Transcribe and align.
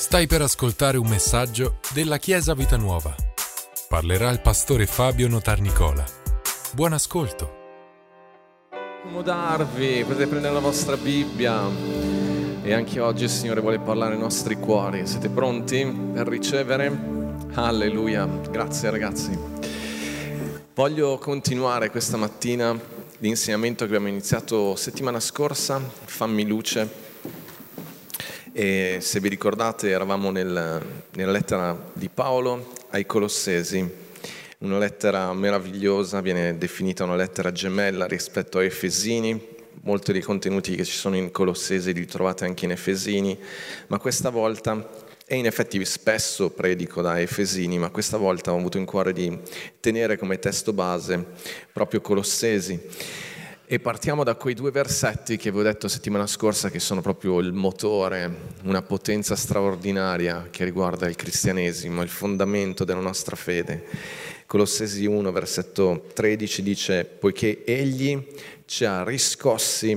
Stai 0.00 0.26
per 0.26 0.40
ascoltare 0.40 0.96
un 0.96 1.06
messaggio 1.06 1.78
della 1.92 2.16
Chiesa 2.16 2.54
Vita 2.54 2.78
Nuova. 2.78 3.14
Parlerà 3.86 4.30
il 4.30 4.40
pastore 4.40 4.86
Fabio 4.86 5.28
Notarnicola. 5.28 6.02
Buon 6.72 6.94
ascolto. 6.94 7.58
Accomodarvi, 8.70 10.02
potete 10.04 10.26
prendere 10.26 10.54
la 10.54 10.60
vostra 10.60 10.96
Bibbia 10.96 11.68
e 12.62 12.72
anche 12.72 12.98
oggi 12.98 13.24
il 13.24 13.30
Signore 13.30 13.60
vuole 13.60 13.78
parlare 13.78 14.14
ai 14.14 14.20
nostri 14.20 14.54
cuori. 14.54 15.06
Siete 15.06 15.28
pronti 15.28 15.84
per 16.14 16.26
ricevere? 16.28 16.90
Alleluia. 17.52 18.24
Grazie 18.24 18.88
ragazzi. 18.88 19.38
Voglio 20.74 21.18
continuare 21.18 21.90
questa 21.90 22.16
mattina 22.16 22.74
l'insegnamento 23.18 23.80
che 23.80 23.90
abbiamo 23.90 24.08
iniziato 24.08 24.76
settimana 24.76 25.20
scorsa, 25.20 25.78
Fammi 25.78 26.46
luce 26.46 27.08
e 28.62 28.98
se 29.00 29.20
vi 29.20 29.30
ricordate 29.30 29.88
eravamo 29.88 30.30
nel, 30.30 30.82
nella 31.14 31.32
lettera 31.32 31.74
di 31.94 32.10
Paolo 32.10 32.74
ai 32.90 33.06
Colossesi, 33.06 33.90
una 34.58 34.76
lettera 34.76 35.32
meravigliosa, 35.32 36.20
viene 36.20 36.58
definita 36.58 37.04
una 37.04 37.16
lettera 37.16 37.52
gemella 37.52 38.06
rispetto 38.06 38.58
a 38.58 38.62
Efesini, 38.62 39.48
molti 39.84 40.12
dei 40.12 40.20
contenuti 40.20 40.74
che 40.74 40.84
ci 40.84 40.94
sono 40.94 41.16
in 41.16 41.30
Colossesi 41.30 41.94
li 41.94 42.04
trovate 42.04 42.44
anche 42.44 42.66
in 42.66 42.72
Efesini, 42.72 43.38
ma 43.86 43.98
questa 43.98 44.28
volta, 44.28 44.90
e 45.24 45.36
in 45.36 45.46
effetti 45.46 45.82
spesso 45.86 46.50
predico 46.50 47.00
da 47.00 47.18
Efesini, 47.18 47.78
ma 47.78 47.88
questa 47.88 48.18
volta 48.18 48.52
ho 48.52 48.58
avuto 48.58 48.76
in 48.76 48.84
cuore 48.84 49.14
di 49.14 49.38
tenere 49.80 50.18
come 50.18 50.38
testo 50.38 50.74
base 50.74 51.24
proprio 51.72 52.02
Colossesi. 52.02 52.78
E 53.72 53.78
partiamo 53.78 54.24
da 54.24 54.34
quei 54.34 54.54
due 54.54 54.72
versetti 54.72 55.36
che 55.36 55.52
vi 55.52 55.60
ho 55.60 55.62
detto 55.62 55.86
settimana 55.86 56.26
scorsa 56.26 56.70
che 56.70 56.80
sono 56.80 57.02
proprio 57.02 57.38
il 57.38 57.52
motore, 57.52 58.48
una 58.64 58.82
potenza 58.82 59.36
straordinaria 59.36 60.48
che 60.50 60.64
riguarda 60.64 61.06
il 61.06 61.14
cristianesimo, 61.14 62.02
il 62.02 62.08
fondamento 62.08 62.82
della 62.82 62.98
nostra 62.98 63.36
fede. 63.36 63.84
Colossesi 64.46 65.06
1, 65.06 65.30
versetto 65.30 66.06
13 66.12 66.62
dice, 66.64 67.04
poiché 67.04 67.62
egli 67.64 68.20
ci 68.64 68.84
ha 68.84 69.04
riscossi 69.04 69.96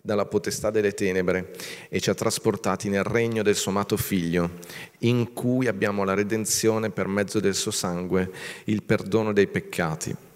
dalla 0.00 0.26
potestà 0.26 0.70
delle 0.70 0.94
tenebre 0.94 1.56
e 1.88 1.98
ci 1.98 2.10
ha 2.10 2.14
trasportati 2.14 2.88
nel 2.88 3.02
regno 3.02 3.42
del 3.42 3.56
suo 3.56 3.72
amato 3.72 3.96
figlio, 3.96 4.48
in 4.98 5.32
cui 5.32 5.66
abbiamo 5.66 6.04
la 6.04 6.14
redenzione 6.14 6.90
per 6.90 7.08
mezzo 7.08 7.40
del 7.40 7.56
suo 7.56 7.72
sangue, 7.72 8.30
il 8.66 8.84
perdono 8.84 9.32
dei 9.32 9.48
peccati 9.48 10.26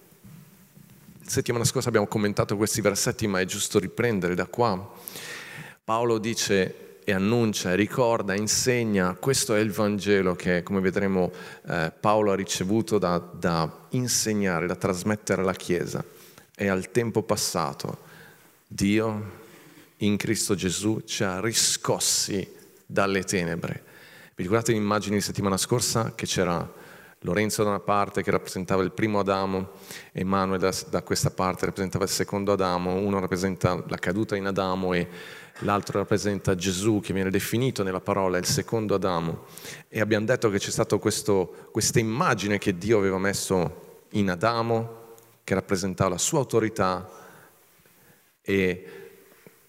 settimana 1.32 1.64
scorsa 1.64 1.88
abbiamo 1.88 2.06
commentato 2.06 2.58
questi 2.58 2.82
versetti, 2.82 3.26
ma 3.26 3.40
è 3.40 3.46
giusto 3.46 3.78
riprendere 3.78 4.34
da 4.34 4.44
qua. 4.44 4.92
Paolo 5.82 6.18
dice 6.18 7.00
e 7.04 7.12
annuncia, 7.12 7.74
ricorda, 7.74 8.34
insegna, 8.34 9.14
questo 9.14 9.54
è 9.54 9.58
il 9.58 9.72
Vangelo 9.72 10.36
che, 10.36 10.62
come 10.62 10.80
vedremo, 10.80 11.32
eh, 11.66 11.90
Paolo 11.98 12.32
ha 12.32 12.34
ricevuto 12.34 12.98
da, 12.98 13.18
da 13.18 13.86
insegnare, 13.90 14.66
da 14.66 14.76
trasmettere 14.76 15.40
alla 15.40 15.54
Chiesa. 15.54 16.04
E 16.54 16.68
al 16.68 16.90
tempo 16.90 17.22
passato 17.22 18.10
Dio 18.66 19.40
in 19.96 20.18
Cristo 20.18 20.54
Gesù 20.54 21.00
ci 21.06 21.24
ha 21.24 21.40
riscossi 21.40 22.46
dalle 22.84 23.24
tenebre. 23.24 23.82
Vi 24.34 24.42
ricordate 24.42 24.72
l'immagine 24.72 25.16
di 25.16 25.22
settimana 25.22 25.56
scorsa 25.56 26.14
che 26.14 26.26
c'era 26.26 26.80
Lorenzo 27.22 27.62
da 27.62 27.70
una 27.70 27.80
parte 27.80 28.22
che 28.22 28.30
rappresentava 28.30 28.82
il 28.82 28.90
primo 28.90 29.20
Adamo, 29.20 29.70
Emanuele 30.12 30.58
da, 30.58 30.74
da, 30.90 31.02
questa 31.02 31.30
parte 31.30 31.66
rappresentava 31.66 32.04
il 32.04 32.10
secondo 32.10 32.52
Adamo, 32.52 32.94
uno 32.94 33.20
rappresenta 33.20 33.82
la 33.86 33.96
caduta 33.96 34.34
in 34.34 34.46
Adamo 34.46 34.92
e 34.92 35.08
l'altro 35.60 35.98
rappresenta 35.98 36.56
Gesù 36.56 37.00
che 37.00 37.12
viene 37.12 37.30
definito 37.30 37.84
nella 37.84 38.00
parola 38.00 38.38
il 38.38 38.44
secondo 38.44 38.96
Adamo. 38.96 39.44
E 39.88 40.00
abbiamo 40.00 40.26
detto 40.26 40.50
che 40.50 40.58
c'è 40.58 40.70
stata 40.70 40.96
questa 40.96 41.98
immagine 42.00 42.58
che 42.58 42.76
Dio 42.76 42.98
aveva 42.98 43.18
messo 43.18 44.00
in 44.10 44.28
Adamo, 44.28 45.00
che 45.44 45.54
rappresentava 45.54 46.10
la 46.10 46.18
sua 46.18 46.40
autorità 46.40 47.08
e 48.40 48.86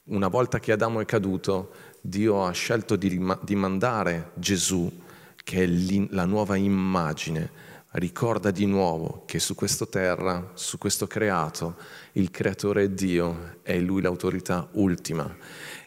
una 0.06 0.28
volta 0.28 0.60
che 0.60 0.72
Adamo 0.72 1.02
è 1.02 1.06
caduto, 1.06 1.72
Dio 2.02 2.46
ha 2.46 2.52
scelto 2.52 2.96
di, 2.96 3.24
di 3.42 3.56
mandare 3.56 4.32
Gesù 4.34 5.02
che 5.44 5.64
è 5.64 6.08
la 6.10 6.26
nuova 6.26 6.56
immagine. 6.56 7.72
Ricorda 7.96 8.50
di 8.50 8.66
nuovo 8.66 9.22
che 9.28 9.38
su 9.38 9.54
questa 9.54 9.86
terra, 9.86 10.52
su 10.56 10.80
questo 10.80 11.06
creato, 11.06 11.76
il 12.14 12.32
creatore 12.32 12.86
è 12.86 12.90
Dio, 12.90 13.60
è 13.62 13.78
Lui 13.78 14.02
l'autorità 14.02 14.68
ultima. 14.72 15.38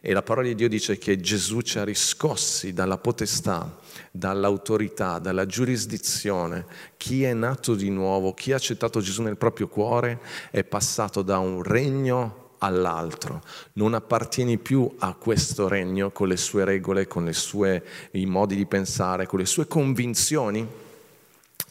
E 0.01 0.13
la 0.13 0.23
parola 0.23 0.47
di 0.47 0.55
Dio 0.55 0.69
dice 0.69 0.99
che 0.99 1.19
Gesù 1.19 1.63
ci 1.63 1.79
ha 1.79 1.85
riscossi 1.85 2.73
dalla 2.73 2.99
potestà, 2.99 3.77
dall'autorità, 4.13 5.19
dalla 5.19 5.47
giurisdizione. 5.47 6.67
Chi 6.97 7.25
è 7.25 7.33
nato 7.35 7.75
di 7.75 7.91
nuovo, 7.91 8.35
chi 8.35 8.53
ha 8.53 8.57
accettato 8.57 9.01
Gesù 9.01 9.23
nel 9.23 9.37
proprio 9.37 9.67
cuore, 9.67 10.21
è 10.53 10.63
passato 10.63 11.23
da 11.23 11.39
un 11.39 11.65
regno 11.65 12.46
all'altro, 12.67 13.43
non 13.75 13.95
appartieni 13.95 14.59
più 14.59 14.89
a 14.99 15.15
questo 15.15 15.69
regno 15.69 16.11
con 16.11 16.29
le 16.29 16.37
sue 16.37 16.65
regole, 16.65 17.07
con 17.07 17.33
sue, 17.33 17.85
i 18.13 18.27
modi 18.27 18.57
di 18.57 18.67
pensare, 18.67 19.27
con 19.27 19.39
le 19.39 19.47
sue 19.47 19.67
convinzioni. 19.67 20.85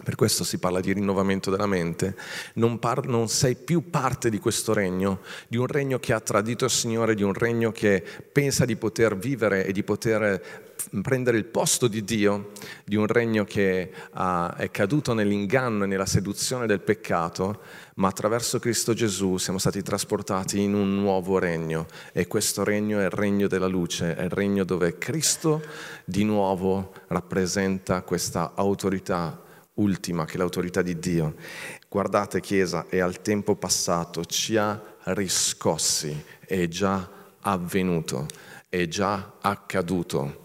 Per 0.03 0.15
questo 0.15 0.43
si 0.43 0.57
parla 0.57 0.81
di 0.81 0.91
rinnovamento 0.91 1.49
della 1.49 1.67
mente. 1.67 2.15
Non, 2.55 2.79
par- 2.79 3.07
non, 3.07 3.29
sei 3.29 3.55
più 3.55 3.89
parte 3.89 4.29
di 4.29 4.39
questo 4.39 4.73
regno, 4.73 5.21
di 5.47 5.55
un 5.55 5.67
regno 5.67 5.99
che 5.99 6.11
ha 6.11 6.19
tradito 6.19 6.65
il 6.65 6.71
Signore, 6.71 7.15
di 7.15 7.23
un 7.23 7.33
regno 7.33 7.71
che 7.71 8.03
pensa 8.31 8.65
di 8.65 8.75
poter 8.75 9.17
vivere 9.17 9.65
e 9.65 9.71
di 9.71 9.83
poter 9.83 10.63
prendere 11.01 11.37
il 11.37 11.45
posto 11.45 11.87
di 11.87 12.03
Dio, 12.03 12.51
di 12.83 12.97
un 12.97 13.07
regno 13.07 13.45
che 13.45 13.91
uh, 14.13 14.53
è 14.55 14.69
caduto 14.69 15.13
nell'inganno 15.13 15.85
e 15.85 15.87
nella 15.87 16.05
seduzione 16.05 16.67
del 16.67 16.81
peccato, 16.81 17.61
ma 17.95 18.09
attraverso 18.09 18.59
Cristo 18.59 18.93
Gesù 18.93 19.37
siamo 19.37 19.59
stati 19.59 19.81
trasportati 19.81 20.61
in 20.61 20.73
un 20.73 20.93
nuovo 20.93 21.39
regno 21.39 21.87
e 22.11 22.27
questo 22.27 22.65
regno 22.65 22.99
è 22.99 23.05
il 23.05 23.11
regno 23.11 23.47
della 23.47 23.67
luce, 23.67 24.15
è 24.15 24.23
il 24.23 24.29
regno 24.29 24.65
dove 24.65 24.97
Cristo 24.97 25.63
di 26.03 26.25
nuovo 26.25 26.91
rappresenta 27.07 28.01
questa 28.01 28.51
autorità 28.55 29.43
ultima, 29.75 30.25
che 30.25 30.37
l'autorità 30.37 30.81
di 30.81 30.99
Dio. 30.99 31.35
Guardate 31.89 32.41
Chiesa, 32.41 32.85
è 32.89 32.99
al 32.99 33.21
tempo 33.21 33.55
passato, 33.55 34.25
ci 34.25 34.57
ha 34.57 34.81
riscossi, 35.05 36.23
è 36.39 36.67
già 36.67 37.09
avvenuto, 37.41 38.25
è 38.69 38.87
già 38.87 39.33
accaduto. 39.41 40.43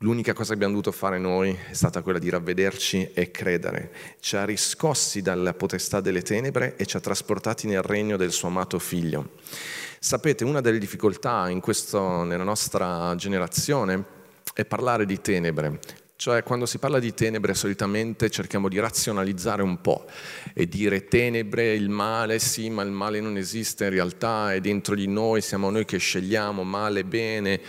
L'unica 0.00 0.34
cosa 0.34 0.48
che 0.48 0.54
abbiamo 0.54 0.74
dovuto 0.74 0.92
fare 0.92 1.18
noi 1.18 1.56
è 1.70 1.72
stata 1.72 2.02
quella 2.02 2.18
di 2.18 2.28
ravvederci 2.28 3.12
e 3.14 3.30
credere. 3.30 3.92
Ci 4.20 4.36
ha 4.36 4.44
riscossi 4.44 5.22
dalla 5.22 5.54
potestà 5.54 6.00
delle 6.00 6.20
tenebre 6.20 6.76
e 6.76 6.84
ci 6.84 6.98
ha 6.98 7.00
trasportati 7.00 7.66
nel 7.66 7.80
regno 7.80 8.18
del 8.18 8.30
suo 8.30 8.48
amato 8.48 8.78
figlio. 8.78 9.30
Sapete, 9.98 10.44
una 10.44 10.60
delle 10.60 10.78
difficoltà 10.78 11.48
questo, 11.60 12.24
nella 12.24 12.44
nostra 12.44 13.14
generazione 13.16 14.04
è 14.52 14.66
parlare 14.66 15.06
di 15.06 15.18
tenebre. 15.20 15.80
Cioè, 16.18 16.42
quando 16.42 16.64
si 16.64 16.78
parla 16.78 16.98
di 16.98 17.12
tenebre, 17.12 17.52
solitamente 17.52 18.30
cerchiamo 18.30 18.70
di 18.70 18.78
razionalizzare 18.78 19.62
un 19.62 19.82
po' 19.82 20.06
e 20.54 20.66
dire 20.66 21.04
tenebre, 21.04 21.74
il 21.74 21.90
male, 21.90 22.38
sì, 22.38 22.70
ma 22.70 22.82
il 22.82 22.90
male 22.90 23.20
non 23.20 23.36
esiste 23.36 23.84
in 23.84 23.90
realtà, 23.90 24.54
è 24.54 24.60
dentro 24.60 24.94
di 24.94 25.06
noi, 25.06 25.42
siamo 25.42 25.68
noi 25.68 25.84
che 25.84 25.98
scegliamo 25.98 26.64
male, 26.64 27.04
bene 27.04 27.60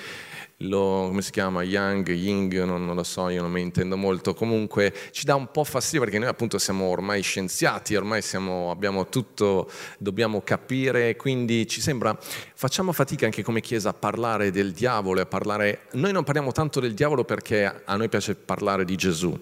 lo, 0.61 1.05
come 1.07 1.21
si 1.21 1.31
chiama, 1.31 1.61
Yang, 1.61 2.09
Ying, 2.09 2.63
non, 2.63 2.85
non, 2.85 2.95
lo 2.95 3.03
so, 3.03 3.29
io 3.29 3.41
non 3.41 3.51
mi 3.51 3.61
intendo 3.61 3.95
molto, 3.95 4.33
comunque 4.33 4.93
ci 5.11 5.25
dà 5.25 5.35
un 5.35 5.51
po' 5.51 5.63
fastidio 5.63 6.01
perché 6.01 6.17
noi 6.17 6.29
appunto 6.29 6.57
siamo 6.57 6.85
ormai 6.85 7.21
scienziati, 7.21 7.95
ormai 7.95 8.21
siamo, 8.23 8.71
abbiamo 8.71 9.07
tutto, 9.07 9.69
dobbiamo 9.99 10.41
capire, 10.41 11.15
quindi 11.15 11.67
ci 11.67 11.79
sembra, 11.79 12.17
facciamo 12.19 12.91
fatica 12.91 13.25
anche 13.25 13.43
come 13.43 13.61
Chiesa 13.61 13.89
a 13.89 13.93
parlare 13.93 14.49
del 14.49 14.71
diavolo, 14.71 15.21
a 15.21 15.25
parlare, 15.25 15.81
noi 15.91 16.11
non 16.11 16.23
parliamo 16.23 16.51
tanto 16.51 16.79
del 16.79 16.93
diavolo 16.93 17.23
perché 17.23 17.83
a 17.85 17.95
noi 17.95 18.09
piace 18.09 18.33
parlare 18.33 18.83
di 18.83 18.95
Gesù, 18.95 19.37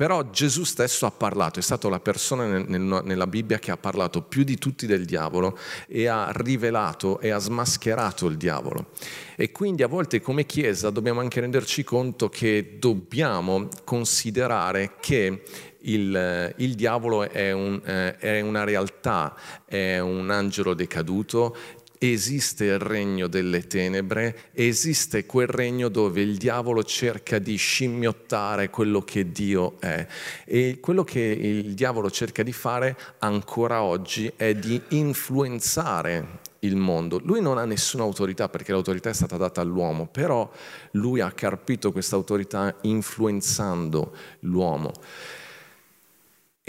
però 0.00 0.30
Gesù 0.30 0.64
stesso 0.64 1.04
ha 1.04 1.10
parlato, 1.10 1.58
è 1.58 1.62
stata 1.62 1.86
la 1.90 2.00
persona 2.00 2.46
nel, 2.46 2.64
nel, 2.68 3.02
nella 3.04 3.26
Bibbia 3.26 3.58
che 3.58 3.70
ha 3.70 3.76
parlato 3.76 4.22
più 4.22 4.44
di 4.44 4.56
tutti 4.56 4.86
del 4.86 5.04
diavolo 5.04 5.58
e 5.86 6.06
ha 6.06 6.32
rivelato 6.32 7.20
e 7.20 7.28
ha 7.28 7.36
smascherato 7.36 8.26
il 8.26 8.38
diavolo. 8.38 8.92
E 9.36 9.52
quindi 9.52 9.82
a 9.82 9.88
volte 9.88 10.22
come 10.22 10.46
Chiesa 10.46 10.88
dobbiamo 10.88 11.20
anche 11.20 11.40
renderci 11.40 11.84
conto 11.84 12.30
che 12.30 12.78
dobbiamo 12.78 13.68
considerare 13.84 14.92
che 15.00 15.42
il, 15.82 16.54
il, 16.56 16.74
diavolo 16.74 17.28
è, 17.28 17.52
un, 17.52 17.80
eh, 17.84 18.16
è, 18.16 18.40
una 18.40 18.64
realtà, 18.64 19.36
è 19.66 19.98
un 19.98 20.30
angelo 20.30 20.74
decaduto, 20.74 21.56
esiste 22.02 22.64
il 22.64 22.78
regno 22.78 23.26
delle 23.26 23.66
tenebre, 23.66 24.44
esiste 24.52 25.26
quel 25.26 25.48
regno 25.48 25.90
dove 25.90 26.22
il 26.22 26.38
diavolo 26.38 26.82
cerca 26.82 27.38
di 27.38 27.56
scimmiottare 27.56 28.70
quello 28.70 29.02
che 29.02 29.30
Dio 29.30 29.78
è. 29.80 30.06
E 30.46 30.78
quello 30.80 31.04
che 31.04 31.20
il 31.20 31.74
diavolo 31.74 32.10
cerca 32.10 32.42
di 32.42 32.52
fare 32.52 32.96
ancora 33.18 33.82
oggi 33.82 34.32
è 34.34 34.54
di 34.54 34.80
influenzare 34.88 36.38
il 36.60 36.76
mondo. 36.76 37.20
Lui 37.22 37.42
non 37.42 37.58
ha 37.58 37.66
nessuna 37.66 38.02
autorità 38.02 38.48
perché 38.48 38.72
l'autorità 38.72 39.10
è 39.10 39.14
stata 39.14 39.36
data 39.36 39.60
all'uomo, 39.60 40.06
però 40.06 40.50
lui 40.92 41.20
ha 41.20 41.30
carpito 41.32 41.92
questa 41.92 42.16
autorità 42.16 42.74
influenzando 42.80 44.16
l'uomo. 44.40 44.92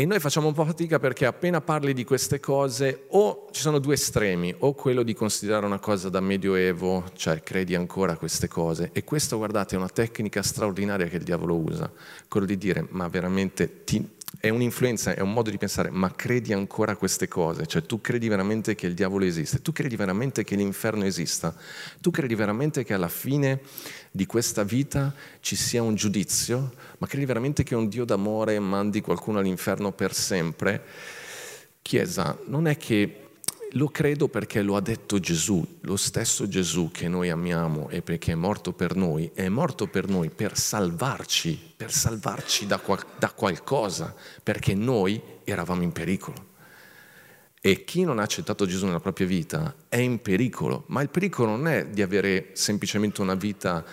E 0.01 0.05
noi 0.07 0.19
facciamo 0.19 0.47
un 0.47 0.53
po' 0.55 0.65
fatica 0.65 0.97
perché 0.97 1.27
appena 1.27 1.61
parli 1.61 1.93
di 1.93 2.03
queste 2.03 2.39
cose 2.39 3.03
o 3.09 3.45
ci 3.51 3.61
sono 3.61 3.77
due 3.77 3.93
estremi, 3.93 4.51
o 4.57 4.73
quello 4.73 5.03
di 5.03 5.13
considerare 5.13 5.67
una 5.67 5.77
cosa 5.77 6.09
da 6.09 6.19
medioevo, 6.19 7.03
cioè 7.15 7.43
credi 7.43 7.75
ancora 7.75 8.13
a 8.13 8.17
queste 8.17 8.47
cose, 8.47 8.89
e 8.93 9.03
questo 9.03 9.37
guardate 9.37 9.75
è 9.75 9.77
una 9.77 9.89
tecnica 9.89 10.41
straordinaria 10.41 11.05
che 11.05 11.17
il 11.17 11.23
diavolo 11.23 11.55
usa, 11.55 11.91
quello 12.27 12.47
di 12.47 12.57
dire 12.57 12.87
ma 12.89 13.07
veramente 13.09 13.83
ti, 13.83 14.03
è 14.39 14.49
un'influenza, 14.49 15.13
è 15.13 15.19
un 15.19 15.33
modo 15.33 15.51
di 15.51 15.57
pensare, 15.57 15.91
ma 15.91 16.11
credi 16.15 16.51
ancora 16.51 16.93
a 16.93 16.95
queste 16.95 17.27
cose? 17.27 17.67
Cioè 17.67 17.83
tu 17.83 18.01
credi 18.01 18.27
veramente 18.27 18.73
che 18.73 18.87
il 18.87 18.95
diavolo 18.95 19.25
esiste? 19.25 19.61
Tu 19.61 19.71
credi 19.71 19.95
veramente 19.95 20.43
che 20.43 20.55
l'inferno 20.55 21.03
esista? 21.03 21.53
Tu 21.99 22.09
credi 22.09 22.33
veramente 22.33 22.83
che 22.83 22.95
alla 22.95 23.07
fine 23.07 23.61
di 24.11 24.25
questa 24.25 24.63
vita 24.63 25.13
ci 25.39 25.55
sia 25.55 25.81
un 25.81 25.95
giudizio? 25.95 26.73
Ma 26.97 27.07
credi 27.07 27.25
veramente 27.25 27.63
che 27.63 27.75
un 27.75 27.87
Dio 27.87 28.03
d'amore 28.03 28.59
mandi 28.59 28.99
qualcuno 29.01 29.39
all'inferno 29.39 29.93
per 29.93 30.13
sempre? 30.13 30.83
Chiesa, 31.81 32.37
non 32.47 32.67
è 32.67 32.77
che 32.77 33.29
lo 33.71 33.87
credo 33.87 34.27
perché 34.27 34.61
lo 34.61 34.75
ha 34.75 34.81
detto 34.81 35.19
Gesù, 35.19 35.65
lo 35.81 35.95
stesso 35.95 36.47
Gesù 36.47 36.89
che 36.91 37.07
noi 37.07 37.29
amiamo 37.29 37.89
e 37.89 38.01
perché 38.01 38.33
è 38.33 38.35
morto 38.35 38.73
per 38.73 38.95
noi, 38.95 39.31
è 39.33 39.47
morto 39.47 39.87
per 39.87 40.09
noi 40.09 40.29
per 40.29 40.57
salvarci, 40.57 41.73
per 41.77 41.91
salvarci 41.91 42.67
da, 42.67 42.79
qual- 42.79 43.05
da 43.17 43.31
qualcosa, 43.31 44.13
perché 44.43 44.73
noi 44.73 45.21
eravamo 45.45 45.83
in 45.83 45.93
pericolo. 45.93 46.49
E 47.63 47.83
chi 47.83 48.03
non 48.03 48.17
ha 48.17 48.23
accettato 48.23 48.65
Gesù 48.65 48.87
nella 48.87 48.99
propria 48.99 49.27
vita 49.27 49.75
è 49.87 49.97
in 49.97 50.19
pericolo, 50.19 50.85
ma 50.87 51.03
il 51.03 51.09
pericolo 51.09 51.51
non 51.51 51.67
è 51.67 51.85
di 51.85 52.01
avere 52.01 52.49
semplicemente 52.53 53.21
una 53.21 53.35
vita 53.35 53.85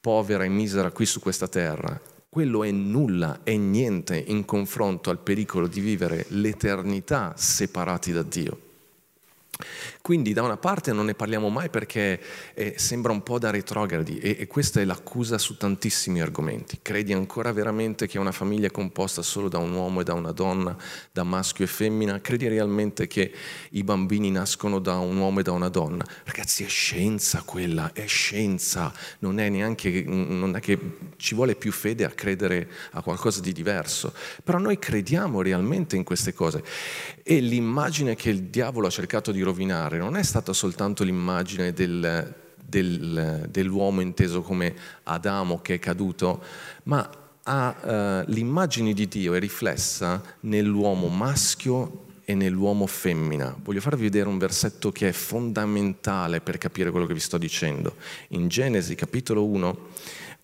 povera 0.00 0.44
e 0.44 0.48
misera 0.48 0.92
qui 0.92 1.04
su 1.04 1.18
questa 1.18 1.48
terra, 1.48 2.00
quello 2.28 2.62
è 2.62 2.70
nulla, 2.70 3.40
è 3.42 3.56
niente 3.56 4.16
in 4.16 4.44
confronto 4.44 5.10
al 5.10 5.18
pericolo 5.18 5.66
di 5.66 5.80
vivere 5.80 6.26
l'eternità 6.28 7.32
separati 7.36 8.12
da 8.12 8.22
Dio. 8.22 8.63
Quindi 10.00 10.32
da 10.32 10.42
una 10.42 10.56
parte 10.56 10.92
non 10.92 11.06
ne 11.06 11.14
parliamo 11.14 11.48
mai 11.48 11.70
perché 11.70 12.20
eh, 12.54 12.74
sembra 12.76 13.12
un 13.12 13.22
po' 13.22 13.38
da 13.38 13.50
retrogradi 13.50 14.18
e, 14.18 14.36
e, 14.40 14.46
questa 14.46 14.80
è 14.80 14.84
l'accusa 14.84 15.38
su 15.38 15.56
tantissimi 15.56 16.20
argomenti. 16.20 16.78
Credi 16.82 17.12
ancora 17.12 17.52
veramente 17.52 18.06
che 18.06 18.18
una 18.18 18.32
famiglia 18.32 18.66
è 18.66 18.70
composta 18.70 19.22
solo 19.22 19.48
da 19.48 19.58
un 19.58 19.72
uomo 19.72 20.00
e 20.00 20.04
da 20.04 20.14
una 20.14 20.32
donna, 20.32 20.76
da 21.12 21.22
maschio 21.22 21.64
e 21.64 21.68
femmina? 21.68 22.20
Credi 22.20 22.48
realmente 22.48 23.06
che 23.06 23.32
i 23.70 23.82
bambini 23.82 24.30
nascono 24.30 24.78
da 24.78 24.98
un 24.98 25.16
uomo 25.16 25.40
e 25.40 25.42
da 25.42 25.52
una 25.52 25.68
donna? 25.68 26.04
Ragazzi 26.24 26.64
è 26.64 26.68
scienza 26.68 27.42
quella, 27.44 27.92
è 27.92 28.06
scienza, 28.06 28.92
non 29.20 29.38
è 29.38 29.48
neanche, 29.48 30.04
non 30.06 30.56
è 30.56 30.60
che 30.60 30.78
ci 31.16 31.34
vuole 31.34 31.54
più 31.54 31.72
fede 31.72 32.04
a 32.04 32.10
credere 32.10 32.68
a 32.92 33.02
qualcosa 33.02 33.40
di 33.40 33.52
diverso, 33.52 34.12
però 34.42 34.58
noi 34.58 34.78
crediamo 34.78 35.40
realmente 35.40 35.96
in 35.96 36.04
queste 36.04 36.32
cose 36.32 36.62
e 37.22 37.40
l'immagine 37.40 38.16
che 38.16 38.30
il 38.30 38.44
diavolo 38.44 38.86
ha 38.86 38.90
cercato 38.90 39.32
di 39.32 39.42
rovinare 39.44 39.98
non 39.98 40.16
è 40.16 40.22
stata 40.22 40.52
soltanto 40.52 41.04
l'immagine 41.04 41.72
del, 41.72 42.34
del, 42.56 43.46
dell'uomo 43.48 44.00
inteso 44.00 44.42
come 44.42 44.74
Adamo 45.04 45.60
che 45.60 45.74
è 45.74 45.78
caduto, 45.78 46.42
ma 46.84 47.08
ha, 47.44 48.22
uh, 48.24 48.30
l'immagine 48.30 48.92
di 48.92 49.06
Dio 49.06 49.34
è 49.34 49.38
riflessa 49.38 50.22
nell'uomo 50.40 51.08
maschio 51.08 52.06
e 52.24 52.34
nell'uomo 52.34 52.86
femmina. 52.86 53.54
Voglio 53.62 53.80
farvi 53.80 54.04
vedere 54.04 54.28
un 54.28 54.38
versetto 54.38 54.90
che 54.90 55.08
è 55.08 55.12
fondamentale 55.12 56.40
per 56.40 56.58
capire 56.58 56.90
quello 56.90 57.06
che 57.06 57.14
vi 57.14 57.20
sto 57.20 57.36
dicendo. 57.36 57.96
In 58.28 58.48
Genesi 58.48 58.94
capitolo 58.94 59.44
1 59.44 59.78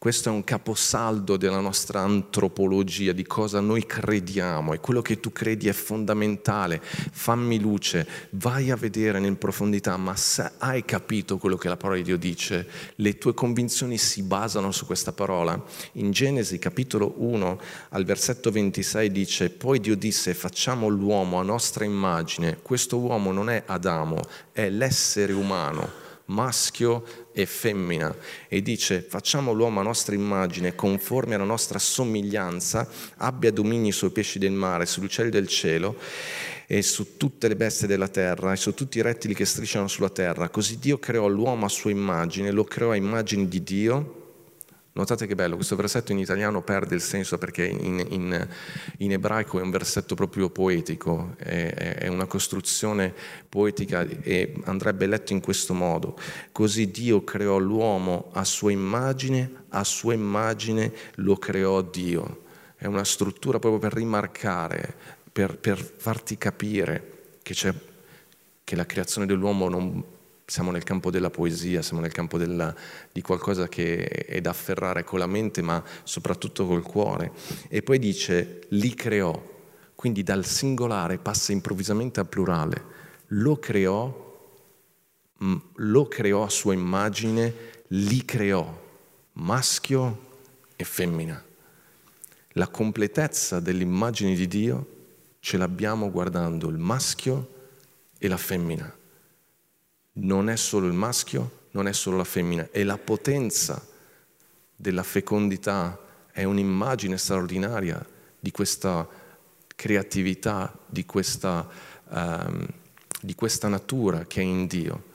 questo 0.01 0.31
è 0.31 0.33
un 0.33 0.45
caposaldo 0.45 1.37
della 1.37 1.61
nostra 1.61 2.01
antropologia, 2.01 3.13
di 3.13 3.27
cosa 3.27 3.61
noi 3.61 3.85
crediamo 3.85 4.73
e 4.73 4.81
quello 4.81 5.03
che 5.03 5.21
tu 5.21 5.31
credi 5.31 5.69
è 5.69 5.75
fondamentale. 5.75 6.81
Fammi 6.83 7.61
luce, 7.61 8.09
vai 8.31 8.71
a 8.71 8.77
vedere 8.77 9.19
in 9.19 9.37
profondità, 9.37 9.99
ma 9.99 10.17
se 10.17 10.53
hai 10.57 10.87
capito 10.87 11.37
quello 11.37 11.59
che 11.59 11.69
la 11.69 11.77
parola 11.77 11.99
di 11.99 12.05
Dio 12.05 12.17
dice, 12.17 12.67
le 12.95 13.19
tue 13.19 13.35
convinzioni 13.35 13.99
si 13.99 14.23
basano 14.23 14.73
su 14.73 14.87
questa 14.87 15.13
parola. 15.13 15.63
In 15.93 16.13
Genesi 16.13 16.59
capitolo 16.59 17.17
1 17.19 17.61
al 17.91 18.05
versetto 18.05 18.51
26 18.51 19.13
dice, 19.13 19.51
poi 19.51 19.81
Dio 19.81 19.97
disse 19.97 20.33
facciamo 20.33 20.89
l'uomo 20.89 21.39
a 21.39 21.43
nostra 21.43 21.85
immagine, 21.85 22.61
questo 22.63 22.97
uomo 22.97 23.33
non 23.33 23.51
è 23.51 23.65
Adamo, 23.67 24.23
è 24.51 24.71
l'essere 24.71 25.35
umano 25.35 26.09
maschio 26.31 27.29
e 27.43 27.47
femmina 27.47 28.15
e 28.49 28.63
dice 28.63 29.05
facciamo 29.07 29.53
l'uomo 29.53 29.81
a 29.81 29.83
nostra 29.83 30.15
immagine, 30.15 30.75
conforme 30.75 31.35
alla 31.35 31.45
nostra 31.45 31.79
somiglianza, 31.79 32.89
abbia 33.17 33.51
domini 33.51 33.93
sui 33.93 34.11
pesci 34.11 34.39
del 34.39 34.53
mare, 34.53 34.87
sugli 34.87 35.05
uccelli 35.05 35.31
del 35.31 35.49
cielo 35.49 35.97
e 36.67 36.83
su 36.83 37.17
tutte 37.17 37.49
le 37.49 37.57
bestie 37.57 37.89
della 37.89 38.09
terra 38.09 38.53
e 38.53 38.57
su 38.57 38.75
tutti 38.75 38.99
i 38.99 39.03
rettili 39.03 39.35
che 39.35 39.45
strisciano 39.45 39.89
sulla 39.89 40.11
terra. 40.11 40.49
Così 40.49 40.79
Dio 40.79 40.99
creò 40.99 41.27
l'uomo 41.27 41.67
a 41.67 41.69
sua 41.69 41.91
immagine, 41.91 42.51
lo 42.51 42.65
creò 42.65 42.93
a 42.93 42.97
immagine 42.97 43.49
di 43.49 43.63
Dio 43.63 44.20
Notate 45.01 45.27
che 45.27 45.35
bello, 45.35 45.55
questo 45.55 45.77
versetto 45.77 46.13
in 46.13 46.19
italiano 46.19 46.61
perde 46.61 46.95
il 46.95 47.01
senso 47.01 47.39
perché 47.39 47.65
in, 47.65 48.05
in, 48.11 48.49
in 48.99 49.13
ebraico 49.13 49.59
è 49.59 49.63
un 49.63 49.71
versetto 49.71 50.15
proprio 50.15 50.51
poetico, 50.51 51.37
è, 51.39 51.97
è, 52.01 52.07
una 52.09 52.27
costruzione 52.27 53.15
poetica 53.49 54.03
e 54.03 54.53
andrebbe 54.65 55.07
letto 55.07 55.33
in 55.33 55.41
questo 55.41 55.73
modo. 55.73 56.19
Così 56.53 56.91
Dio 56.91 57.25
creò 57.25 57.57
l'uomo 57.57 58.29
a 58.35 58.45
sua 58.45 58.73
immagine, 58.73 59.65
a 59.71 59.85
sua 59.85 60.13
immagine 60.13 60.93
lo 61.15 61.37
creò 61.37 61.81
Dio. 61.81 62.43
È 62.77 62.85
una 62.85 63.05
struttura 63.05 63.59
proprio 63.59 63.81
per 63.81 63.95
rimarcare, 63.95 64.95
per, 65.33 65.57
per 65.57 65.79
farti 65.79 66.37
capire 66.37 67.39
che, 67.41 67.55
che 68.63 68.77
la 68.77 68.85
creazione 68.85 69.27
dell'uomo 69.27 69.71
non 69.71 70.05
siamo 70.51 70.73
nel 70.73 70.83
campo 70.83 71.13
della 71.13 71.31
poesia, 71.31 71.81
siamo 71.81 72.03
nel 72.03 72.11
campo 72.11 72.37
della, 72.37 72.75
di 73.13 73.23
qualcosa 73.23 73.69
che 73.69 74.05
è 74.05 74.41
da 74.41 74.51
afferrare 74.51 75.05
con 75.05 75.21
la 75.21 75.29
mente, 75.29 75.63
ma 75.63 75.81
soprattutto 76.03 76.67
col 76.67 76.83
cuore. 76.83 77.31
E 77.69 77.83
poi 77.83 78.01
dice, 78.01 78.63
li 78.71 78.93
creò, 78.93 79.41
quindi 79.95 80.25
dal 80.25 80.45
singolare 80.45 81.19
passa 81.19 81.53
improvvisamente 81.53 82.19
al 82.19 82.27
plurale, 82.27 82.85
lo 83.29 83.59
creò, 83.59 84.49
mm, 85.45 85.57
lo 85.77 86.09
creò 86.09 86.43
a 86.43 86.51
sua 86.51 86.75
immagine, 86.75 87.55
li 87.91 88.25
creò, 88.25 88.77
maschio 89.35 90.39
e 90.75 90.83
femmina. 90.83 91.41
La 92.55 92.67
completezza 92.67 93.61
dell'immagine 93.61 94.35
di 94.35 94.49
Dio 94.49 94.87
ce 95.39 95.57
l'abbiamo 95.57 96.11
guardando 96.11 96.69
il 96.69 96.79
maschio 96.79 97.59
e 98.19 98.27
la 98.27 98.37
femmina 98.37 98.99
non 100.21 100.49
è 100.49 100.57
solo 100.57 100.87
il 100.87 100.93
maschio, 100.93 101.59
non 101.73 101.87
è 101.87 101.93
solo 101.93 102.17
la 102.17 102.25
femmina, 102.25 102.69
è 102.71 102.83
la 102.83 102.99
potenza 102.99 103.87
della 104.75 105.03
fecondità, 105.03 105.99
è 106.33 106.45
un'immagine 106.45 107.17
straordinaria 107.17 108.05
di 108.39 108.51
questa 108.51 109.07
creatività, 109.77 110.77
di 110.87 111.05
questa, 111.07 111.69
um, 112.09 112.67
di 113.21 113.35
questa 113.35 113.69
natura 113.69 114.25
che 114.27 114.41
è 114.41 114.45
in 114.45 114.67
Dio. 114.67 115.09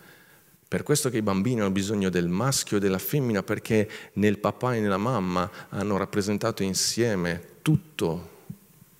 Per 0.67 0.83
questo 0.83 1.09
che 1.09 1.17
i 1.17 1.21
bambini 1.21 1.61
hanno 1.61 1.71
bisogno 1.71 2.09
del 2.09 2.27
maschio 2.27 2.77
e 2.77 2.79
della 2.79 2.97
femmina, 2.97 3.43
perché 3.43 3.89
nel 4.13 4.39
papà 4.39 4.75
e 4.75 4.79
nella 4.79 4.97
mamma 4.97 5.49
hanno 5.69 5.97
rappresentato 5.97 6.63
insieme 6.63 7.53
tutto, 7.61 8.43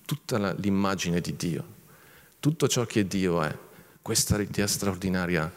tutta 0.05 0.53
l'immagine 0.53 1.19
di 1.21 1.35
Dio, 1.35 1.65
tutto 2.39 2.67
ciò 2.67 2.85
che 2.85 3.07
Dio 3.07 3.41
è. 3.41 3.57
Questa 4.01 4.39
idea 4.39 4.67
straordinaria 4.67 5.51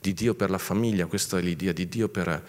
di 0.00 0.14
Dio 0.14 0.34
per 0.34 0.50
la 0.50 0.58
famiglia, 0.58 1.06
questa 1.06 1.38
è 1.38 1.42
l'idea 1.42 1.72
di 1.72 1.86
Dio 1.86 2.08
per, 2.08 2.42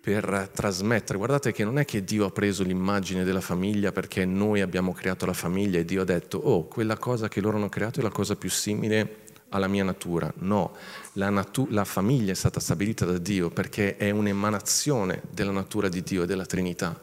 per 0.00 0.50
trasmettere. 0.54 1.18
Guardate 1.18 1.52
che 1.52 1.64
non 1.64 1.78
è 1.78 1.84
che 1.84 2.02
Dio 2.02 2.24
ha 2.24 2.30
preso 2.30 2.62
l'immagine 2.62 3.24
della 3.24 3.42
famiglia 3.42 3.92
perché 3.92 4.24
noi 4.24 4.62
abbiamo 4.62 4.92
creato 4.92 5.26
la 5.26 5.34
famiglia 5.34 5.78
e 5.78 5.84
Dio 5.84 6.02
ha 6.02 6.04
detto, 6.04 6.38
oh, 6.38 6.66
quella 6.66 6.96
cosa 6.96 7.28
che 7.28 7.40
loro 7.40 7.58
hanno 7.58 7.68
creato 7.68 8.00
è 8.00 8.02
la 8.02 8.10
cosa 8.10 8.36
più 8.36 8.48
simile 8.48 9.24
alla 9.50 9.68
mia 9.68 9.84
natura. 9.84 10.32
No, 10.38 10.74
la, 11.14 11.28
natu- 11.28 11.70
la 11.70 11.84
famiglia 11.84 12.32
è 12.32 12.34
stata 12.34 12.58
stabilita 12.58 13.04
da 13.04 13.18
Dio 13.18 13.50
perché 13.50 13.96
è 13.96 14.10
un'emanazione 14.10 15.22
della 15.30 15.52
natura 15.52 15.88
di 15.88 16.02
Dio 16.02 16.22
e 16.22 16.26
della 16.26 16.46
Trinità. 16.46 16.98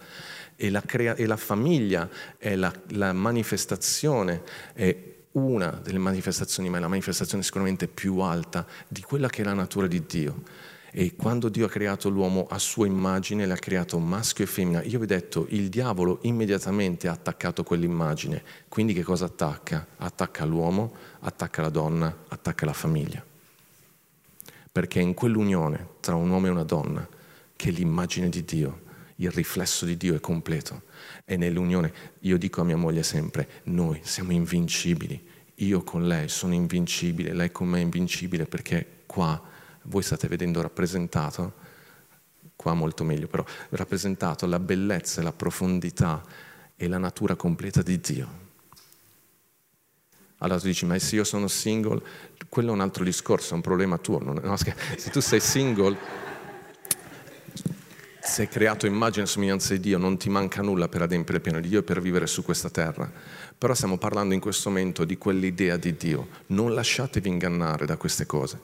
E 0.55 0.69
la, 0.69 0.81
crea- 0.81 1.15
e 1.15 1.25
la 1.25 1.38
famiglia 1.38 2.10
è 2.38 2.55
la, 2.55 2.74
la 2.89 3.12
manifestazione, 3.12 4.43
è 4.74 5.12
una 5.34 5.80
delle 5.84 6.00
manifestazioni, 6.00 6.70
ma 6.70 6.78
è 6.78 6.80
la 6.80 6.88
manifestazione 6.88 7.44
sicuramente 7.44 7.88
più 7.88 8.20
alta 8.20 8.66
di 8.88 9.02
quella 9.02 9.28
che 9.30 9.42
è 9.42 9.46
la 9.46 9.54
natura 9.54 9.88
di 9.88 10.04
Dio. 10.06 10.44
E 10.96 11.16
quando 11.16 11.50
Dio 11.50 11.66
ha 11.66 11.70
creato 11.70 12.10
l'uomo 12.10 12.46
a 12.48 12.60
sua 12.60 12.86
immagine, 12.86 13.48
l'ha 13.48 13.56
creato 13.56 13.98
maschio 13.98 14.44
e 14.44 14.48
femmina. 14.48 14.84
Io 14.84 15.00
vi 15.00 15.06
ho 15.06 15.08
detto, 15.08 15.48
il 15.50 15.70
diavolo 15.70 16.20
immediatamente 16.22 17.08
ha 17.08 17.13
attaccato 17.13 17.63
quell'immagine. 17.63 18.44
Quindi 18.70 18.94
che 18.94 19.02
cosa 19.02 19.25
attacca? 19.25 19.88
Attacca 19.98 20.46
l'uomo, 20.46 20.94
attacca 21.22 21.63
la 21.63 21.70
donna, 21.70 22.16
attacca 22.28 22.66
la 22.66 22.74
famiglia. 22.74 23.24
perché 24.74 25.00
è 25.00 25.04
in 25.04 25.13
quell'unione 25.13 25.88
tra 26.00 26.16
un 26.16 26.32
uomo 26.32 26.48
e 26.48 26.50
una 26.50 26.63
donna 26.63 27.08
che 27.56 27.70
l'immagine 27.70 28.28
di 28.28 28.44
Dio, 28.44 28.82
il 29.17 29.32
riflesso 29.32 29.86
di 29.86 29.98
Dio 29.98 30.15
è 30.15 30.20
completo. 30.20 30.84
E 31.25 31.38
nell'unione, 31.38 31.93
io 32.22 32.38
dico 32.38 32.62
a 32.62 32.63
mia 32.63 32.77
moglie 32.77 33.03
sempre, 33.03 33.62
noi 33.63 34.00
siamo 34.03 34.32
invincibili, 34.32 35.27
io 35.55 35.84
con 35.84 36.08
lei 36.08 36.27
sono 36.29 36.53
invincibile, 36.53 37.34
lei 37.34 37.51
con 37.51 37.67
me 37.67 37.79
è 37.79 37.82
invincibile 37.82 38.46
perché 38.46 39.03
qua 39.05 39.41
voi 39.84 40.01
state 40.01 40.27
vedendo 40.27 40.62
rappresentato, 40.62 41.53
qua 42.55 42.74
molto 42.74 43.03
meglio 43.03 43.27
però, 43.27 43.46
rappresentato 43.70 44.46
la 44.46 44.60
bellezza 44.60 45.22
la 45.22 45.34
profondità 45.34 46.24
e 46.75 46.88
la 46.88 46.98
natura 46.98 47.36
completa 47.36 47.82
di 47.82 48.00
Dio. 48.00 48.41
Allora 50.43 50.60
tu 50.60 50.65
dici, 50.65 50.86
ma 50.86 51.00
se 51.00 51.15
io 51.15 51.24
sono 51.24 51.48
single, 51.48 52.01
quello 52.50 52.72
è 52.72 52.74
un 52.74 52.82
altro 52.82 53.05
discorso, 53.05 53.53
è 53.53 53.55
un 53.55 53.62
problema 53.62 53.98
tuo. 53.98 54.20
No, 54.20 54.58
se 54.58 55.10
tu 55.10 55.22
sei 55.22 55.39
single, 55.39 55.98
sei 58.25 58.48
creato 58.48 58.86
immagine 58.86 59.25
e 59.25 59.27
somiglianza 59.27 59.74
di 59.74 59.82
Dio, 59.82 59.98
non 59.98 60.18
ti 60.18 60.30
manca 60.30 60.62
nulla 60.62 60.88
per 60.88 61.01
adempiere 61.01 61.36
il 61.36 61.42
piano 61.42 61.60
di 61.60 61.68
Dio 61.68 61.80
e 61.80 61.84
per 61.84 62.00
vivere 62.00 62.25
su 62.25 62.42
questa 62.42 62.70
terra. 62.70 63.12
Però 63.58 63.74
stiamo 63.74 63.98
parlando 63.98 64.34
in 64.34 64.39
questo 64.39 64.70
momento 64.70 65.03
di 65.03 65.18
quell'idea 65.18 65.75
di 65.75 65.96
Dio. 65.98 66.30
Non 66.48 66.74
lasciatevi 66.74 67.27
ingannare 67.27 67.86
da 67.86 67.98
queste 67.98 68.25
cose. 68.25 68.60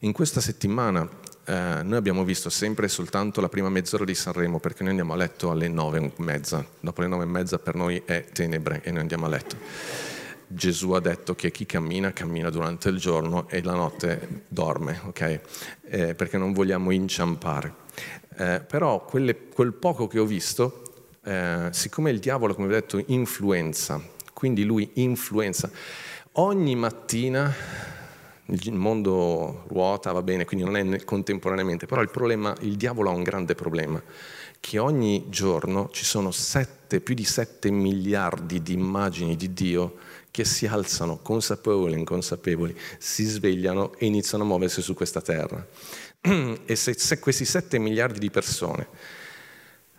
In 0.00 0.12
questa 0.12 0.40
settimana 0.40 1.08
eh, 1.44 1.80
noi 1.82 1.96
abbiamo 1.96 2.22
visto 2.22 2.50
sempre 2.50 2.86
soltanto 2.88 3.40
la 3.40 3.48
prima 3.48 3.70
mezz'ora 3.70 4.04
di 4.04 4.14
Sanremo 4.14 4.60
perché 4.60 4.82
noi 4.82 4.90
andiamo 4.90 5.14
a 5.14 5.16
letto 5.16 5.50
alle 5.50 5.68
nove 5.68 5.98
e 5.98 6.12
mezza. 6.18 6.64
Dopo 6.78 7.00
le 7.00 7.06
nove 7.06 7.24
e 7.24 7.28
mezza 7.28 7.58
per 7.58 7.74
noi 7.74 8.02
è 8.04 8.26
tenebre 8.30 8.82
e 8.82 8.90
noi 8.90 9.00
andiamo 9.00 9.24
a 9.24 9.28
letto. 9.30 9.56
Gesù 10.46 10.90
ha 10.90 11.00
detto 11.00 11.34
che 11.34 11.50
chi 11.50 11.64
cammina 11.64 12.12
cammina 12.12 12.50
durante 12.50 12.90
il 12.90 12.98
giorno 12.98 13.48
e 13.48 13.62
la 13.62 13.72
notte 13.72 14.44
dorme, 14.48 15.00
ok? 15.06 15.40
Eh, 15.82 16.14
perché 16.14 16.36
non 16.36 16.52
vogliamo 16.52 16.90
inciampare. 16.90 17.80
Eh, 18.36 18.60
però 18.66 19.04
quelle, 19.04 19.48
quel 19.48 19.72
poco 19.72 20.06
che 20.06 20.18
ho 20.18 20.24
visto, 20.24 20.82
eh, 21.24 21.68
siccome 21.70 22.10
il 22.10 22.18
diavolo, 22.18 22.54
come 22.54 22.68
vi 22.68 22.74
ho 22.74 22.80
detto, 22.80 23.02
influenza, 23.06 24.00
quindi 24.32 24.64
lui 24.64 24.90
influenza, 24.94 25.70
ogni 26.32 26.74
mattina 26.74 27.54
il 28.46 28.72
mondo 28.72 29.64
ruota, 29.68 30.12
va 30.12 30.22
bene, 30.22 30.44
quindi 30.44 30.64
non 30.64 30.76
è 30.76 31.04
contemporaneamente, 31.04 31.86
però 31.86 32.02
il 32.02 32.10
problema, 32.10 32.54
il 32.60 32.76
diavolo 32.76 33.10
ha 33.10 33.14
un 33.14 33.22
grande 33.22 33.54
problema, 33.54 34.02
che 34.60 34.78
ogni 34.78 35.26
giorno 35.28 35.88
ci 35.92 36.04
sono 36.04 36.30
sette, 36.30 37.00
più 37.00 37.14
di 37.14 37.24
7 37.24 37.70
miliardi 37.70 38.62
di 38.62 38.74
immagini 38.74 39.36
di 39.36 39.52
Dio 39.52 39.96
che 40.30 40.44
si 40.44 40.66
alzano 40.66 41.18
consapevoli 41.18 41.94
e 41.94 41.98
inconsapevoli, 41.98 42.76
si 42.98 43.24
svegliano 43.24 43.94
e 43.96 44.06
iniziano 44.06 44.44
a 44.44 44.46
muoversi 44.46 44.80
su 44.80 44.94
questa 44.94 45.20
terra. 45.20 45.64
E 46.64 46.76
se, 46.76 46.94
se 46.94 47.18
questi 47.18 47.44
7 47.44 47.78
miliardi 47.78 48.20
di 48.20 48.30
persone 48.30 48.86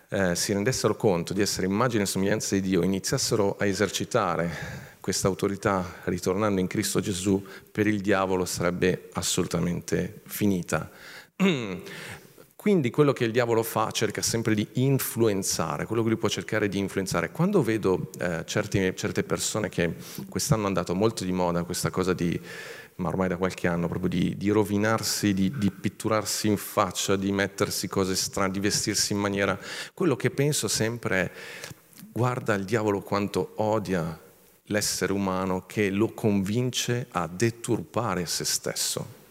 eh, 0.10 0.36
si 0.36 0.54
rendessero 0.54 0.96
conto 0.96 1.34
di 1.34 1.42
essere 1.42 1.68
immagine 1.68 2.04
e 2.04 2.06
somiglianza 2.06 2.56
di 2.56 2.62
Dio, 2.62 2.82
iniziassero 2.82 3.58
a 3.60 3.66
esercitare 3.66 4.92
questa 5.02 5.28
autorità 5.28 6.02
ritornando 6.06 6.62
in 6.62 6.68
Cristo 6.68 7.02
Gesù, 7.02 7.46
per 7.70 7.88
il 7.88 8.00
diavolo 8.00 8.46
sarebbe 8.46 9.10
assolutamente 9.14 10.22
finita. 10.26 10.90
Quindi 12.64 12.92
quello 12.92 13.12
che 13.12 13.26
il 13.26 13.34
diavolo 13.34 13.62
fa 13.62 13.92
cerca 13.92 14.22
sempre 14.22 14.56
di 14.56 14.66
influenzare, 14.76 15.86
quello 15.86 16.02
che 16.02 16.08
lui 16.08 16.18
può 16.18 16.30
cercare 16.30 16.70
di 16.70 16.78
influenzare. 16.78 17.30
Quando 17.30 17.62
vedo 17.62 18.10
eh, 18.18 18.44
certi, 18.46 18.94
certe 18.96 19.24
persone 19.24 19.68
che 19.68 19.94
quest'anno 20.30 20.64
è 20.64 20.68
andato 20.68 20.96
molto 20.96 21.26
di 21.26 21.34
moda 21.34 21.66
questa 21.66 21.90
cosa 21.90 22.14
di, 22.14 22.40
ma 22.96 23.10
ormai 23.10 23.28
da 23.28 23.36
qualche 23.36 23.68
anno, 23.68 23.90
proprio 23.90 24.08
di, 24.08 24.38
di 24.38 24.50
rovinarsi, 24.50 25.34
di, 25.34 25.52
di, 25.58 25.72
pitturarsi 25.72 26.48
in 26.48 26.56
faccia, 26.56 27.18
di 27.18 27.34
mettersi 27.34 27.90
cose 27.90 28.16
strane, 28.16 28.52
di 28.52 28.62
vestirsi 28.62 29.12
in 29.12 29.20
maniera... 29.20 29.60
Quello 29.94 30.16
che 30.16 30.30
penso 30.30 30.70
sempre 30.70 31.22
è, 31.22 31.32
guarda 32.14 32.54
il 32.54 32.64
diavolo 32.64 33.02
quanto 33.02 33.56
odia 33.56 34.18
l'essere 34.68 35.12
umano 35.12 35.66
che 35.68 35.90
lo 35.90 36.14
convince 36.14 37.08
a 37.12 37.28
deturpare 37.28 38.26
se 38.26 38.46
stesso 38.46 39.23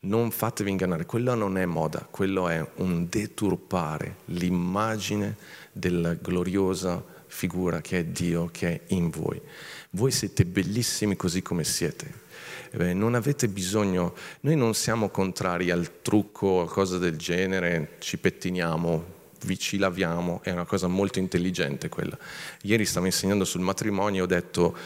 non 0.00 0.30
fatevi 0.30 0.70
ingannare, 0.70 1.06
quello 1.06 1.34
non 1.34 1.58
è 1.58 1.66
moda, 1.66 2.06
quello 2.08 2.48
è 2.48 2.64
un 2.76 3.08
deturpare 3.08 4.18
l'immagine 4.26 5.36
della 5.72 6.14
gloriosa 6.14 7.02
figura 7.26 7.80
che 7.80 7.98
è 7.98 8.04
Dio, 8.04 8.48
che 8.52 8.68
è 8.68 8.80
in 8.94 9.10
voi. 9.10 9.40
Voi 9.90 10.10
siete 10.10 10.44
bellissimi 10.44 11.16
così 11.16 11.42
come 11.42 11.64
siete. 11.64 12.26
Eh, 12.70 12.94
non 12.94 13.14
avete 13.14 13.48
bisogno, 13.48 14.14
noi 14.40 14.54
non 14.54 14.74
siamo 14.74 15.08
contrari 15.08 15.70
al 15.70 16.02
trucco 16.02 16.46
o 16.46 16.64
cose 16.66 16.98
del 16.98 17.16
genere, 17.16 17.96
ci 17.98 18.18
pettiniamo, 18.18 19.16
vi 19.44 19.58
ci 19.58 19.78
laviamo, 19.78 20.40
è 20.42 20.50
una 20.50 20.64
cosa 20.64 20.86
molto 20.86 21.18
intelligente 21.18 21.88
quella. 21.88 22.16
Ieri 22.62 22.84
stavo 22.84 23.06
insegnando 23.06 23.44
sul 23.44 23.60
matrimonio 23.60 24.20
e 24.20 24.24
ho 24.24 24.26
detto 24.26 24.76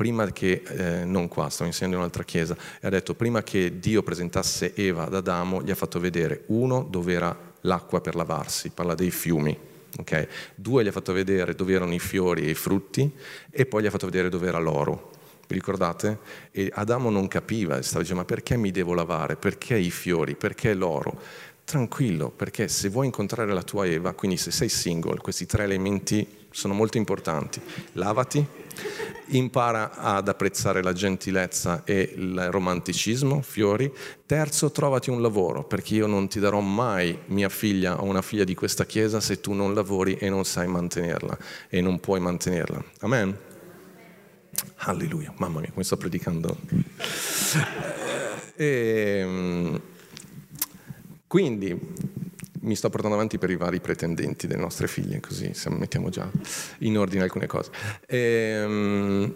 prima 0.00 0.32
che, 0.32 0.62
eh, 0.64 1.04
non 1.04 1.28
qua, 1.28 1.50
stavo 1.50 1.66
insegnando 1.66 1.96
in 1.96 2.02
un'altra 2.02 2.24
chiesa, 2.24 2.56
e 2.80 2.86
ha 2.86 2.88
detto 2.88 3.14
prima 3.14 3.42
che 3.42 3.80
Dio 3.80 4.02
presentasse 4.02 4.72
Eva 4.74 5.04
ad 5.04 5.14
Adamo, 5.14 5.60
gli 5.60 5.70
ha 5.70 5.74
fatto 5.74 6.00
vedere 6.00 6.44
uno 6.46 6.86
dove 6.88 7.12
era 7.12 7.38
l'acqua 7.60 8.00
per 8.00 8.14
lavarsi, 8.14 8.70
parla 8.70 8.94
dei 8.94 9.10
fiumi, 9.10 9.54
okay? 9.98 10.26
due 10.54 10.82
gli 10.82 10.86
ha 10.88 10.90
fatto 10.90 11.12
vedere 11.12 11.54
dove 11.54 11.74
erano 11.74 11.92
i 11.92 11.98
fiori 11.98 12.46
e 12.46 12.48
i 12.48 12.54
frutti 12.54 13.12
e 13.50 13.66
poi 13.66 13.82
gli 13.82 13.86
ha 13.86 13.90
fatto 13.90 14.06
vedere 14.06 14.30
dove 14.30 14.48
era 14.48 14.58
l'oro. 14.58 15.10
Vi 15.46 15.54
ricordate? 15.54 16.20
E 16.50 16.70
Adamo 16.72 17.10
non 17.10 17.28
capiva, 17.28 17.82
stava 17.82 18.00
dicendo 18.00 18.22
ma 18.22 18.26
perché 18.26 18.56
mi 18.56 18.70
devo 18.70 18.94
lavare? 18.94 19.36
Perché 19.36 19.76
i 19.76 19.90
fiori? 19.90 20.34
Perché 20.34 20.72
l'oro? 20.72 21.20
Tranquillo, 21.62 22.30
perché 22.30 22.68
se 22.68 22.88
vuoi 22.88 23.04
incontrare 23.04 23.52
la 23.52 23.62
tua 23.62 23.84
Eva, 23.84 24.14
quindi 24.14 24.38
se 24.38 24.50
sei 24.50 24.70
single, 24.70 25.18
questi 25.18 25.44
tre 25.44 25.64
elementi 25.64 26.39
sono 26.50 26.74
molto 26.74 26.98
importanti. 26.98 27.60
Lavati, 27.92 28.44
impara 29.28 29.92
ad 29.92 30.28
apprezzare 30.28 30.82
la 30.82 30.92
gentilezza 30.92 31.82
e 31.84 32.12
il 32.16 32.50
romanticismo, 32.50 33.42
fiori. 33.42 33.92
Terzo, 34.26 34.70
trovati 34.70 35.10
un 35.10 35.20
lavoro, 35.22 35.64
perché 35.64 35.94
io 35.94 36.06
non 36.06 36.28
ti 36.28 36.40
darò 36.40 36.60
mai 36.60 37.16
mia 37.26 37.48
figlia 37.48 38.00
o 38.00 38.04
una 38.04 38.22
figlia 38.22 38.44
di 38.44 38.54
questa 38.54 38.84
chiesa 38.84 39.20
se 39.20 39.40
tu 39.40 39.52
non 39.52 39.74
lavori 39.74 40.14
e 40.14 40.28
non 40.28 40.44
sai 40.44 40.66
mantenerla 40.66 41.38
e 41.68 41.80
non 41.80 42.00
puoi 42.00 42.20
mantenerla. 42.20 42.82
Amen? 43.00 43.36
Alleluia, 44.76 45.32
mamma 45.36 45.60
mia, 45.60 45.70
come 45.70 45.84
sto 45.84 45.96
predicando. 45.96 46.56
e, 48.56 49.18
ehm, 49.20 49.80
quindi 51.26 51.78
mi 52.60 52.74
sto 52.74 52.90
portando 52.90 53.16
avanti 53.16 53.38
per 53.38 53.50
i 53.50 53.56
vari 53.56 53.80
pretendenti 53.80 54.46
delle 54.46 54.60
nostre 54.60 54.86
figlie, 54.86 55.20
così 55.20 55.52
mettiamo 55.70 56.08
già 56.10 56.28
in 56.78 56.98
ordine 56.98 57.22
alcune 57.22 57.46
cose. 57.46 57.70
Ehm, 58.06 59.34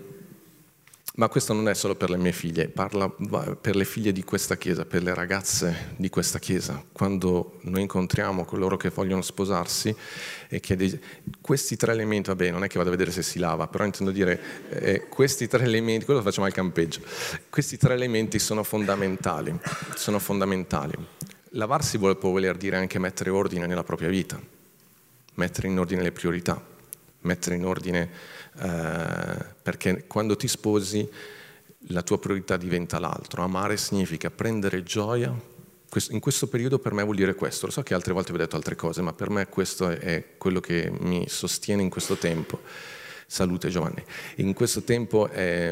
ma 1.17 1.29
questo 1.29 1.53
non 1.53 1.69
è 1.69 1.75
solo 1.75 1.95
per 1.95 2.11
le 2.11 2.17
mie 2.17 2.33
figlie, 2.33 2.67
parla 2.67 3.09
per 3.09 3.77
le 3.77 3.85
figlie 3.85 4.11
di 4.11 4.25
questa 4.25 4.57
chiesa, 4.57 4.85
per 4.85 5.05
le 5.05 5.15
ragazze 5.15 5.95
di 5.97 6.09
questa 6.09 6.41
chiesa. 6.41 6.83
Quando 6.91 7.61
noi 7.63 7.83
incontriamo 7.83 8.45
coloro 8.45 8.77
che 8.77 8.91
vogliono 8.91 9.23
sposarsi 9.23 9.95
e 10.49 10.59
che 10.59 10.99
questi 11.41 11.77
tre 11.77 11.93
elementi, 11.93 12.31
vabbè, 12.31 12.51
non 12.51 12.65
è 12.65 12.67
che 12.67 12.79
vado 12.79 12.89
a 12.89 12.93
vedere 12.93 13.13
se 13.13 13.23
si 13.23 13.39
lava, 13.39 13.69
però 13.69 13.85
intendo 13.85 14.11
dire 14.11 14.41
eh, 14.71 15.07
questi 15.09 15.47
tre 15.47 15.63
elementi, 15.63 16.05
quello 16.05 16.19
lo 16.19 16.27
facciamo 16.27 16.47
al 16.49 16.53
campeggio, 16.53 17.01
questi 17.49 17.77
tre 17.77 17.95
elementi 17.95 18.41
sono 18.41 18.65
fondamentali, 18.65 19.57
sono 19.95 20.19
fondamentali. 20.19 20.95
Lavarsi 21.57 21.99
può 21.99 22.13
voler 22.15 22.57
dire 22.57 22.77
anche 22.77 22.99
mettere 22.99 23.31
ordine 23.31 23.67
nella 23.67 23.85
propria 23.85 24.09
vita, 24.09 24.41
mettere 25.35 25.69
in 25.69 25.79
ordine 25.79 26.03
le 26.03 26.11
priorità, 26.11 26.61
mettere 27.21 27.55
in 27.55 27.65
ordine 27.65 28.11
eh, 28.59 29.45
perché 29.63 30.05
quando 30.09 30.35
ti 30.35 30.49
sposi 30.49 31.09
la 31.89 32.03
tua 32.03 32.19
priorità 32.19 32.57
diventa 32.57 32.99
l'altro. 32.99 33.43
Amare 33.43 33.77
significa 33.77 34.31
prendere 34.31 34.83
gioia. 34.83 35.33
In 36.09 36.19
questo 36.19 36.49
periodo 36.49 36.81
per 36.81 36.93
me 36.93 37.05
vuol 37.05 37.15
dire 37.15 37.37
questo. 37.37 37.67
Lo 37.67 37.73
so 37.73 37.85
che 37.85 37.95
altre 37.95 38.13
volte 38.13 38.33
vi 38.33 38.39
ho 38.39 38.41
detto 38.41 38.57
altre 38.57 38.75
cose, 38.75 39.01
ma 39.01 39.13
per 39.13 39.31
me 39.31 39.47
questo 39.47 39.91
è 39.91 40.35
quello 40.37 40.59
che 40.59 40.91
mi 40.91 41.29
sostiene 41.29 41.83
in 41.83 41.89
questo 41.89 42.17
tempo. 42.17 42.63
Salute 43.27 43.69
Giovanni. 43.69 44.05
In 44.37 44.55
questo 44.55 44.83
tempo 44.83 45.29
è, 45.29 45.71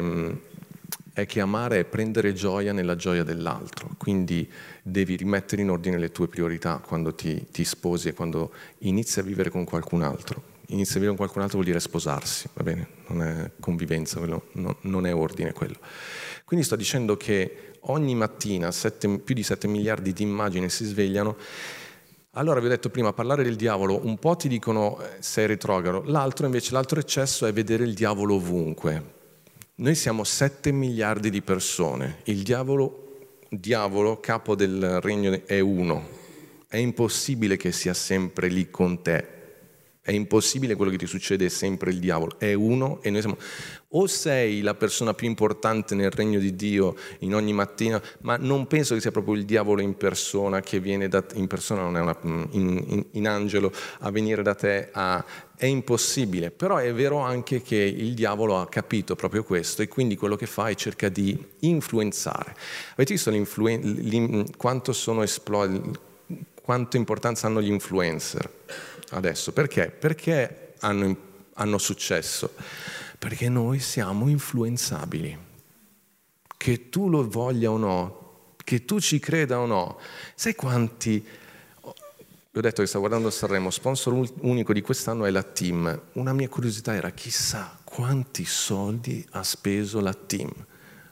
è 1.13 1.25
che 1.27 1.39
amare 1.39 1.79
è 1.79 1.85
prendere 1.85 2.33
gioia 2.33 2.73
nella 2.73 2.95
gioia 2.95 3.23
dell'altro. 3.23 3.91
Quindi 3.97 4.49
devi 4.81 5.15
rimettere 5.15 5.61
in 5.61 5.69
ordine 5.69 5.97
le 5.99 6.11
tue 6.11 6.27
priorità 6.27 6.81
quando 6.85 7.13
ti, 7.13 7.45
ti 7.51 7.63
sposi 7.63 8.09
e 8.09 8.13
quando 8.13 8.51
inizi 8.79 9.19
a 9.19 9.23
vivere 9.23 9.51
con 9.51 9.63
qualcun 9.63 10.01
altro. 10.01 10.51
Inizi 10.67 10.91
a 10.91 10.95
vivere 10.95 11.09
con 11.09 11.17
qualcun 11.17 11.41
altro 11.41 11.57
vuol 11.57 11.69
dire 11.69 11.79
sposarsi, 11.79 12.49
va 12.53 12.63
bene? 12.63 12.87
Non 13.07 13.21
è 13.21 13.51
convivenza, 13.59 14.17
quello, 14.17 14.47
no, 14.53 14.77
non 14.81 15.05
è 15.05 15.13
ordine 15.13 15.53
quello. 15.53 15.77
Quindi 16.45 16.65
sto 16.65 16.75
dicendo 16.75 17.15
che 17.15 17.75
ogni 17.81 18.15
mattina 18.15 18.71
sette, 18.71 19.19
più 19.19 19.35
di 19.35 19.43
7 19.43 19.67
miliardi 19.67 20.13
di 20.13 20.23
immagini 20.23 20.69
si 20.69 20.85
svegliano 20.85 21.37
allora 22.35 22.59
vi 22.59 22.65
ho 22.65 22.69
detto 22.69 22.89
prima, 22.89 23.13
parlare 23.13 23.43
del 23.43 23.55
diavolo, 23.55 24.03
un 24.03 24.17
po' 24.17 24.35
ti 24.35 24.47
dicono 24.47 24.99
eh, 24.99 25.17
sei 25.19 25.45
retrogrado, 25.45 26.01
l'altro 26.07 26.47
invece, 26.47 26.73
l'altro 26.73 26.99
eccesso 26.99 27.45
è 27.45 27.53
vedere 27.53 27.83
il 27.83 27.93
diavolo 27.93 28.33
ovunque. 28.33 29.21
Noi 29.75 29.95
siamo 29.95 30.23
7 30.23 30.71
miliardi 30.71 31.31
di 31.31 31.41
persone, 31.41 32.19
il 32.25 32.43
diavolo 32.43 33.03
diavolo, 33.59 34.19
capo 34.19 34.55
del 34.55 34.99
regno, 35.01 35.41
è 35.45 35.59
uno. 35.59 36.21
È 36.67 36.77
impossibile 36.77 37.57
che 37.57 37.71
sia 37.71 37.93
sempre 37.93 38.47
lì 38.47 38.69
con 38.69 39.01
te. 39.01 39.41
È 40.01 40.11
impossibile 40.11 40.75
quello 40.75 40.91
che 40.91 40.97
ti 40.97 41.05
succede 41.05 41.45
è 41.45 41.49
sempre 41.49 41.91
il 41.91 41.99
diavolo. 41.99 42.37
È 42.37 42.53
uno 42.53 43.01
e 43.01 43.09
noi 43.09 43.21
siamo... 43.21 43.37
O 43.95 44.07
sei 44.07 44.61
la 44.61 44.73
persona 44.73 45.13
più 45.13 45.27
importante 45.27 45.93
nel 45.93 46.09
regno 46.09 46.39
di 46.39 46.55
Dio 46.55 46.95
in 47.19 47.35
ogni 47.35 47.53
mattina, 47.53 48.01
ma 48.21 48.37
non 48.37 48.65
penso 48.65 48.95
che 48.95 49.01
sia 49.01 49.11
proprio 49.11 49.35
il 49.35 49.45
diavolo 49.45 49.81
in 49.81 49.95
persona 49.95 50.61
che 50.61 50.79
viene 50.79 51.07
da 51.07 51.23
in 51.35 51.45
persona, 51.47 51.83
non 51.83 51.97
è 51.97 52.01
una, 52.01 52.17
in, 52.23 52.83
in, 52.87 53.05
in 53.11 53.27
angelo, 53.27 53.71
a 53.99 54.09
venire 54.09 54.41
da 54.41 54.55
te 54.55 54.89
a 54.91 55.23
è 55.63 55.67
impossibile, 55.67 56.51
però 56.51 56.75
è 56.75 56.93
vero 56.93 57.19
anche 57.19 57.61
che 57.61 57.77
il 57.77 58.13
diavolo 58.13 58.59
ha 58.59 58.67
capito 58.67 59.15
proprio 59.15 59.45
questo 59.45 59.81
e 59.81 59.87
quindi 59.87 60.17
quello 60.17 60.35
che 60.35 60.45
fa 60.45 60.67
è 60.67 60.75
cerca 60.75 61.07
di 61.07 61.41
influenzare. 61.59 62.53
Avete 62.95 63.13
visto 63.13 63.31
quanto 64.57 64.91
sono 64.91 65.23
esplodi, 65.23 65.81
quanto 66.61 66.97
importanza 66.97 67.47
hanno 67.47 67.61
gli 67.61 67.71
influencer 67.71 68.51
adesso? 69.11 69.53
Perché? 69.53 69.87
Perché 69.87 70.73
hanno, 70.79 71.15
hanno 71.53 71.77
successo? 71.77 72.55
Perché 73.17 73.47
noi 73.47 73.79
siamo 73.79 74.27
influenzabili. 74.27 75.37
Che 76.57 76.89
tu 76.89 77.07
lo 77.07 77.25
voglia 77.25 77.71
o 77.71 77.77
no, 77.77 78.55
che 78.61 78.83
tu 78.83 78.99
ci 78.99 79.17
creda 79.17 79.59
o 79.59 79.65
no. 79.65 79.97
Sai 80.35 80.55
quanti 80.55 81.25
vi 82.53 82.59
ho 82.59 82.61
detto 82.61 82.83
che 82.83 82.87
stavo 82.87 83.07
guardando 83.07 83.31
Sanremo, 83.31 83.71
sponsor 83.71 84.13
unico 84.41 84.73
di 84.73 84.81
quest'anno 84.81 85.25
è 85.25 85.31
la 85.31 85.41
team. 85.41 86.01
Una 86.13 86.33
mia 86.33 86.47
curiosità 86.47 86.93
era 86.93 87.09
chissà 87.09 87.79
quanti 87.83 88.45
soldi 88.45 89.25
ha 89.31 89.41
speso 89.41 89.99
la 89.99 90.13
team. 90.13 90.51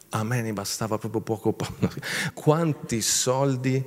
A 0.09 0.23
me 0.23 0.43
ne 0.43 0.53
bastava 0.53 0.99
proprio 0.99 1.21
poco. 1.21 1.55
Quanti 2.35 3.01
soldi 3.01 3.83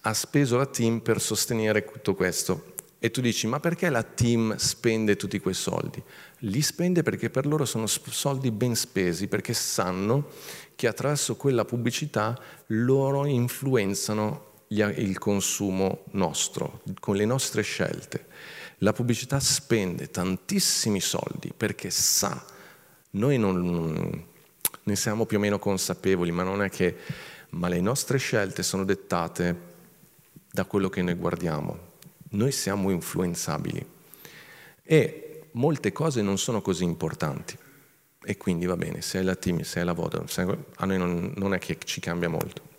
ha 0.00 0.12
speso 0.12 0.56
la 0.56 0.66
team 0.66 0.98
per 0.98 1.20
sostenere 1.20 1.84
tutto 1.84 2.16
questo? 2.16 2.74
E 2.98 3.12
tu 3.12 3.20
dici, 3.20 3.46
ma 3.46 3.60
perché 3.60 3.88
la 3.88 4.02
team 4.02 4.56
spende 4.56 5.14
tutti 5.14 5.38
quei 5.38 5.54
soldi? 5.54 6.02
Li 6.38 6.62
spende 6.62 7.04
perché 7.04 7.30
per 7.30 7.46
loro 7.46 7.64
sono 7.64 7.86
soldi 7.86 8.50
ben 8.50 8.74
spesi, 8.74 9.28
perché 9.28 9.54
sanno 9.54 10.30
che 10.74 10.88
attraverso 10.88 11.36
quella 11.36 11.64
pubblicità 11.64 12.36
loro 12.68 13.24
influenzano 13.24 14.54
il 14.68 15.18
consumo 15.18 16.04
nostro, 16.12 16.82
con 17.00 17.16
le 17.16 17.24
nostre 17.24 17.62
scelte. 17.62 18.26
La 18.78 18.92
pubblicità 18.92 19.40
spende 19.40 20.10
tantissimi 20.10 21.00
soldi 21.00 21.52
perché 21.56 21.90
sa, 21.90 22.44
noi 23.10 23.38
non 23.38 24.24
ne 24.82 24.96
siamo 24.96 25.24
più 25.24 25.38
o 25.38 25.40
meno 25.40 25.58
consapevoli, 25.58 26.30
ma 26.30 26.42
non 26.42 26.62
è 26.62 26.68
che, 26.68 26.96
ma 27.50 27.68
le 27.68 27.80
nostre 27.80 28.18
scelte 28.18 28.62
sono 28.62 28.84
dettate 28.84 29.74
da 30.50 30.64
quello 30.64 30.88
che 30.88 31.02
noi 31.02 31.14
guardiamo. 31.14 31.94
Noi 32.30 32.52
siamo 32.52 32.90
influenzabili 32.90 33.94
e 34.82 35.48
molte 35.52 35.92
cose 35.92 36.22
non 36.22 36.38
sono 36.38 36.60
così 36.60 36.84
importanti. 36.84 37.56
E 38.28 38.36
quindi 38.36 38.66
va 38.66 38.76
bene, 38.76 39.02
se 39.02 39.20
è 39.20 39.22
la 39.22 39.36
team, 39.36 39.60
se 39.60 39.80
è 39.80 39.84
la 39.84 39.92
Vodafone, 39.92 40.64
a 40.76 40.84
noi 40.86 40.98
non, 40.98 41.32
non 41.36 41.54
è 41.54 41.58
che 41.58 41.78
ci 41.84 42.00
cambia 42.00 42.28
molto. 42.28 42.74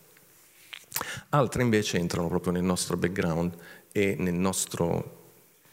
Altre 1.29 1.61
invece 1.61 1.97
entrano 1.97 2.27
proprio 2.27 2.51
nel 2.51 2.63
nostro 2.63 2.97
background 2.97 3.55
e 3.91 4.15
nel 4.17 4.33
nostro 4.33 5.15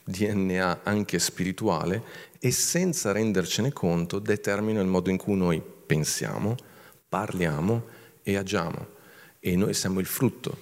DNA 0.05 0.81
anche 0.83 1.19
spirituale 1.19 2.03
e 2.39 2.51
senza 2.51 3.13
rendercene 3.13 3.73
conto 3.73 4.19
determinano 4.19 4.85
il 4.85 4.91
modo 4.91 5.11
in 5.11 5.17
cui 5.17 5.37
noi 5.37 5.63
pensiamo, 5.63 6.57
parliamo 7.09 7.85
e 8.23 8.37
agiamo. 8.37 8.93
E 9.41 9.57
noi 9.57 9.75
siamo 9.75 10.01
il 10.01 10.07
frutto, 10.07 10.57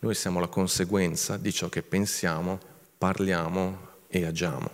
noi 0.00 0.14
siamo 0.14 0.40
la 0.40 0.48
conseguenza 0.48 1.36
di 1.36 1.52
ciò 1.52 1.68
che 1.68 1.82
pensiamo, 1.82 2.58
parliamo 2.98 3.78
e 4.08 4.24
agiamo. 4.24 4.70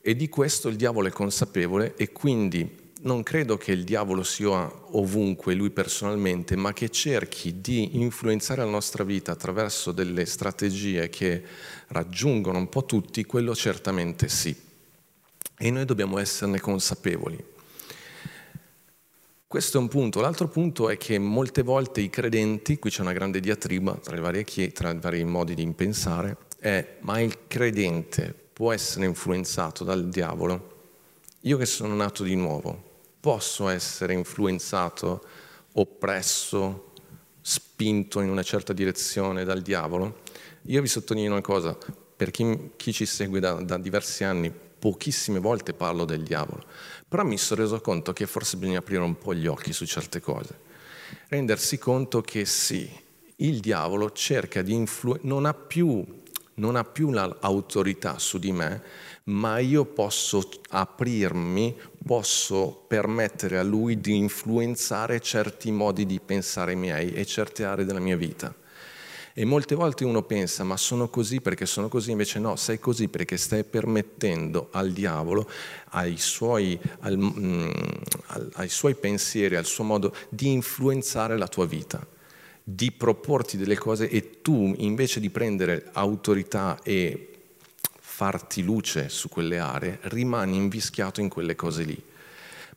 E 0.00 0.14
di 0.14 0.28
questo 0.28 0.68
il 0.68 0.76
diavolo 0.76 1.08
è 1.08 1.10
consapevole 1.10 1.94
e 1.96 2.12
quindi 2.12 2.84
non 3.06 3.22
credo 3.22 3.56
che 3.56 3.72
il 3.72 3.84
diavolo 3.84 4.22
sia 4.24 4.70
ovunque 4.90 5.54
lui 5.54 5.70
personalmente, 5.70 6.56
ma 6.56 6.72
che 6.72 6.90
cerchi 6.90 7.60
di 7.60 8.00
influenzare 8.00 8.64
la 8.64 8.70
nostra 8.70 9.04
vita 9.04 9.32
attraverso 9.32 9.92
delle 9.92 10.26
strategie 10.26 11.08
che 11.08 11.42
raggiungono 11.88 12.58
un 12.58 12.68
po' 12.68 12.84
tutti, 12.84 13.24
quello 13.24 13.54
certamente 13.54 14.28
sì. 14.28 14.54
E 15.58 15.70
noi 15.70 15.84
dobbiamo 15.84 16.18
esserne 16.18 16.60
consapevoli. 16.60 17.42
Questo 19.46 19.78
è 19.78 19.80
un 19.80 19.88
punto. 19.88 20.20
L'altro 20.20 20.48
punto 20.48 20.90
è 20.90 20.96
che 20.96 21.18
molte 21.18 21.62
volte 21.62 22.00
i 22.00 22.10
credenti, 22.10 22.78
qui 22.80 22.90
c'è 22.90 23.02
una 23.02 23.12
grande 23.12 23.38
diatriba 23.38 23.94
tra, 23.94 24.20
varie 24.20 24.42
chiese, 24.42 24.72
tra 24.72 24.90
i 24.90 24.98
vari 24.98 25.24
modi 25.24 25.54
di 25.54 25.66
pensare, 25.72 26.36
è 26.58 26.96
ma 27.00 27.20
il 27.20 27.46
credente 27.46 28.34
può 28.52 28.72
essere 28.72 29.06
influenzato 29.06 29.84
dal 29.84 30.08
diavolo? 30.08 30.74
Io 31.42 31.56
che 31.56 31.66
sono 31.66 31.94
nato 31.94 32.24
di 32.24 32.34
nuovo, 32.34 32.85
posso 33.26 33.66
essere 33.68 34.12
influenzato, 34.12 35.20
oppresso, 35.72 36.92
spinto 37.40 38.20
in 38.20 38.30
una 38.30 38.44
certa 38.44 38.72
direzione 38.72 39.42
dal 39.42 39.62
diavolo? 39.62 40.20
Io 40.66 40.80
vi 40.80 40.86
sottolineo 40.86 41.32
una 41.32 41.40
cosa, 41.40 41.76
per 42.16 42.30
chi, 42.30 42.70
chi 42.76 42.92
ci 42.92 43.04
segue 43.04 43.40
da, 43.40 43.54
da 43.54 43.78
diversi 43.78 44.22
anni, 44.22 44.52
pochissime 44.78 45.40
volte 45.40 45.72
parlo 45.72 46.04
del 46.04 46.22
diavolo, 46.22 46.66
però 47.08 47.24
mi 47.24 47.36
sono 47.36 47.62
reso 47.62 47.80
conto 47.80 48.12
che 48.12 48.28
forse 48.28 48.58
bisogna 48.58 48.78
aprire 48.78 49.02
un 49.02 49.18
po' 49.18 49.34
gli 49.34 49.48
occhi 49.48 49.72
su 49.72 49.86
certe 49.86 50.20
cose, 50.20 50.56
rendersi 51.26 51.78
conto 51.78 52.20
che 52.20 52.44
sì, 52.44 52.88
il 53.38 53.58
diavolo 53.58 54.12
cerca 54.12 54.62
di 54.62 54.72
influenzare, 54.72 55.28
non 55.28 55.46
ha 55.46 55.52
più, 55.52 56.22
non 56.56 56.76
ha 56.76 56.84
più 56.84 57.10
l'autorità 57.10 58.18
su 58.18 58.38
di 58.38 58.52
me, 58.52 58.82
ma 59.24 59.58
io 59.58 59.84
posso 59.84 60.48
aprirmi, 60.70 61.76
posso 62.04 62.84
permettere 62.86 63.58
a 63.58 63.62
lui 63.62 64.00
di 64.00 64.16
influenzare 64.16 65.20
certi 65.20 65.70
modi 65.72 66.06
di 66.06 66.20
pensare 66.20 66.74
miei 66.74 67.12
e 67.12 67.26
certe 67.26 67.64
aree 67.64 67.84
della 67.84 67.98
mia 67.98 68.16
vita. 68.16 68.54
E 69.38 69.44
molte 69.44 69.74
volte 69.74 70.06
uno 70.06 70.22
pensa, 70.22 70.64
ma 70.64 70.78
sono 70.78 71.10
così 71.10 71.42
perché 71.42 71.66
sono 71.66 71.88
così, 71.88 72.10
invece 72.10 72.38
no, 72.38 72.56
sei 72.56 72.78
così 72.78 73.08
perché 73.08 73.36
stai 73.36 73.64
permettendo 73.64 74.68
al 74.70 74.92
diavolo, 74.92 75.46
ai 75.90 76.16
suoi, 76.16 76.80
al, 77.00 77.18
mm, 77.18 77.70
ai 78.54 78.70
suoi 78.70 78.94
pensieri, 78.94 79.56
al 79.56 79.66
suo 79.66 79.84
modo 79.84 80.14
di 80.30 80.52
influenzare 80.52 81.36
la 81.36 81.48
tua 81.48 81.66
vita, 81.66 82.00
di 82.68 82.90
proporti 82.90 83.56
delle 83.56 83.76
cose 83.76 84.10
e 84.10 84.42
tu 84.42 84.74
invece 84.78 85.20
di 85.20 85.30
prendere 85.30 85.88
autorità 85.92 86.80
e 86.82 87.30
farti 88.00 88.64
luce 88.64 89.08
su 89.08 89.28
quelle 89.28 89.60
aree, 89.60 90.00
rimani 90.02 90.56
invischiato 90.56 91.20
in 91.20 91.28
quelle 91.28 91.54
cose 91.54 91.84
lì. 91.84 92.02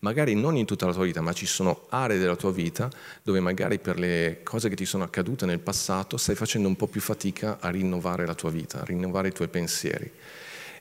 Magari 0.02 0.36
non 0.36 0.58
in 0.58 0.68
tutta 0.68 0.86
la 0.86 0.94
tua 0.94 1.06
vita, 1.06 1.22
ma 1.22 1.34
ci 1.34 1.48
sono 1.48 1.88
aree 1.90 2.20
della 2.20 2.36
tua 2.36 2.52
vita 2.52 2.88
dove 3.24 3.40
magari 3.40 3.80
per 3.80 3.98
le 3.98 4.42
cose 4.44 4.70
che 4.70 4.76
ti 4.76 4.86
sono 4.86 5.04
accadute 5.04 5.48
nel 5.48 5.60
passato 5.60 6.18
stai 6.18 6.36
facendo 6.36 6.68
un 6.68 6.76
po' 6.76 6.86
più 6.86 7.02
fatica 7.02 7.58
a 7.60 7.72
rinnovare 7.72 8.28
la 8.28 8.36
tua 8.36 8.52
vita, 8.52 8.82
a 8.82 8.86
rinnovare 8.86 9.30
i 9.30 9.34
tuoi 9.34 9.48
pensieri 9.48 10.12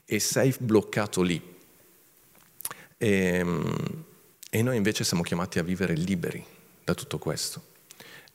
e 0.04 0.18
sei 0.20 0.54
bloccato 0.58 1.22
lì. 1.22 1.40
E, 2.98 3.08
ehm, 3.08 4.04
e 4.50 4.62
noi 4.62 4.76
invece 4.76 5.02
siamo 5.02 5.22
chiamati 5.22 5.58
a 5.58 5.62
vivere 5.62 5.94
liberi 5.94 6.44
da 6.84 6.92
tutto 6.92 7.16
questo. 7.16 7.67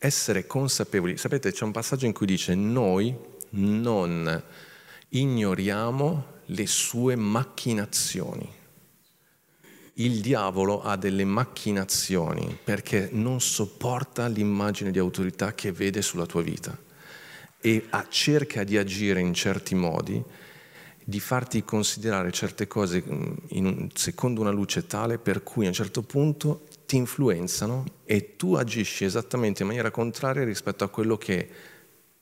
Essere 0.06 0.46
consapevoli. 0.46 1.16
Sapete, 1.16 1.54
c'è 1.54 1.64
un 1.64 1.72
passaggio 1.72 2.06
in 2.06 2.12
cui 2.12 2.26
dice 2.26 2.56
noi 2.56 3.16
non 3.52 4.44
ignoriamo 5.08 6.26
le 6.48 6.68
sue 6.68 7.16
macchinazioni. 7.16 8.46
Il 9.94 10.20
diavolo 10.20 10.82
ha 10.82 10.98
delle 10.98 11.24
macchinazioni 11.24 12.60
perché 12.62 13.12
non 13.14 13.40
sopporta 13.40 14.28
l'immagine 14.28 14.92
di 14.92 15.00
autorità 15.00 15.56
che 15.56 15.72
vede 15.72 16.02
sulla 16.02 16.26
tua 16.26 16.42
vita 16.42 16.78
e 17.62 17.86
cerca 18.10 18.66
di 18.66 18.76
agire 18.78 19.22
in 19.22 19.34
certi 19.34 19.74
modi, 19.74 20.22
di 21.02 21.20
farti 21.22 21.64
considerare 21.64 22.30
certe 22.34 22.68
cose 22.68 23.02
mm, 23.08 23.34
un, 23.52 23.90
secondo 23.94 24.42
una 24.42 24.52
luce 24.52 24.86
tale 24.86 25.18
per 25.18 25.44
cui 25.44 25.64
a 25.64 25.70
un 25.70 25.74
certo 25.74 26.02
punto 26.02 26.68
ti 26.94 27.00
influenzano 27.00 27.86
e 28.06 28.36
tu 28.36 28.54
agisci 28.54 29.04
esattamente 29.04 29.64
in 29.64 29.68
maniera 29.68 29.90
contraria 29.90 30.44
rispetto 30.44 30.84
a 30.84 30.90
quello 30.90 31.18
che 31.18 31.50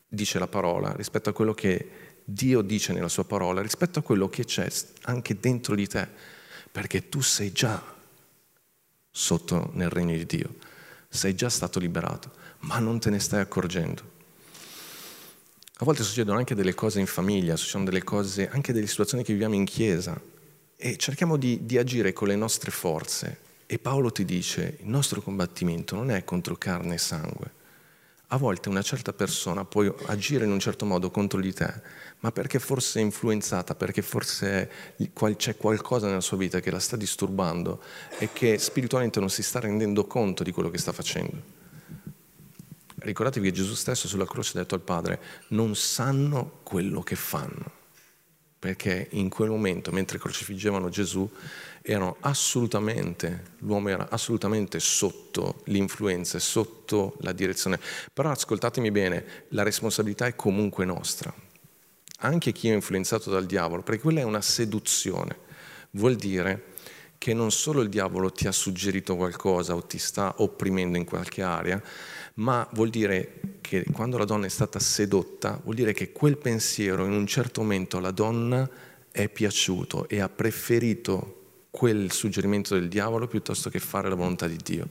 dice 0.08 0.40
la 0.40 0.48
parola, 0.48 0.94
rispetto 0.94 1.30
a 1.30 1.34
quello 1.34 1.54
che 1.54 1.90
Dio 2.24 2.62
dice 2.62 2.94
nella 2.94 3.10
sua 3.10 3.26
parola 3.26 3.62
rispetto 3.62 4.00
a 4.00 4.02
quello 4.02 4.30
che 4.30 4.46
c'è 4.46 4.72
anche 5.02 5.38
dentro 5.38 5.76
di 5.76 5.88
te, 5.88 6.08
perché 6.72 7.10
tu 7.10 7.20
sei 7.20 7.52
già 7.52 7.84
sotto 9.10 9.72
nel 9.74 9.90
regno 9.90 10.16
di 10.16 10.26
Dio, 10.26 10.56
sei 11.10 11.36
già 11.36 11.50
stato 11.50 11.78
liberato, 11.78 12.32
ma 12.60 12.80
non 12.80 12.98
te 13.02 13.10
ne 13.10 13.20
stai 13.20 13.42
accorgendo. 13.42 14.02
A 15.80 15.84
volte 15.84 16.04
succedono 16.04 16.38
anche 16.38 16.56
delle 16.56 16.76
cose 16.76 17.02
in 17.02 17.08
famiglia, 17.08 17.58
succedono 17.58 17.90
delle 17.90 18.04
cose, 18.04 18.50
anche 18.50 18.72
delle 18.72 18.88
situazioni 18.88 19.26
che 19.26 19.34
viviamo 19.34 19.56
in 19.56 19.66
chiesa 19.66 20.18
e 20.78 20.96
cerchiamo 20.96 21.36
di, 21.36 21.66
di 21.66 21.78
agire 21.78 22.14
con 22.14 22.30
le 22.30 22.38
nostre 22.38 22.72
forze. 22.72 23.50
E 23.72 23.80
Paolo 23.80 24.12
ti 24.12 24.26
dice, 24.26 24.80
il 24.82 24.90
nostro 24.90 25.22
combattimento 25.22 25.96
non 25.96 26.12
è 26.12 26.26
contro 26.26 26.58
carne 26.58 26.96
e 26.96 26.98
sangue, 26.98 27.52
A 28.34 28.38
volte 28.38 28.70
una 28.70 28.82
certa 28.82 29.12
persona 29.12 29.66
può 29.66 29.84
agire 30.06 30.46
in 30.46 30.52
un 30.52 30.60
certo 30.60 30.86
modo 30.86 31.12
contro 31.12 31.42
di 31.42 31.52
te, 31.52 31.70
ma 32.20 32.32
perché 32.32 32.60
forse 32.60 33.02
è 33.02 33.04
influenzata, 33.04 33.76
perché 33.76 34.02
forse 34.02 34.72
c'è 35.36 35.58
qualcosa 35.58 36.08
nella 36.08 36.22
sua 36.22 36.38
vita 36.38 36.62
che 36.62 36.72
la 36.72 36.80
sta 36.80 36.96
disturbando 36.96 37.84
e 38.20 38.30
che 38.32 38.58
spiritualmente 38.58 39.20
non 39.20 39.30
si 39.30 39.44
sta 39.44 39.60
rendendo 39.60 40.08
conto 40.08 40.44
di 40.44 40.54
quello 40.54 40.70
che 40.70 40.78
sta 40.78 40.94
facendo. 40.94 41.60
Ricordatevi 43.00 43.50
che 43.50 43.54
Gesù 43.54 43.74
stesso 43.74 44.08
sulla 44.08 44.26
croce 44.26 44.58
ha 44.58 44.62
detto 44.62 44.76
al 44.76 44.82
Padre, 44.82 45.20
non 45.50 45.76
sanno 45.76 46.60
quello 46.64 47.02
che 47.02 47.16
fanno, 47.18 47.70
perché 48.58 49.10
in 49.12 49.28
quel 49.28 49.50
momento, 49.50 49.92
mentre 49.92 50.20
crocifiggevano 50.20 50.88
Gesù, 50.88 51.30
erano 51.82 52.18
assolutamente, 52.22 53.56
l'uomo 53.60 53.90
era 53.90 54.08
assolutamente 54.10 54.80
sotto 54.80 55.62
l'influenza, 55.66 56.40
sotto 56.40 57.16
la 57.22 57.32
direzione. 57.32 57.80
Però 58.14 58.30
ascoltatemi 58.30 58.92
bene, 58.92 59.26
la 59.50 59.64
responsabilità 59.64 60.26
è 60.26 60.36
comunque 60.36 60.86
nostra, 60.86 61.34
anche 62.20 62.52
chi 62.52 62.70
è 62.70 62.74
influenzato 62.74 63.30
dal 63.30 63.46
diavolo, 63.46 63.82
perché 63.82 64.02
quella 64.02 64.20
è 64.22 64.24
una 64.24 64.42
seduzione, 64.42 65.38
vuol 65.92 66.16
dire 66.16 66.70
che 67.18 67.34
non 67.34 67.52
solo 67.52 67.82
il 67.82 67.90
diavolo 67.90 68.32
ti 68.32 68.48
ha 68.48 68.52
suggerito 68.52 69.16
qualcosa 69.16 69.76
o 69.76 69.86
ti 69.86 70.00
sta 70.00 70.34
opprimendo 70.38 70.98
in 70.98 71.06
qualche 71.06 71.44
area, 71.44 71.82
ma 72.36 72.68
vuol 72.74 72.90
dire 72.90 73.60
che 73.62 73.86
quando 73.92 74.18
la 74.18 74.26
donna 74.26 74.48
è 74.48 74.50
stata 74.50 74.80
sedotta, 74.80 75.60
vuol 75.64 75.76
dire 75.76 75.94
che 75.94 76.12
quel 76.12 76.38
pensiero 76.38 77.06
in 77.06 77.12
un 77.12 77.28
certo 77.28 77.62
momento 77.62 77.98
alla 77.98 78.10
donna 78.10 78.68
è 79.12 79.30
piaciuto 79.30 80.08
e 80.08 80.20
ha 80.20 80.30
preferito 80.30 81.41
quel 81.72 82.12
suggerimento 82.12 82.74
del 82.76 82.90
diavolo 82.90 83.28
piuttosto 83.28 83.70
che 83.70 83.80
fare 83.80 84.10
la 84.10 84.16
volontà 84.16 84.46
di 84.46 84.58
Dio. 84.62 84.88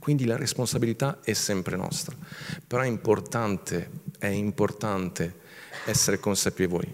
Quindi 0.00 0.26
la 0.26 0.36
responsabilità 0.36 1.20
è 1.22 1.32
sempre 1.32 1.76
nostra, 1.76 2.16
però 2.66 2.82
è 2.82 2.86
importante, 2.86 3.90
è 4.18 4.26
importante 4.26 5.42
essere 5.86 6.18
consapevoli 6.18 6.92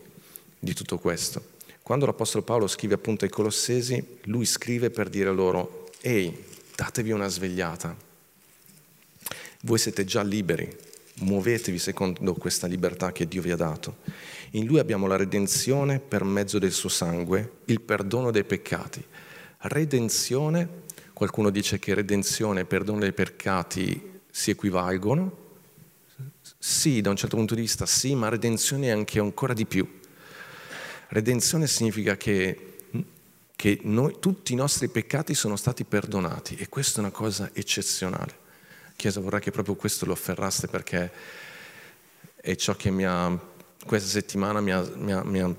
di 0.59 0.75
tutto 0.75 0.99
questo. 0.99 1.59
Quando 1.83 2.07
l'Apostolo 2.07 2.45
Paolo 2.45 2.67
scrive 2.67 2.95
appunto 2.95 3.25
ai 3.25 3.31
Colossesi, 3.31 4.19
lui 4.25 4.45
scrive 4.45 4.91
per 4.91 5.09
dire 5.09 5.33
loro, 5.33 5.89
ehi, 6.03 6.45
datevi 6.77 7.11
una 7.11 7.29
svegliata, 7.29 7.97
voi 9.63 9.79
siete 9.79 10.05
già 10.05 10.23
liberi, 10.23 10.75
muovetevi 11.21 11.79
secondo 11.79 12.35
questa 12.35 12.67
libertà 12.67 13.11
che 13.13 13.27
Dio 13.27 13.43
vi 13.43 13.51
ha 13.51 13.57
dato. 13.57 13.97
In 14.53 14.67
Lui 14.67 14.79
abbiamo 14.79 15.07
la 15.07 15.17
redenzione 15.17 15.99
per 15.99 16.25
mezzo 16.25 16.59
del 16.59 16.73
suo 16.73 16.89
sangue, 16.89 17.59
il 17.67 17.81
perdono 17.81 18.31
dei 18.31 18.45
peccati. 18.45 19.05
Redenzione, 19.63 20.85
qualcuno 21.13 21.51
dice 21.51 21.79
che 21.79 21.93
redenzione 21.93 22.61
e 22.61 22.65
perdono 22.65 23.01
dei 23.01 23.13
peccati 23.13 24.21
si 24.31 24.51
equivalgono. 24.51 25.49
Sì, 26.59 27.01
da 27.01 27.11
un 27.11 27.17
certo 27.17 27.37
punto 27.37 27.55
di 27.55 27.61
vista 27.61 27.85
sì, 27.85 28.15
ma 28.15 28.29
redenzione 28.29 28.87
è 28.87 28.91
anche 28.91 29.19
ancora 29.19 29.53
di 29.53 29.67
più. 29.67 29.99
Redenzione 31.09 31.67
significa 31.67 32.17
che, 32.17 32.79
che 33.57 33.81
noi, 33.83 34.17
tutti 34.21 34.53
i 34.53 34.57
nostri 34.57 34.89
peccati 34.89 35.35
sono 35.35 35.57
stati 35.57 35.85
perdonati 35.85 36.55
e 36.57 36.69
questa 36.69 36.99
è 36.99 37.01
una 37.01 37.11
cosa 37.11 37.51
eccezionale. 37.53 38.39
Chiesa 38.97 39.21
vorrei 39.21 39.41
che 39.41 39.51
proprio 39.51 39.75
questo 39.75 40.07
lo 40.07 40.13
afferraste 40.13 40.69
perché 40.69 41.11
è 42.37 42.55
ciò 42.55 42.75
che 42.77 42.91
mi 42.91 43.05
ha, 43.05 43.39
questa 43.85 44.09
settimana 44.09 44.61
mi 44.61 44.73
ha, 44.73 44.89
mi, 44.95 45.13
ha, 45.13 45.25
mi, 45.25 45.41
ha, 45.41 45.55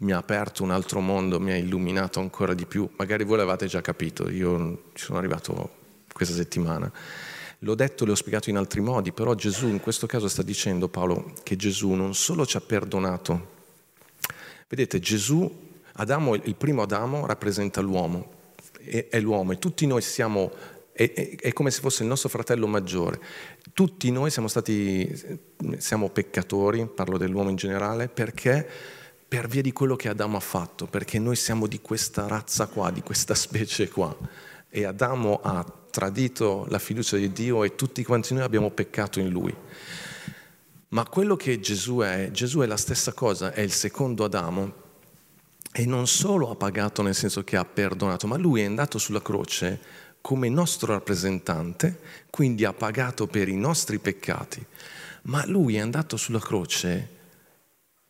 mi 0.00 0.12
ha, 0.12 0.18
aperto 0.18 0.62
un 0.62 0.70
altro 0.70 1.00
mondo, 1.00 1.40
mi 1.40 1.52
ha 1.52 1.56
illuminato 1.56 2.20
ancora 2.20 2.54
di 2.54 2.66
più. 2.66 2.88
Magari 2.96 3.24
voi 3.24 3.38
l'avete 3.38 3.66
già 3.66 3.80
capito, 3.80 4.28
io 4.28 4.90
ci 4.92 5.04
sono 5.04 5.18
arrivato 5.18 5.70
questa 6.12 6.34
settimana. 6.34 6.90
L'ho 7.60 7.74
detto, 7.74 8.04
l'ho 8.04 8.14
spiegato 8.14 8.50
in 8.50 8.56
altri 8.58 8.80
modi, 8.80 9.12
però 9.12 9.34
Gesù 9.34 9.68
in 9.68 9.80
questo 9.80 10.06
caso 10.06 10.28
sta 10.28 10.42
dicendo, 10.42 10.88
Paolo, 10.88 11.32
che 11.42 11.56
Gesù 11.56 11.92
non 11.92 12.14
solo 12.14 12.44
ci 12.44 12.58
ha 12.58 12.60
perdonato, 12.60 13.54
vedete, 14.68 14.98
Gesù, 14.98 15.64
Adamo, 15.94 16.34
il 16.34 16.54
primo 16.56 16.82
Adamo 16.82 17.24
rappresenta 17.24 17.80
l'uomo, 17.80 18.32
è, 18.78 19.08
è 19.08 19.20
l'uomo 19.20 19.52
e 19.52 19.58
tutti 19.58 19.86
noi 19.86 20.02
siamo 20.02 20.52
è, 20.92 21.12
è, 21.12 21.36
è, 21.36 21.52
come 21.52 21.70
se 21.70 21.80
fosse 21.80 22.02
il 22.02 22.08
nostro 22.08 22.28
fratello 22.30 22.66
maggiore. 22.66 23.20
Tutti 23.72 24.10
noi 24.10 24.30
siamo 24.30 24.48
stati, 24.48 25.14
siamo 25.76 26.08
peccatori, 26.08 26.86
parlo 26.86 27.18
dell'uomo 27.18 27.50
in 27.50 27.56
generale, 27.56 28.08
perché 28.08 28.66
per 29.28 29.48
via 29.48 29.62
di 29.62 29.72
quello 29.72 29.96
che 29.96 30.08
Adamo 30.08 30.36
ha 30.36 30.40
fatto, 30.40 30.86
perché 30.86 31.18
noi 31.18 31.36
siamo 31.36 31.66
di 31.66 31.80
questa 31.80 32.26
razza 32.26 32.66
qua, 32.66 32.90
di 32.90 33.02
questa 33.02 33.34
specie 33.34 33.88
qua. 33.88 34.16
E 34.68 34.84
Adamo 34.84 35.40
ha 35.42 35.64
tradito 35.90 36.66
la 36.68 36.78
fiducia 36.78 37.16
di 37.16 37.32
Dio 37.32 37.64
e 37.64 37.74
tutti 37.74 38.04
quanti 38.04 38.34
noi 38.34 38.42
abbiamo 38.42 38.70
peccato 38.70 39.18
in 39.18 39.30
lui. 39.30 39.54
Ma 40.88 41.04
quello 41.08 41.34
che 41.34 41.58
Gesù 41.58 41.98
è, 41.98 42.30
Gesù 42.30 42.60
è 42.60 42.66
la 42.66 42.76
stessa 42.76 43.12
cosa, 43.12 43.52
è 43.52 43.60
il 43.60 43.72
secondo 43.72 44.24
Adamo 44.24 44.84
e 45.72 45.84
non 45.84 46.06
solo 46.06 46.50
ha 46.50 46.54
pagato 46.54 47.02
nel 47.02 47.14
senso 47.14 47.42
che 47.42 47.56
ha 47.56 47.64
perdonato, 47.64 48.26
ma 48.26 48.36
lui 48.36 48.60
è 48.60 48.64
andato 48.64 48.98
sulla 48.98 49.20
croce 49.20 49.80
come 50.20 50.48
nostro 50.48 50.92
rappresentante, 50.92 51.98
quindi 52.30 52.64
ha 52.64 52.72
pagato 52.72 53.26
per 53.26 53.48
i 53.48 53.56
nostri 53.56 53.98
peccati, 53.98 54.64
ma 55.22 55.44
lui 55.46 55.76
è 55.76 55.80
andato 55.80 56.16
sulla 56.16 56.40
croce 56.40 57.15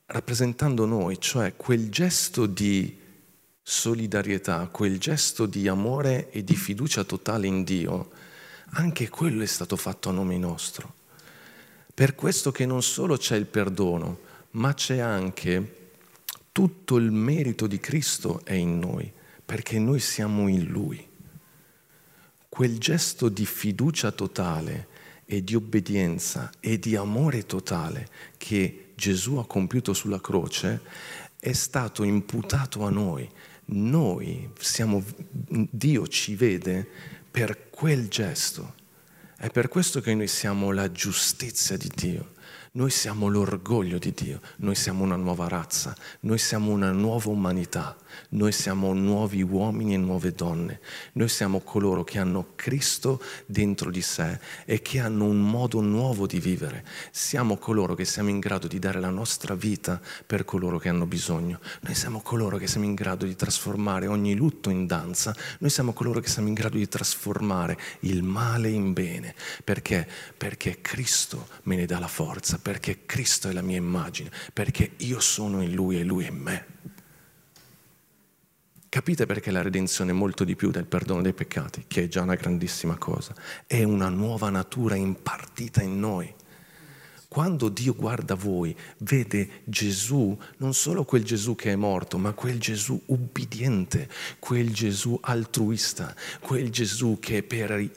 rappresentando 0.07 0.87
noi, 0.87 1.21
cioè 1.21 1.57
quel 1.57 1.91
gesto 1.91 2.47
di 2.47 2.99
solidarietà, 3.63 4.69
quel 4.71 4.99
gesto 4.99 5.47
di 5.47 5.67
amore 5.67 6.31
e 6.31 6.45
di 6.45 6.55
fiducia 6.55 7.05
totale 7.05 7.47
in 7.47 7.65
Dio, 7.65 8.11
anche 8.71 9.09
quello 9.09 9.43
è 9.43 9.47
stato 9.47 9.77
fatto 9.77 10.09
a 10.09 10.13
nome 10.13 10.39
nostro. 10.39 10.95
Per 11.93 12.15
questo 12.15 12.53
che 12.53 12.67
non 12.67 12.83
solo 12.83 13.17
c'è 13.17 13.37
il 13.37 13.47
perdono, 13.47 14.21
ma 14.53 14.75
c'è 14.75 14.99
anche 14.99 15.89
tutto 16.53 16.97
il 16.97 17.11
merito 17.11 17.67
di 17.67 17.81
Cristo 17.81 18.41
è 18.45 18.53
in 18.53 18.79
noi, 18.79 19.13
perché 19.45 19.79
noi 19.79 20.01
siamo 20.01 20.49
in 20.49 20.65
Lui 20.65 21.15
quel 22.49 22.79
gesto 22.79 23.29
di 23.29 23.45
fiducia 23.45 24.13
totale 24.13 24.89
e 25.27 25.45
di 25.45 25.55
obbedienza 25.55 26.51
e 26.59 26.79
di 26.79 26.97
amore 26.97 27.45
totale 27.45 28.09
che 28.39 28.86
Gesù 28.97 29.37
ha 29.37 29.47
compiuto 29.47 29.93
sulla 29.93 30.21
croce 30.21 30.81
è 31.39 31.53
stato 31.53 32.03
imputato 32.03 32.85
a 32.85 32.91
noi. 32.91 33.31
Noi 33.67 34.51
siamo, 34.59 35.05
Dio 35.49 36.09
ci 36.09 36.35
vede 36.35 36.89
per 37.31 37.69
quel 37.69 38.09
gesto. 38.09 38.75
È 39.37 39.51
per 39.51 39.69
questo 39.69 40.01
che 40.01 40.15
noi 40.15 40.29
siamo 40.29 40.73
la 40.73 40.91
giustizia 40.91 41.77
di 41.77 41.91
Dio. 41.95 42.33
Noi 42.73 42.91
siamo 42.91 43.29
l'orgoglio 43.29 43.99
di 43.99 44.13
Dio, 44.13 44.41
noi 44.57 44.75
siamo 44.75 45.03
una 45.03 45.17
nuova 45.17 45.49
razza, 45.49 45.97
noi 46.21 46.37
siamo 46.37 46.73
una 46.73 46.91
nuova 46.91 47.31
umanità, 47.31 47.97
noi 48.31 48.53
siamo 48.53 48.93
nuovi 48.93 49.43
uomini 49.43 49.95
e 49.95 49.97
nuove 49.97 50.33
donne, 50.33 50.81
noi 51.13 51.29
siamo 51.29 51.61
coloro 51.61 52.05
che 52.05 52.19
hanno 52.19 52.53
Cristo 52.55 53.23
dentro 53.47 53.91
di 53.91 54.03
sé 54.03 54.39
e 54.65 54.83
che 54.83 55.01
hanno 55.01 55.25
un 55.25 55.41
modo 55.41 55.81
nuovo 55.81 56.27
di 56.27 56.41
vivere. 56.41 56.85
Siamo 57.11 57.57
coloro 57.57 57.95
che 57.95 58.05
siamo 58.05 58.29
in 58.29 58.39
grado 58.39 58.67
di 58.67 58.79
dare 58.79 59.01
la 59.01 59.11
nostra 59.11 59.55
vita 59.55 60.01
per 60.27 60.45
coloro 60.45 60.79
che 60.79 60.89
hanno 60.89 61.07
bisogno. 61.07 61.61
Noi 61.81 61.95
siamo 61.95 62.21
coloro 62.21 62.59
che 62.59 62.67
siamo 62.67 62.87
in 62.87 62.95
grado 62.95 63.25
di 63.25 63.37
trasformare 63.37 64.07
ogni 64.07 64.35
lutto 64.35 64.71
in 64.71 64.87
danza, 64.87 65.35
noi 65.59 65.71
siamo 65.71 65.93
coloro 65.93 66.21
che 66.21 66.29
siamo 66.29 66.49
in 66.49 66.55
grado 66.55 66.77
di 66.77 66.89
trasformare 66.89 67.79
il 68.01 68.23
male 68.23 68.69
in 68.69 68.93
bene. 68.93 69.35
Perché? 69.65 70.09
Perché 70.37 70.81
Cristo 70.81 71.49
me 71.65 71.77
ne 71.77 71.87
dà 71.87 71.99
la 71.99 72.09
forza 72.09 72.59
perché 72.59 73.05
Cristo 73.07 73.49
è 73.49 73.53
la 73.53 73.63
mia 73.63 73.77
immagine, 73.77 74.31
perché 74.53 74.93
io 74.97 75.21
sono 75.21 75.63
in 75.63 75.73
Lui 75.73 76.01
e 76.01 76.05
Lui 76.05 76.25
è 76.25 76.29
in 76.29 76.37
me. 76.37 76.67
Capite 78.97 79.27
perché 79.27 79.51
la 79.51 79.61
redenzione 79.61 80.13
è 80.13 80.15
molto 80.15 80.43
di 80.43 80.57
più 80.57 80.71
del 80.71 80.87
perdono 80.87 81.21
dei 81.21 81.35
peccati, 81.35 81.85
che 81.87 82.05
è 82.05 82.09
già 82.09 82.23
una 82.23 82.35
grandissima 82.35 82.97
cosa. 82.97 83.35
È 83.67 83.83
una 83.83 84.09
nuova 84.09 84.49
natura 84.49 84.95
impartita 84.95 85.83
in 85.83 86.01
noi. 86.01 86.35
Quando 87.29 87.69
Dio 87.69 87.95
guarda 87.95 88.35
voi, 88.35 88.75
vede 89.01 89.61
Gesù, 89.65 90.35
non 90.57 90.73
solo 90.73 91.05
quel 91.05 91.25
Gesù 91.25 91.55
che 91.55 91.73
è 91.73 91.77
morto, 91.77 92.17
ma 92.17 92.33
quel 92.33 92.59
Gesù 92.59 92.99
ubbidiente, 93.05 94.09
quel 94.39 94.73
Gesù 94.73 95.19
altruista, 95.21 96.17
quel 96.41 96.71
Gesù 96.71 97.19
che 97.21 97.43
per, 97.43 97.91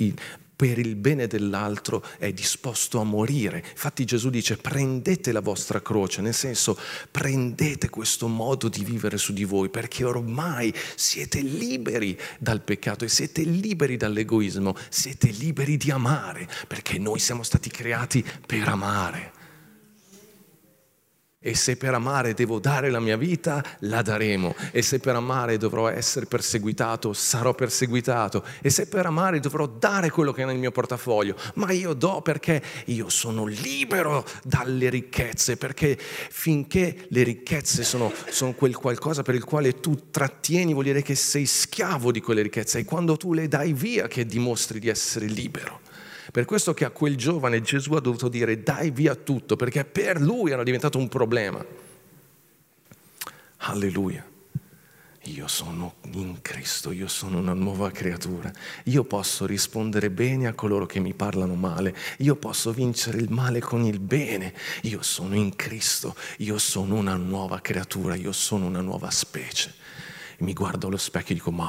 per 0.59 0.77
il 0.77 0.97
bene 0.97 1.25
dell'altro 1.25 2.03
è 2.17 2.33
disposto 2.33 2.99
a 2.99 3.05
morire. 3.05 3.63
Infatti 3.71 4.03
Gesù 4.03 4.29
dice 4.29 4.57
prendete 4.57 5.31
la 5.31 5.39
vostra 5.39 5.81
croce, 5.81 6.19
nel 6.19 6.33
senso 6.33 6.77
prendete 7.09 7.89
questo 7.89 8.27
modo 8.27 8.67
di 8.67 8.83
vivere 8.83 9.17
su 9.17 9.31
di 9.31 9.45
voi 9.45 9.69
perché 9.69 10.03
ormai 10.03 10.75
siete 10.95 11.39
liberi 11.39 12.19
dal 12.39 12.59
peccato 12.61 13.05
e 13.05 13.07
siete 13.07 13.43
liberi 13.43 13.95
dall'egoismo, 13.95 14.75
siete 14.89 15.29
liberi 15.29 15.77
di 15.77 15.91
amare 15.91 16.45
perché 16.67 16.99
noi 16.99 17.19
siamo 17.19 17.43
stati 17.43 17.69
creati 17.69 18.21
per 18.45 18.67
amare. 18.67 19.38
E 21.41 21.55
se 21.55 21.77
per 21.77 21.93
amare 21.93 22.33
devo 22.33 22.59
dare 22.59 22.89
la 22.89 22.99
mia 22.99 23.15
vita, 23.15 23.63
la 23.83 24.01
daremo. 24.01 24.53
E 24.73 24.81
se 24.81 24.99
per 24.99 25.15
amare 25.15 25.55
dovrò 25.55 25.87
essere 25.87 26.25
perseguitato, 26.25 27.13
sarò 27.13 27.55
perseguitato. 27.55 28.43
E 28.61 28.69
se 28.69 28.87
per 28.87 29.05
amare 29.05 29.39
dovrò 29.39 29.65
dare 29.65 30.09
quello 30.09 30.33
che 30.33 30.41
è 30.41 30.45
nel 30.45 30.57
mio 30.57 30.71
portafoglio, 30.71 31.37
ma 31.53 31.71
io 31.71 31.93
do 31.93 32.21
perché 32.21 32.61
io 32.87 33.07
sono 33.07 33.45
libero 33.45 34.25
dalle 34.43 34.89
ricchezze, 34.89 35.55
perché 35.55 35.97
finché 35.97 37.05
le 37.07 37.23
ricchezze 37.23 37.85
sono, 37.85 38.11
sono 38.27 38.51
quel 38.51 38.75
qualcosa 38.75 39.21
per 39.21 39.35
il 39.35 39.45
quale 39.45 39.79
tu 39.79 40.09
trattieni, 40.11 40.73
vuol 40.73 40.83
dire 40.83 41.01
che 41.01 41.15
sei 41.15 41.45
schiavo 41.45 42.11
di 42.11 42.19
quelle 42.19 42.41
ricchezze. 42.41 42.79
E 42.79 42.83
quando 42.83 43.15
tu 43.15 43.31
le 43.31 43.47
dai 43.47 43.71
via 43.71 44.09
che 44.09 44.25
dimostri 44.25 44.77
di 44.77 44.89
essere 44.89 45.27
libero. 45.27 45.87
Per 46.39 46.47
questo 46.47 46.73
che 46.73 46.85
a 46.85 46.89
quel 46.89 47.17
giovane 47.17 47.61
Gesù 47.61 47.91
ha 47.95 47.99
dovuto 47.99 48.29
dire 48.29 48.63
dai 48.63 48.91
via 48.91 49.13
tutto, 49.13 49.57
perché 49.57 49.83
per 49.83 50.21
lui 50.21 50.51
era 50.51 50.63
diventato 50.63 50.97
un 50.97 51.09
problema. 51.09 51.61
Alleluia. 53.57 54.25
Io 55.23 55.47
sono 55.49 55.95
in 56.13 56.41
Cristo, 56.41 56.91
io 56.91 57.09
sono 57.09 57.39
una 57.39 57.51
nuova 57.51 57.91
creatura. 57.91 58.49
Io 58.85 59.03
posso 59.03 59.45
rispondere 59.45 60.09
bene 60.09 60.47
a 60.47 60.53
coloro 60.53 60.85
che 60.85 61.01
mi 61.01 61.13
parlano 61.13 61.55
male. 61.55 61.93
Io 62.19 62.37
posso 62.37 62.71
vincere 62.71 63.17
il 63.17 63.29
male 63.29 63.59
con 63.59 63.83
il 63.83 63.99
bene. 63.99 64.53
Io 64.83 65.01
sono 65.01 65.35
in 65.35 65.57
Cristo, 65.57 66.15
io 66.37 66.57
sono 66.57 66.95
una 66.95 67.17
nuova 67.17 67.59
creatura, 67.59 68.15
io 68.15 68.31
sono 68.31 68.65
una 68.65 68.79
nuova 68.79 69.11
specie. 69.11 69.73
Mi 70.37 70.53
guardo 70.53 70.87
allo 70.87 70.95
specchio 70.95 71.31
e 71.31 71.37
dico, 71.37 71.51
ma 71.51 71.65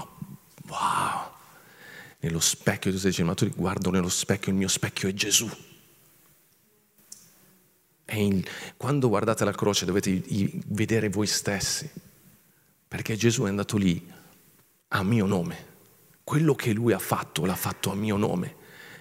wow, 0.68 1.38
nello 2.20 2.40
specchio, 2.40 2.90
tu 2.90 2.98
stai 2.98 3.10
dicendo, 3.10 3.32
ma 3.32 3.36
tu 3.36 3.48
guardo 3.50 3.90
nello 3.90 4.08
specchio, 4.08 4.52
il 4.52 4.58
mio 4.58 4.68
specchio 4.68 5.08
è 5.08 5.12
Gesù. 5.12 5.50
Il, 8.12 8.46
quando 8.76 9.08
guardate 9.08 9.44
la 9.44 9.52
croce 9.52 9.86
dovete 9.86 10.22
vedere 10.66 11.08
voi 11.08 11.26
stessi, 11.26 11.88
perché 12.86 13.16
Gesù 13.16 13.44
è 13.44 13.48
andato 13.48 13.76
lì 13.76 14.12
a 14.88 15.02
mio 15.02 15.26
nome. 15.26 15.68
Quello 16.24 16.54
che 16.54 16.72
lui 16.72 16.92
ha 16.92 16.98
fatto 16.98 17.44
l'ha 17.44 17.56
fatto 17.56 17.90
a 17.90 17.94
mio 17.94 18.16
nome. 18.16 18.56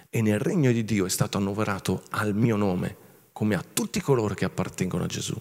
E 0.08 0.22
nel 0.22 0.38
regno 0.38 0.72
di 0.72 0.84
Dio 0.84 1.06
è 1.06 1.08
stato 1.08 1.38
annoverato 1.38 2.04
al 2.10 2.34
mio 2.34 2.56
nome, 2.56 2.96
come 3.32 3.54
a 3.54 3.64
tutti 3.64 4.00
coloro 4.00 4.34
che 4.34 4.44
appartengono 4.44 5.04
a 5.04 5.06
Gesù. 5.06 5.40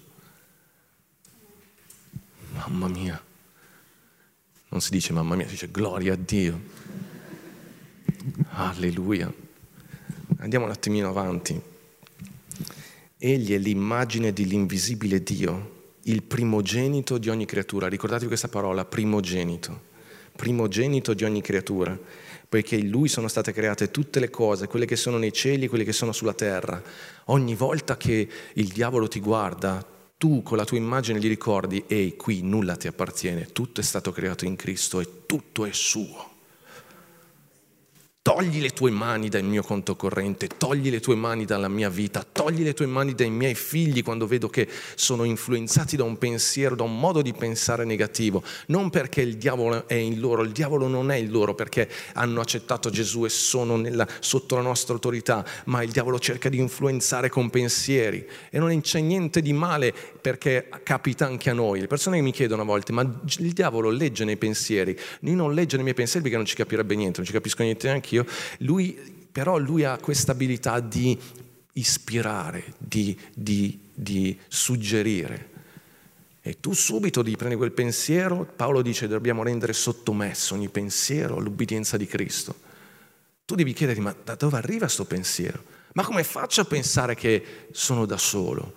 Mamma 2.54 2.88
mia. 2.88 3.24
Non 4.70 4.82
si 4.82 4.92
dice 4.92 5.13
mamma 5.13 5.36
mia, 5.36 5.46
si 5.46 5.52
dice 5.52 5.72
gloria 5.72 6.13
a 6.13 6.18
Dio. 6.18 6.62
Alleluia. 8.50 9.32
Andiamo 10.40 10.66
un 10.66 10.72
attimino 10.72 11.10
avanti. 11.10 11.60
Egli 13.18 13.54
è 13.54 13.58
l'immagine 13.58 14.34
dell'invisibile 14.34 15.22
Dio, 15.22 15.94
il 16.04 16.24
primogenito 16.24 17.18
di 17.18 17.30
ogni 17.30 17.46
creatura. 17.46 17.88
Ricordatevi 17.88 18.28
questa 18.28 18.48
parola, 18.48 18.86
primogenito. 18.86 19.88
Primogenito 20.36 21.14
di 21.14 21.26
ogni 21.26 21.42
creatura, 21.42 21.98
poiché 22.48 22.78
in 22.78 22.90
lui 22.90 23.10
sono 23.10 23.28
state 23.28 23.52
create 23.52 23.92
tutte 23.92 24.22
le 24.22 24.30
cose, 24.30 24.68
quelle 24.68 24.86
che 24.86 24.96
sono 24.96 25.18
nei 25.18 25.34
cieli 25.34 25.66
e 25.66 25.68
quelle 25.68 25.84
che 25.84 25.92
sono 25.92 26.14
sulla 26.14 26.34
terra. 26.34 26.82
Ogni 27.26 27.56
volta 27.56 27.98
che 27.98 28.28
il 28.54 28.68
diavolo 28.68 29.10
ti 29.10 29.20
guarda, 29.20 29.86
tu 30.18 30.42
con 30.42 30.58
la 30.58 30.66
tua 30.66 30.78
immagine 30.78 31.20
gli 31.20 31.28
ricordi, 31.28 31.84
ehi, 31.88 32.16
qui 32.16 32.42
nulla 32.42 32.78
ti 32.78 32.88
appartiene, 32.88 33.52
tutto 33.52 33.82
è 33.82 33.84
stato 33.84 34.12
creato 34.12 34.46
in 34.46 34.56
Cristo 34.56 35.02
e 35.02 35.26
tutto 35.26 35.66
è 35.66 35.72
suo. 35.74 36.38
Togli 38.30 38.62
le 38.62 38.70
tue 38.70 38.92
mani 38.92 39.28
dal 39.28 39.44
mio 39.44 39.63
conto 39.63 39.96
corrente, 39.96 40.48
togli 40.56 40.92
le 40.92 41.00
tue 41.00 41.15
mani 41.15 41.46
dalla 41.46 41.68
mia 41.68 41.89
vita, 41.89 42.24
togli 42.32 42.62
le 42.62 42.76
tue 42.76 42.86
mani 42.86 43.15
dai 43.15 43.32
miei 43.32 43.56
figli 43.56 44.04
quando 44.04 44.28
vedo 44.28 44.50
che 44.50 44.68
sono 44.94 45.24
influenzati 45.24 45.96
da 45.96 46.04
un 46.04 46.15
pensiero, 46.20 46.76
da 46.76 46.84
un 46.84 47.00
modo 47.00 47.24
di 47.24 47.34
pensare 47.34 47.86
negativo. 47.86 48.44
Non 48.68 48.92
perché 48.92 49.22
il 49.22 49.38
diavolo 49.38 49.88
è 49.88 49.96
in 49.96 50.20
loro, 50.20 50.44
il 50.44 50.52
diavolo 50.52 50.88
non 50.88 51.10
è 51.10 51.15
in 51.15 51.32
loro 51.32 51.56
perché 51.56 51.89
hanno 52.13 52.39
accettato 52.39 52.92
Gesù 52.92 53.26
e 53.26 53.30
sono 53.30 53.78
nella, 53.78 54.08
sotto 54.20 54.56
la 54.56 54.62
nostra 54.62 54.94
autorità, 54.94 55.44
ma 55.65 55.82
il 55.82 55.89
diavolo 55.89 56.20
cerca 56.20 56.50
di 56.50 56.60
influenzare 56.60 57.30
con 57.30 57.50
pensieri. 57.50 58.24
E 58.52 58.60
non 58.60 58.80
c'è 58.82 59.00
niente 59.00 59.42
di 59.42 59.54
male 59.54 59.92
perché 60.22 60.70
capita 60.84 61.26
anche 61.26 61.50
a 61.50 61.54
noi. 61.54 61.80
Le 61.80 61.88
persone 61.88 62.22
mi 62.22 62.32
chiedono 62.32 62.62
a 62.62 62.65
volte, 62.65 62.92
ma 62.92 63.02
il 63.02 63.54
diavolo 63.54 63.89
legge 63.89 64.24
nei 64.24 64.38
pensieri? 64.38 64.96
Io 65.22 65.34
non 65.34 65.56
legge 65.56 65.78
nei 65.78 65.84
miei 65.84 65.96
pensieri 65.96 66.22
perché 66.22 66.38
non 66.38 66.46
ci 66.46 66.56
capirebbe 66.56 66.94
niente, 66.94 67.18
non 67.18 67.26
ci 67.26 67.34
capisco 67.34 67.63
niente 67.63 67.88
neanche 67.88 68.13
io 68.13 68.19
Dio, 68.24 68.32
lui, 68.60 69.28
però 69.32 69.58
lui 69.58 69.84
ha 69.84 69.98
questa 69.98 70.32
abilità 70.32 70.80
di 70.80 71.18
ispirare, 71.74 72.74
di, 72.78 73.18
di, 73.34 73.80
di 73.94 74.38
suggerire. 74.48 75.48
E 76.42 76.60
tu 76.60 76.74
subito 76.74 77.24
ti 77.24 77.36
prendi 77.36 77.56
quel 77.56 77.72
pensiero, 77.72 78.44
Paolo 78.56 78.82
dice 78.82 79.08
dobbiamo 79.08 79.44
rendere 79.44 79.74
sottomesso 79.74 80.54
ogni 80.54 80.70
pensiero 80.70 81.38
all'ubbidienza 81.38 81.98
di 81.98 82.06
Cristo. 82.06 82.68
Tu 83.46 83.56
devi 83.56 83.74
chiederti, 83.74 84.02
ma 84.02 84.16
da 84.24 84.36
dove 84.36 84.58
arriva 84.58 84.86
questo 84.86 85.06
pensiero? 85.06 85.64
Ma 85.94 86.04
come 86.04 86.24
faccio 86.24 86.62
a 86.62 86.66
pensare 86.66 87.16
che 87.16 87.68
sono 87.72 88.06
da 88.06 88.18
solo? 88.18 88.74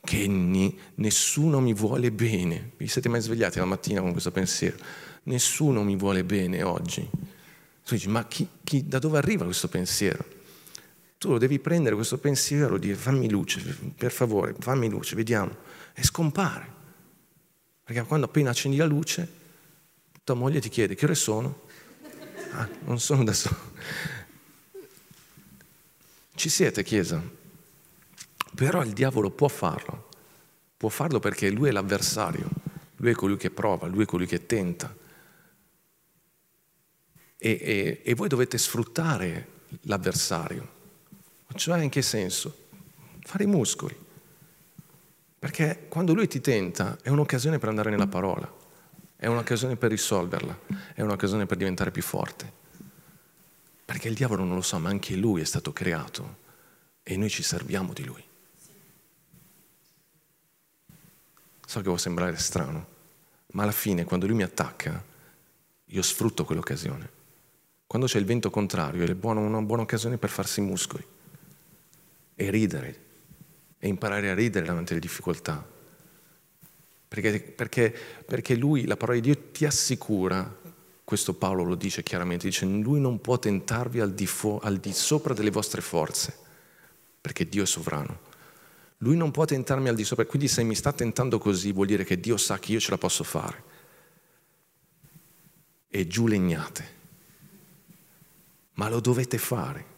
Che 0.00 0.26
ni, 0.26 0.78
nessuno 0.96 1.60
mi 1.60 1.74
vuole 1.74 2.10
bene? 2.10 2.72
Vi 2.76 2.88
siete 2.88 3.08
mai 3.08 3.20
svegliati 3.20 3.58
la 3.58 3.64
mattina 3.66 4.00
con 4.00 4.12
questo 4.12 4.30
pensiero? 4.30 4.76
Nessuno 5.24 5.82
mi 5.82 5.96
vuole 5.96 6.24
bene 6.24 6.62
oggi. 6.62 7.08
Tu 7.86 7.94
dici, 7.94 8.08
ma 8.08 8.26
chi, 8.26 8.48
chi, 8.64 8.88
da 8.88 8.98
dove 8.98 9.16
arriva 9.16 9.44
questo 9.44 9.68
pensiero? 9.68 10.24
Tu 11.18 11.28
lo 11.30 11.38
devi 11.38 11.60
prendere 11.60 11.94
questo 11.94 12.18
pensiero 12.18 12.74
e 12.74 12.78
dire 12.80 12.96
fammi 12.96 13.30
luce, 13.30 13.60
per 13.96 14.10
favore, 14.10 14.56
fammi 14.58 14.88
luce, 14.88 15.14
vediamo. 15.14 15.54
E 15.94 16.02
scompare. 16.02 16.66
Perché 17.84 18.02
quando 18.02 18.26
appena 18.26 18.50
accendi 18.50 18.76
la 18.76 18.86
luce, 18.86 19.30
tua 20.24 20.34
moglie 20.34 20.58
ti 20.58 20.68
chiede 20.68 20.96
che 20.96 21.04
ore 21.04 21.14
sono? 21.14 21.60
Ah, 22.54 22.68
non 22.86 22.98
sono 22.98 23.22
da 23.22 23.32
solo. 23.32 23.56
Ci 26.34 26.48
siete, 26.48 26.82
Chiesa? 26.82 27.22
Però 28.52 28.82
il 28.82 28.94
diavolo 28.94 29.30
può 29.30 29.46
farlo. 29.46 30.08
Può 30.76 30.88
farlo 30.88 31.20
perché 31.20 31.50
lui 31.50 31.68
è 31.68 31.72
l'avversario, 31.72 32.50
lui 32.96 33.12
è 33.12 33.14
colui 33.14 33.36
che 33.36 33.50
prova, 33.50 33.86
lui 33.86 34.02
è 34.02 34.06
colui 34.06 34.26
che 34.26 34.44
tenta. 34.44 34.92
E, 37.38 37.50
e, 37.50 38.00
e 38.04 38.14
voi 38.14 38.28
dovete 38.28 38.58
sfruttare 38.58 39.54
l'avversario. 39.82 40.74
Cioè 41.54 41.82
in 41.82 41.90
che 41.90 42.02
senso? 42.02 42.64
Fare 43.20 43.44
i 43.44 43.46
muscoli. 43.46 44.04
Perché 45.38 45.86
quando 45.88 46.14
lui 46.14 46.28
ti 46.28 46.40
tenta 46.40 46.98
è 47.02 47.08
un'occasione 47.08 47.58
per 47.58 47.68
andare 47.68 47.90
nella 47.90 48.06
parola, 48.06 48.52
è 49.16 49.26
un'occasione 49.26 49.76
per 49.76 49.90
risolverla, 49.90 50.58
è 50.94 51.02
un'occasione 51.02 51.46
per 51.46 51.56
diventare 51.56 51.90
più 51.90 52.02
forte. 52.02 52.52
Perché 53.84 54.08
il 54.08 54.14
diavolo 54.14 54.44
non 54.44 54.56
lo 54.56 54.62
sa, 54.62 54.78
ma 54.78 54.88
anche 54.88 55.14
lui 55.14 55.40
è 55.40 55.44
stato 55.44 55.72
creato 55.72 56.44
e 57.02 57.16
noi 57.16 57.30
ci 57.30 57.42
serviamo 57.42 57.92
di 57.92 58.04
lui. 58.04 58.24
So 61.64 61.78
che 61.78 61.84
può 61.84 61.96
sembrare 61.96 62.36
strano, 62.36 62.86
ma 63.52 63.62
alla 63.62 63.72
fine 63.72 64.04
quando 64.04 64.26
lui 64.26 64.36
mi 64.36 64.42
attacca, 64.42 65.02
io 65.84 66.02
sfrutto 66.02 66.44
quell'occasione. 66.44 67.15
Quando 67.86 68.08
c'è 68.08 68.18
il 68.18 68.24
vento 68.24 68.50
contrario 68.50 69.04
è 69.04 69.16
una 69.22 69.62
buona 69.62 69.82
occasione 69.82 70.18
per 70.18 70.28
farsi 70.28 70.60
muscoli 70.60 71.04
e 72.34 72.50
ridere 72.50 73.04
e 73.78 73.86
imparare 73.86 74.30
a 74.30 74.34
ridere 74.34 74.66
davanti 74.66 74.92
alle 74.92 75.00
difficoltà. 75.00 75.74
Perché, 77.08 77.40
perché, 77.40 77.94
perché 78.26 78.56
lui, 78.56 78.86
la 78.86 78.96
parola 78.96 79.20
di 79.20 79.30
Dio, 79.30 79.50
ti 79.52 79.64
assicura, 79.64 80.58
questo 81.04 81.34
Paolo 81.34 81.62
lo 81.62 81.76
dice 81.76 82.02
chiaramente, 82.02 82.46
dice 82.46 82.66
lui 82.66 83.00
non 83.00 83.20
può 83.20 83.38
tentarvi 83.38 84.00
al 84.00 84.12
di, 84.12 84.26
fo, 84.26 84.58
al 84.58 84.78
di 84.78 84.92
sopra 84.92 85.32
delle 85.32 85.50
vostre 85.50 85.80
forze, 85.80 86.36
perché 87.20 87.48
Dio 87.48 87.62
è 87.62 87.66
sovrano. 87.66 88.24
Lui 88.98 89.16
non 89.16 89.30
può 89.30 89.44
tentarmi 89.44 89.88
al 89.88 89.94
di 89.94 90.04
sopra, 90.04 90.24
quindi 90.26 90.48
se 90.48 90.64
mi 90.64 90.74
sta 90.74 90.92
tentando 90.92 91.38
così 91.38 91.70
vuol 91.70 91.86
dire 91.86 92.02
che 92.02 92.18
Dio 92.18 92.36
sa 92.36 92.58
che 92.58 92.72
io 92.72 92.80
ce 92.80 92.90
la 92.90 92.98
posso 92.98 93.22
fare. 93.22 93.62
E 95.88 96.06
giù 96.08 96.26
legnate 96.26 96.95
ma 98.76 98.88
lo 98.88 99.00
dovete 99.00 99.38
fare. 99.38 99.94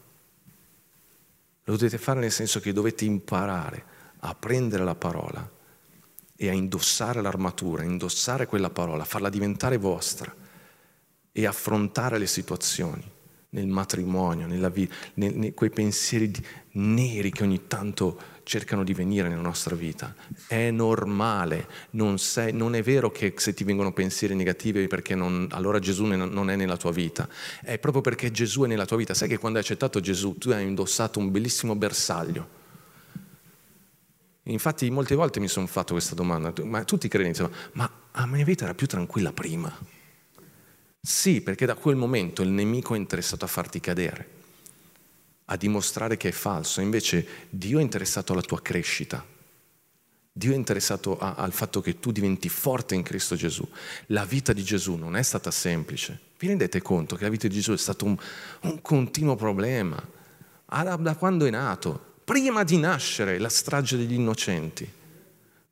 Lo 1.65 1.77
dovete 1.77 1.99
fare 1.99 2.21
nel 2.21 2.33
senso 2.33 2.61
che 2.61 2.73
dovete 2.73 3.05
imparare 3.05 3.85
a 4.21 4.35
prendere 4.35 4.85
la 4.85 4.95
parola 4.95 5.49
e 6.35 6.49
a 6.49 6.53
indossare 6.53 7.21
l'armatura, 7.21 7.83
indossare 7.83 8.47
quella 8.47 8.71
parola, 8.71 9.05
farla 9.05 9.29
diventare 9.29 9.77
vostra 9.77 10.35
e 11.31 11.47
affrontare 11.47 12.19
le 12.19 12.27
situazioni 12.27 13.05
nel 13.51 13.67
matrimonio, 13.67 14.47
nella 14.47 14.69
vita, 14.69 14.95
nei, 15.15 15.53
quei 15.55 15.71
pensieri 15.71 16.33
neri 16.73 17.31
che 17.31 17.43
ogni 17.43 17.67
tanto 17.67 18.21
cercano 18.49 18.83
di 18.83 18.95
venire 18.95 19.29
nella 19.29 19.43
nostra 19.43 19.77
vita. 19.77 20.15
È 20.49 20.71
normale, 20.71 21.69
non, 21.91 22.19
sei, 22.19 22.53
non 22.53 22.75
è 22.75 22.83
vero 22.83 23.13
che 23.13 23.35
se 23.37 23.55
ti 23.55 23.63
vengono 23.63 23.93
pensieri 23.93 24.35
negativi 24.35 24.89
perché 24.89 25.15
non, 25.15 25.47
allora 25.53 25.79
Gesù 25.79 26.05
non 26.05 26.51
è 26.51 26.57
nella 26.57 26.77
tua 26.77 26.91
vita, 26.91 27.29
è 27.63 27.79
proprio 27.79 28.03
perché 28.03 28.31
Gesù 28.31 28.63
è 28.63 28.67
nella 28.67 28.87
tua 28.87 28.97
vita. 28.97 29.15
Sai 29.15 29.29
che 29.29 29.39
quando 29.39 29.59
hai 29.59 29.65
accettato 29.65 30.01
Gesù 30.01 30.37
tu 30.39 30.51
hai 30.51 30.65
indossato 30.65 31.19
un 31.21 31.31
bellissimo 31.31 31.77
bersaglio 31.77 32.57
Infatti 34.49 34.89
molte 34.91 35.15
volte 35.15 35.41
mi 35.41 35.49
sono 35.49 35.67
fatto 35.67 35.93
questa 35.93 36.15
domanda, 36.15 36.53
ma 36.65 36.83
tutti 36.85 37.09
dicono, 37.09 37.51
ma 37.73 37.91
la 38.13 38.27
mia 38.27 38.45
vita 38.45 38.65
era 38.65 38.75
più 38.75 38.87
tranquilla 38.87 39.33
prima. 39.33 39.77
Sì, 41.01 41.43
perché 41.43 41.67
da 41.67 41.75
quel 41.75 41.97
momento 41.97 42.43
il 42.43 42.49
nemico 42.49 42.95
è 42.95 42.99
interessato 42.99 43.45
a 43.45 43.49
farti 43.49 43.79
cadere, 43.79 44.38
a 45.51 45.57
dimostrare 45.57 46.17
che 46.17 46.29
è 46.29 46.33
falso, 46.33 46.81
invece 46.81 47.27
Dio 47.51 47.79
è 47.79 47.83
interessato 47.83 48.33
alla 48.33 48.43
tua 48.43 48.61
crescita. 48.61 49.25
Dio 50.31 50.53
è 50.53 50.57
interessato 50.57 51.19
a, 51.19 51.35
al 51.35 51.53
fatto 51.53 51.81
che 51.81 51.99
tu 51.99 52.13
diventi 52.13 52.49
forte 52.49 52.95
in 52.95 53.03
Cristo 53.03 53.35
Gesù. 53.35 53.67
La 54.07 54.25
vita 54.25 54.53
di 54.53 54.63
Gesù 54.63 54.95
non 54.95 55.17
è 55.17 55.23
stata 55.23 55.51
semplice. 55.51 56.19
Vi 56.39 56.47
rendete 56.47 56.81
conto 56.81 57.17
che 57.17 57.25
la 57.25 57.31
vita 57.31 57.49
di 57.49 57.55
Gesù 57.55 57.73
è 57.73 57.79
stato 57.79 58.05
un, 58.05 58.17
un 58.63 58.81
continuo 58.83 59.35
problema? 59.35 60.01
Da, 60.65 60.97
da 60.97 61.17
quando 61.17 61.47
è 61.47 61.51
nato, 61.51 62.15
prima 62.25 62.63
di 62.63 62.77
nascere, 62.77 63.39
la 63.39 63.49
strage 63.49 63.97
degli 63.97 64.13
innocenti. 64.13 64.89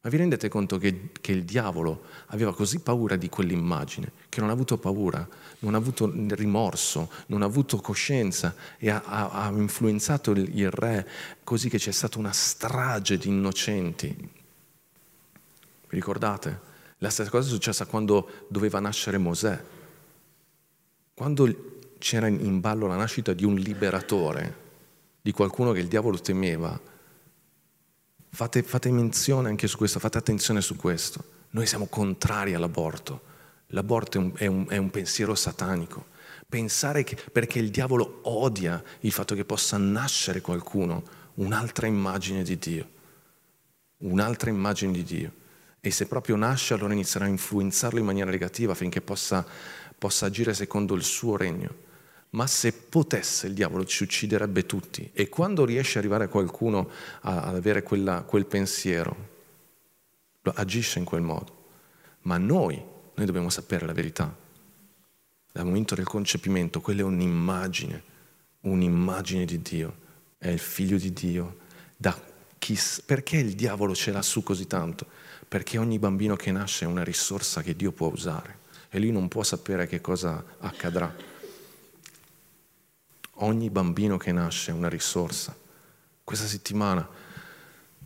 Ma 0.07 0.12
vi 0.12 0.19
rendete 0.19 0.49
conto 0.49 0.79
che, 0.79 1.09
che, 1.21 1.33
il 1.33 1.42
diavolo 1.42 2.05
aveva 2.27 2.55
così 2.55 2.79
paura 2.79 3.16
di 3.16 3.29
quell'immagine 3.29 4.12
che 4.29 4.38
non 4.38 4.51
ha 4.51 4.53
avuto 4.53 4.79
paura, 4.79 5.29
non 5.59 5.75
ha 5.75 5.79
avuto 5.79 6.09
rimorso, 6.29 7.11
non 7.27 7.42
ha 7.42 7.47
avuto 7.47 7.79
coscienza 7.79 8.55
e 8.79 8.88
ha, 8.88 9.03
ha, 9.05 9.31
ha 9.31 9.51
influenzato 9.51 10.31
il, 10.31 10.57
il 10.57 10.71
re 10.71 11.09
così 11.42 11.69
che 11.69 11.79
c'è 11.79 11.90
stata 11.90 12.21
una 12.21 12.31
strage 12.31 13.19
di 13.19 13.27
innocenti. 13.27 14.07
Vi 14.16 14.31
ricordate? 15.88 16.61
La 16.99 17.11
stessa 17.11 17.29
cosa 17.29 17.49
è 17.49 17.51
successa 17.51 17.87
quando 17.87 18.47
doveva 18.47 18.79
nascere 18.79 19.19
Mosè. 19.19 19.61
Quando 21.14 21.81
c'era 21.99 22.29
in 22.29 22.61
ballo 22.61 22.87
la 22.87 22.95
nascita 22.95 23.33
di 23.33 23.45
un 23.45 23.57
liberatore, 23.57 24.57
di 25.21 25.33
qualcuno 25.33 25.73
che 25.73 25.81
il 25.81 25.88
diavolo 25.88 26.21
temeva, 26.21 26.81
Fate, 28.37 28.62
fate 28.62 28.90
menzione 28.90 29.49
anche 29.49 29.66
su 29.66 29.79
questo, 29.79 29.99
fate 29.99 30.18
attenzione 30.18 30.61
su 30.61 30.77
questo. 30.77 31.25
Noi 31.53 31.64
siamo 31.64 31.87
contrari 31.87 32.53
all'aborto. 32.53 33.22
L'aborto 33.68 34.18
è 34.18 34.20
un, 34.20 34.33
è 34.37 34.46
un, 34.46 34.66
è 34.68 34.77
un 34.77 34.90
pensiero 34.90 35.35
satanico. 35.35 36.09
Pensare 36.46 37.03
che 37.03 37.16
perché 37.33 37.59
il 37.59 37.70
diavolo 37.70 38.18
odia 38.25 38.85
il 39.01 39.11
fatto 39.11 39.35
che 39.35 39.46
possa 39.46 39.79
nascere 39.79 40.42
qualcuno, 40.42 41.03
un'altra 41.37 41.87
immagine 41.87 42.42
di 42.42 42.59
Dio. 42.59 42.88
Un'altra 44.01 44.51
immagine 44.51 44.92
di 44.92 45.03
Dio. 45.03 45.33
E 45.81 45.90
se 45.90 46.05
proprio 46.05 46.37
nasce, 46.37 46.75
allora 46.75 46.92
inizierà 46.92 47.25
a 47.25 47.29
influenzarlo 47.29 47.99
in 47.99 48.05
maniera 48.05 48.31
negativa 48.31 48.72
affinché 48.72 49.01
possa, 49.01 49.46
possa 49.96 50.27
agire 50.27 50.53
secondo 50.53 50.94
il 50.94 51.05
suo 51.05 51.38
regno 51.38 51.86
ma 52.31 52.47
se 52.47 52.73
potesse 52.73 53.47
il 53.47 53.55
diavolo 53.55 53.85
ci 53.85 54.03
ucciderebbe 54.03 54.67
tutti. 54.67 55.11
E 55.12 55.29
quando 55.29 55.65
riesce 55.65 55.99
ad 55.99 56.05
arrivare 56.05 56.29
qualcuno 56.29 56.91
ad 57.21 57.55
avere 57.55 57.83
quella, 57.83 58.23
quel 58.23 58.47
pensiero, 58.47 59.35
agisce 60.43 60.99
in 60.99 61.05
quel 61.05 61.23
modo. 61.23 61.65
Ma 62.23 62.39
noi, 62.39 62.75
noi 63.15 63.27
dobbiamo 63.27 63.49
sapere 63.49 63.87
la 63.87 63.93
verità. 63.93 64.35
Dal 65.53 65.65
momento 65.65 65.95
del 65.95 66.05
concepimento, 66.05 66.81
quella 66.81 67.01
è 67.01 67.05
un'immagine, 67.05 68.03
un'immagine 68.62 69.45
di 69.45 69.62
Dio, 69.62 69.97
è 70.37 70.49
il 70.49 70.59
figlio 70.59 70.99
di 70.99 71.12
Dio. 71.12 71.59
Chi, 72.59 72.79
perché 73.05 73.37
il 73.39 73.55
diavolo 73.55 73.95
ce 73.95 74.11
l'ha 74.11 74.23
su 74.23 74.43
così 74.43 74.67
tanto? 74.67 75.07
Perché 75.49 75.79
ogni 75.79 75.99
bambino 75.99 76.37
che 76.37 76.51
nasce 76.51 76.85
è 76.85 76.89
una 76.89 77.05
risorsa 77.05 77.62
che 77.62 77.77
Dio 77.77 77.93
può 77.93 78.11
usare 78.11 78.59
e 78.89 78.99
lui 78.99 79.12
non 79.12 79.29
può 79.29 79.43
sapere 79.43 79.87
che 79.87 80.01
cosa 80.01 80.45
accadrà. 80.59 81.15
Ogni 83.40 83.68
bambino 83.68 84.16
che 84.16 84.33
nasce 84.33 84.70
è 84.70 84.75
una 84.75 84.88
risorsa. 84.88 85.55
Questa 86.25 86.46
settimana, 86.46 87.07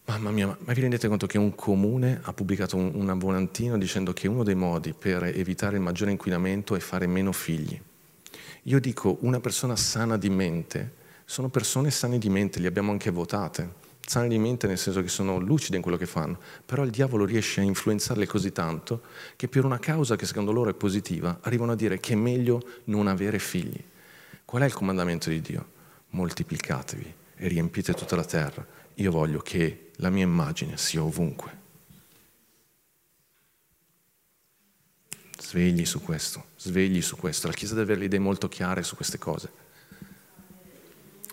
mamma 0.06 0.30
mia, 0.32 0.56
ma 0.58 0.72
vi 0.72 0.80
rendete 0.80 1.06
conto 1.06 1.26
che 1.26 1.38
un 1.38 1.54
comune 1.54 2.18
ha 2.22 2.32
pubblicato 2.32 2.76
un, 2.76 2.90
un 2.94 3.18
volantino 3.18 3.78
dicendo 3.78 4.12
che 4.12 4.26
uno 4.26 4.42
dei 4.42 4.56
modi 4.56 4.92
per 4.92 5.22
evitare 5.22 5.76
il 5.76 5.82
maggiore 5.82 6.10
inquinamento 6.10 6.74
è 6.74 6.80
fare 6.80 7.06
meno 7.06 7.30
figli. 7.30 7.80
Io 8.64 8.80
dico, 8.80 9.18
una 9.20 9.38
persona 9.38 9.76
sana 9.76 10.16
di 10.16 10.28
mente, 10.30 10.94
sono 11.24 11.48
persone 11.48 11.92
sane 11.92 12.18
di 12.18 12.28
mente, 12.28 12.58
li 12.58 12.66
abbiamo 12.66 12.90
anche 12.90 13.10
votate, 13.10 13.74
sane 14.04 14.26
di 14.26 14.38
mente 14.38 14.66
nel 14.66 14.78
senso 14.78 15.00
che 15.00 15.08
sono 15.08 15.38
lucide 15.38 15.76
in 15.76 15.82
quello 15.82 15.96
che 15.96 16.06
fanno, 16.06 16.40
però 16.66 16.82
il 16.82 16.90
diavolo 16.90 17.24
riesce 17.24 17.60
a 17.60 17.64
influenzarle 17.64 18.26
così 18.26 18.50
tanto 18.50 19.02
che 19.36 19.46
per 19.46 19.64
una 19.64 19.78
causa 19.78 20.16
che 20.16 20.26
secondo 20.26 20.50
loro 20.50 20.70
è 20.70 20.74
positiva 20.74 21.38
arrivano 21.42 21.70
a 21.70 21.76
dire 21.76 22.00
che 22.00 22.14
è 22.14 22.16
meglio 22.16 22.60
non 22.86 23.06
avere 23.06 23.38
figli. 23.38 23.80
Qual 24.50 24.62
è 24.62 24.66
il 24.66 24.72
comandamento 24.74 25.28
di 25.28 25.40
Dio? 25.40 25.64
Moltiplicatevi 26.08 27.14
e 27.36 27.46
riempite 27.46 27.94
tutta 27.94 28.16
la 28.16 28.24
terra. 28.24 28.66
Io 28.94 29.12
voglio 29.12 29.38
che 29.38 29.92
la 29.98 30.10
mia 30.10 30.24
immagine 30.24 30.76
sia 30.76 31.04
ovunque. 31.04 31.58
Svegli 35.38 35.84
su 35.84 36.00
questo, 36.00 36.46
svegli 36.56 37.00
su 37.00 37.14
questo. 37.16 37.46
La 37.46 37.52
Chiesa 37.52 37.74
deve 37.74 37.84
avere 37.84 38.00
le 38.00 38.06
idee 38.06 38.18
molto 38.18 38.48
chiare 38.48 38.82
su 38.82 38.96
queste 38.96 39.18
cose. 39.18 39.52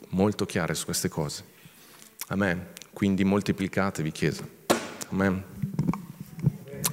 Molto 0.09 0.45
chiare 0.45 0.75
su 0.75 0.85
queste 0.85 1.09
cose. 1.09 1.43
Amen. 2.27 2.67
Quindi 2.93 3.23
moltiplicatevi, 3.23 4.11
Chiesa. 4.11 4.47
Amen. 5.09 5.43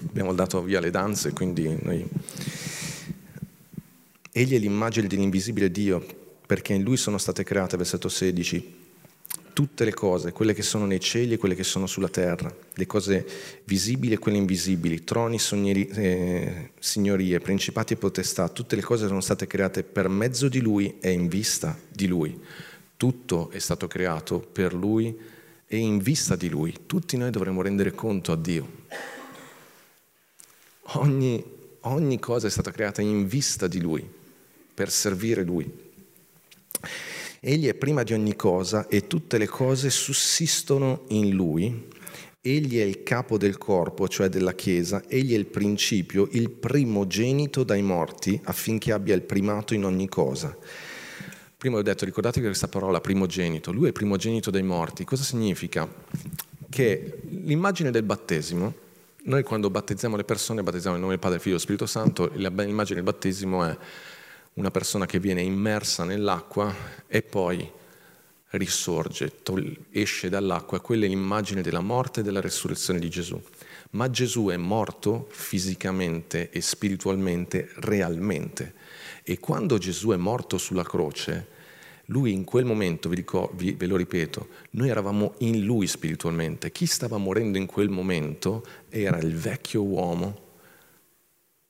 Abbiamo 0.08 0.32
dato 0.32 0.62
via 0.62 0.80
le 0.80 0.90
danze, 0.90 1.34
quindi 1.34 1.78
noi 1.82 2.08
Egli 4.36 4.56
è 4.56 4.58
l'immagine 4.58 5.06
dell'invisibile 5.06 5.70
Dio, 5.70 6.04
perché 6.44 6.72
in 6.72 6.82
Lui 6.82 6.96
sono 6.96 7.18
state 7.18 7.44
create, 7.44 7.76
versetto 7.76 8.08
16, 8.08 8.74
tutte 9.52 9.84
le 9.84 9.94
cose, 9.94 10.32
quelle 10.32 10.54
che 10.54 10.62
sono 10.62 10.86
nei 10.86 10.98
cieli 10.98 11.34
e 11.34 11.36
quelle 11.36 11.54
che 11.54 11.62
sono 11.62 11.86
sulla 11.86 12.08
terra, 12.08 12.52
le 12.74 12.86
cose 12.86 13.24
visibili 13.62 14.14
e 14.14 14.18
quelle 14.18 14.38
invisibili, 14.38 15.04
troni, 15.04 15.38
sogneri, 15.38 15.86
eh, 15.86 16.70
signorie, 16.80 17.38
principati 17.38 17.92
e 17.92 17.96
potestà, 17.96 18.48
tutte 18.48 18.74
le 18.74 18.82
cose 18.82 19.06
sono 19.06 19.20
state 19.20 19.46
create 19.46 19.84
per 19.84 20.08
mezzo 20.08 20.48
di 20.48 20.60
Lui 20.60 20.96
e 20.98 21.12
in 21.12 21.28
vista 21.28 21.78
di 21.88 22.08
Lui. 22.08 22.36
Tutto 22.96 23.50
è 23.50 23.60
stato 23.60 23.86
creato 23.86 24.40
per 24.40 24.74
Lui 24.74 25.16
e 25.64 25.76
in 25.76 25.98
vista 25.98 26.34
di 26.34 26.48
Lui. 26.48 26.74
Tutti 26.86 27.16
noi 27.16 27.30
dovremmo 27.30 27.62
rendere 27.62 27.92
conto 27.92 28.32
a 28.32 28.36
Dio. 28.36 28.68
Ogni, 30.94 31.44
ogni 31.82 32.18
cosa 32.18 32.48
è 32.48 32.50
stata 32.50 32.72
creata 32.72 33.00
in 33.00 33.28
vista 33.28 33.68
di 33.68 33.80
Lui 33.80 34.22
per 34.74 34.90
servire 34.90 35.44
Lui. 35.44 35.70
Egli 37.40 37.66
è 37.66 37.74
prima 37.74 38.02
di 38.02 38.14
ogni 38.14 38.34
cosa 38.36 38.88
e 38.88 39.06
tutte 39.06 39.38
le 39.38 39.46
cose 39.46 39.90
sussistono 39.90 41.04
in 41.08 41.30
Lui. 41.30 41.88
Egli 42.40 42.78
è 42.78 42.82
il 42.82 43.02
capo 43.02 43.38
del 43.38 43.58
corpo, 43.58 44.08
cioè 44.08 44.28
della 44.28 44.54
Chiesa, 44.54 45.02
egli 45.08 45.32
è 45.32 45.36
il 45.36 45.46
principio, 45.46 46.28
il 46.32 46.50
primogenito 46.50 47.62
dai 47.62 47.82
morti, 47.82 48.38
affinché 48.44 48.92
abbia 48.92 49.14
il 49.14 49.22
primato 49.22 49.74
in 49.74 49.84
ogni 49.84 50.08
cosa. 50.08 50.56
Prima 51.56 51.78
ho 51.78 51.82
detto, 51.82 52.04
ricordatevi 52.04 52.46
questa 52.46 52.68
parola 52.68 53.00
primogenito, 53.00 53.72
lui 53.72 53.84
è 53.84 53.86
il 53.88 53.92
primogenito 53.92 54.50
dai 54.50 54.62
morti. 54.62 55.04
Cosa 55.04 55.22
significa? 55.22 55.88
Che 56.68 57.20
l'immagine 57.28 57.90
del 57.90 58.02
battesimo, 58.02 58.74
noi 59.24 59.42
quando 59.42 59.70
battezziamo 59.70 60.16
le 60.16 60.24
persone, 60.24 60.62
battezziamo 60.62 60.96
nel 60.96 61.02
nome 61.02 61.16
del 61.16 61.22
Padre, 61.22 61.40
Figlio 61.40 61.56
e 61.56 61.60
Spirito 61.60 61.86
Santo, 61.86 62.30
l'immagine 62.34 62.96
del 62.96 63.02
battesimo 63.04 63.64
è 63.64 63.76
una 64.54 64.70
persona 64.70 65.06
che 65.06 65.18
viene 65.18 65.42
immersa 65.42 66.04
nell'acqua 66.04 66.72
e 67.06 67.22
poi 67.22 67.70
risorge, 68.50 69.32
esce 69.90 70.28
dall'acqua, 70.28 70.80
quella 70.80 71.06
è 71.06 71.08
l'immagine 71.08 71.60
della 71.60 71.80
morte 71.80 72.20
e 72.20 72.22
della 72.22 72.40
resurrezione 72.40 73.00
di 73.00 73.08
Gesù. 73.08 73.40
Ma 73.90 74.10
Gesù 74.10 74.46
è 74.46 74.56
morto 74.56 75.26
fisicamente 75.30 76.50
e 76.50 76.60
spiritualmente, 76.60 77.70
realmente. 77.76 78.74
E 79.24 79.38
quando 79.40 79.78
Gesù 79.78 80.10
è 80.10 80.16
morto 80.16 80.58
sulla 80.58 80.84
croce, 80.84 81.48
lui 82.06 82.32
in 82.32 82.44
quel 82.44 82.64
momento, 82.64 83.08
vi 83.08 83.16
dico, 83.16 83.50
vi, 83.54 83.72
ve 83.72 83.86
lo 83.86 83.96
ripeto, 83.96 84.48
noi 84.70 84.88
eravamo 84.88 85.34
in 85.38 85.64
lui 85.64 85.86
spiritualmente. 85.86 86.70
Chi 86.70 86.86
stava 86.86 87.16
morendo 87.16 87.58
in 87.58 87.66
quel 87.66 87.88
momento 87.88 88.64
era 88.88 89.18
il 89.18 89.34
vecchio 89.34 89.82
uomo 89.82 90.42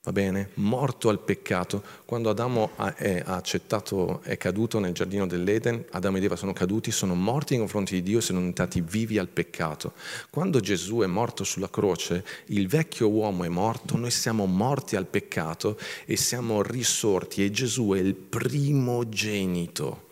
va 0.04 0.12
bene? 0.12 0.50
Morto 0.54 1.08
al 1.08 1.18
peccato. 1.18 1.82
Quando 2.04 2.28
Adamo 2.28 2.72
è, 2.94 3.22
accettato, 3.24 4.20
è 4.22 4.36
caduto 4.36 4.78
nel 4.78 4.92
giardino 4.92 5.26
dell'Eden, 5.26 5.82
Adamo 5.92 6.18
ed 6.18 6.24
Eva 6.24 6.36
sono 6.36 6.52
caduti, 6.52 6.90
sono 6.90 7.14
morti 7.14 7.54
in 7.54 7.60
confronti 7.60 7.94
di 7.94 8.02
Dio 8.02 8.18
e 8.18 8.20
sono 8.20 8.38
diventati 8.38 8.82
vivi 8.82 9.16
al 9.16 9.28
peccato. 9.28 9.94
Quando 10.28 10.60
Gesù 10.60 10.98
è 10.98 11.06
morto 11.06 11.42
sulla 11.42 11.70
croce, 11.70 12.22
il 12.46 12.68
vecchio 12.68 13.08
uomo 13.08 13.44
è 13.44 13.48
morto, 13.48 13.96
noi 13.96 14.10
siamo 14.10 14.44
morti 14.44 14.94
al 14.94 15.06
peccato 15.06 15.78
e 16.04 16.16
siamo 16.18 16.60
risorti 16.60 17.42
e 17.42 17.50
Gesù 17.50 17.92
è 17.94 17.98
il 17.98 18.14
primogenito. 18.14 20.08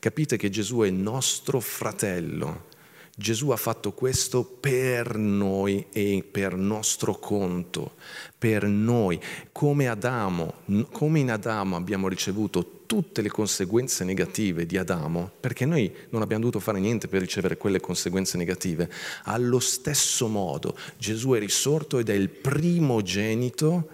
Capite 0.00 0.36
che 0.36 0.50
Gesù 0.50 0.80
è 0.80 0.90
nostro 0.90 1.60
fratello 1.60 2.72
Gesù 3.16 3.50
ha 3.50 3.56
fatto 3.56 3.92
questo 3.92 4.42
per 4.42 5.16
noi 5.16 5.86
e 5.92 6.24
per 6.28 6.56
nostro 6.56 7.16
conto, 7.16 7.92
per 8.36 8.64
noi. 8.64 9.20
Come 9.52 9.86
Adamo, 9.86 10.54
come 10.90 11.20
in 11.20 11.30
Adamo 11.30 11.76
abbiamo 11.76 12.08
ricevuto 12.08 12.82
tutte 12.86 13.22
le 13.22 13.28
conseguenze 13.28 14.02
negative 14.04 14.66
di 14.66 14.76
Adamo, 14.76 15.30
perché 15.38 15.64
noi 15.64 15.94
non 16.10 16.22
abbiamo 16.22 16.42
dovuto 16.42 16.58
fare 16.58 16.80
niente 16.80 17.06
per 17.06 17.20
ricevere 17.20 17.56
quelle 17.56 17.78
conseguenze 17.78 18.36
negative, 18.36 18.90
allo 19.24 19.60
stesso 19.60 20.26
modo 20.26 20.76
Gesù 20.98 21.30
è 21.30 21.38
risorto 21.38 21.98
ed 21.98 22.08
è 22.08 22.14
il 22.14 22.28
primogenito 22.28 23.88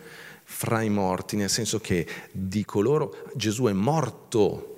fra 0.45 0.81
i 0.81 0.89
morti, 0.89 1.37
nel 1.37 1.51
senso 1.51 1.79
che 1.79 2.07
di 2.33 2.65
coloro 2.65 3.29
Gesù 3.35 3.65
è 3.65 3.73
morto 3.73 4.70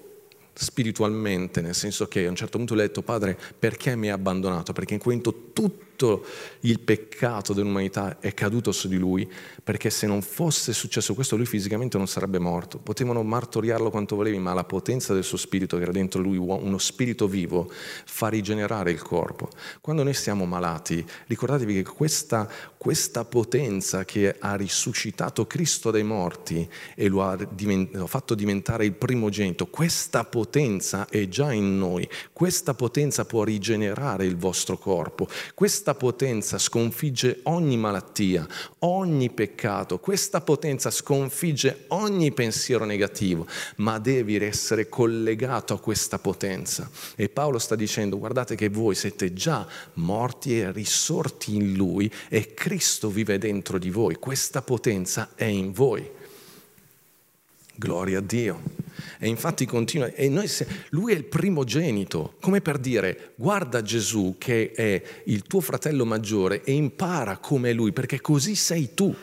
spiritualmente, 0.54 1.60
nel 1.60 1.74
senso 1.74 2.06
che 2.08 2.26
a 2.26 2.30
un 2.30 2.36
certo 2.36 2.58
punto 2.58 2.74
le 2.74 2.82
ha 2.82 2.86
detto 2.86 3.02
Padre 3.02 3.38
perché 3.58 3.96
mi 3.96 4.08
hai 4.08 4.12
abbandonato? 4.12 4.72
Perché 4.72 4.94
in 4.94 5.00
quel 5.00 5.16
momento 5.16 5.50
tutto 5.52 5.91
tutto 6.02 6.24
il 6.60 6.80
peccato 6.80 7.52
dell'umanità 7.52 8.18
è 8.18 8.34
caduto 8.34 8.72
su 8.72 8.88
di 8.88 8.96
lui, 8.96 9.30
perché 9.62 9.88
se 9.88 10.08
non 10.08 10.20
fosse 10.20 10.72
successo 10.72 11.14
questo 11.14 11.36
lui 11.36 11.46
fisicamente 11.46 11.96
non 11.96 12.08
sarebbe 12.08 12.40
morto. 12.40 12.78
Potevano 12.78 13.22
martoriarlo 13.22 13.90
quanto 13.90 14.16
volevi, 14.16 14.38
ma 14.38 14.52
la 14.52 14.64
potenza 14.64 15.14
del 15.14 15.22
suo 15.22 15.36
spirito 15.36 15.76
che 15.76 15.82
era 15.84 15.92
dentro 15.92 16.20
lui, 16.20 16.36
uno 16.36 16.78
spirito 16.78 17.28
vivo, 17.28 17.70
fa 18.04 18.28
rigenerare 18.28 18.90
il 18.90 19.00
corpo. 19.00 19.48
Quando 19.80 20.02
noi 20.02 20.14
siamo 20.14 20.44
malati, 20.44 21.04
ricordatevi 21.28 21.74
che 21.74 21.82
questa, 21.84 22.48
questa 22.76 23.24
potenza 23.24 24.04
che 24.04 24.34
ha 24.36 24.56
risuscitato 24.56 25.46
Cristo 25.46 25.92
dai 25.92 26.02
morti 26.02 26.68
e 26.96 27.08
lo 27.08 27.22
ha, 27.22 27.36
divent- 27.36 28.06
fatto 28.06 28.34
diventare 28.34 28.84
il 28.84 28.94
primogenito, 28.94 29.66
questa 29.66 30.24
potenza 30.24 31.06
è 31.08 31.28
già 31.28 31.52
in 31.52 31.78
noi, 31.78 32.08
questa 32.32 32.74
potenza 32.74 33.24
può 33.24 33.44
rigenerare 33.44 34.26
il 34.26 34.36
vostro 34.36 34.76
corpo, 34.76 35.28
questa 35.54 35.91
questa 35.92 35.94
potenza 35.94 36.58
sconfigge 36.58 37.40
ogni 37.44 37.76
malattia, 37.76 38.46
ogni 38.80 39.30
peccato, 39.30 39.98
questa 39.98 40.40
potenza 40.40 40.90
sconfigge 40.90 41.84
ogni 41.88 42.32
pensiero 42.32 42.84
negativo, 42.84 43.46
ma 43.76 43.98
devi 43.98 44.36
essere 44.36 44.88
collegato 44.88 45.74
a 45.74 45.80
questa 45.80 46.18
potenza. 46.18 46.88
E 47.14 47.28
Paolo 47.28 47.58
sta 47.58 47.74
dicendo, 47.74 48.18
guardate 48.18 48.54
che 48.54 48.68
voi 48.68 48.94
siete 48.94 49.32
già 49.32 49.66
morti 49.94 50.58
e 50.60 50.72
risorti 50.72 51.56
in 51.56 51.74
lui 51.74 52.10
e 52.28 52.54
Cristo 52.54 53.10
vive 53.10 53.38
dentro 53.38 53.78
di 53.78 53.90
voi, 53.90 54.16
questa 54.16 54.62
potenza 54.62 55.30
è 55.34 55.44
in 55.44 55.72
voi. 55.72 56.08
Gloria 57.74 58.18
a 58.18 58.22
Dio. 58.22 58.81
E 59.24 59.28
infatti 59.28 59.66
continua, 59.66 60.12
e 60.14 60.28
noi, 60.28 60.50
lui 60.88 61.12
è 61.12 61.16
il 61.16 61.22
primogenito, 61.22 62.34
come 62.40 62.60
per 62.60 62.78
dire, 62.78 63.34
guarda 63.36 63.80
Gesù 63.80 64.34
che 64.36 64.72
è 64.72 65.00
il 65.26 65.44
tuo 65.44 65.60
fratello 65.60 66.04
maggiore 66.04 66.64
e 66.64 66.72
impara 66.72 67.36
come 67.36 67.72
lui, 67.72 67.92
perché 67.92 68.20
così 68.20 68.56
sei 68.56 68.94
tu. 68.94 69.14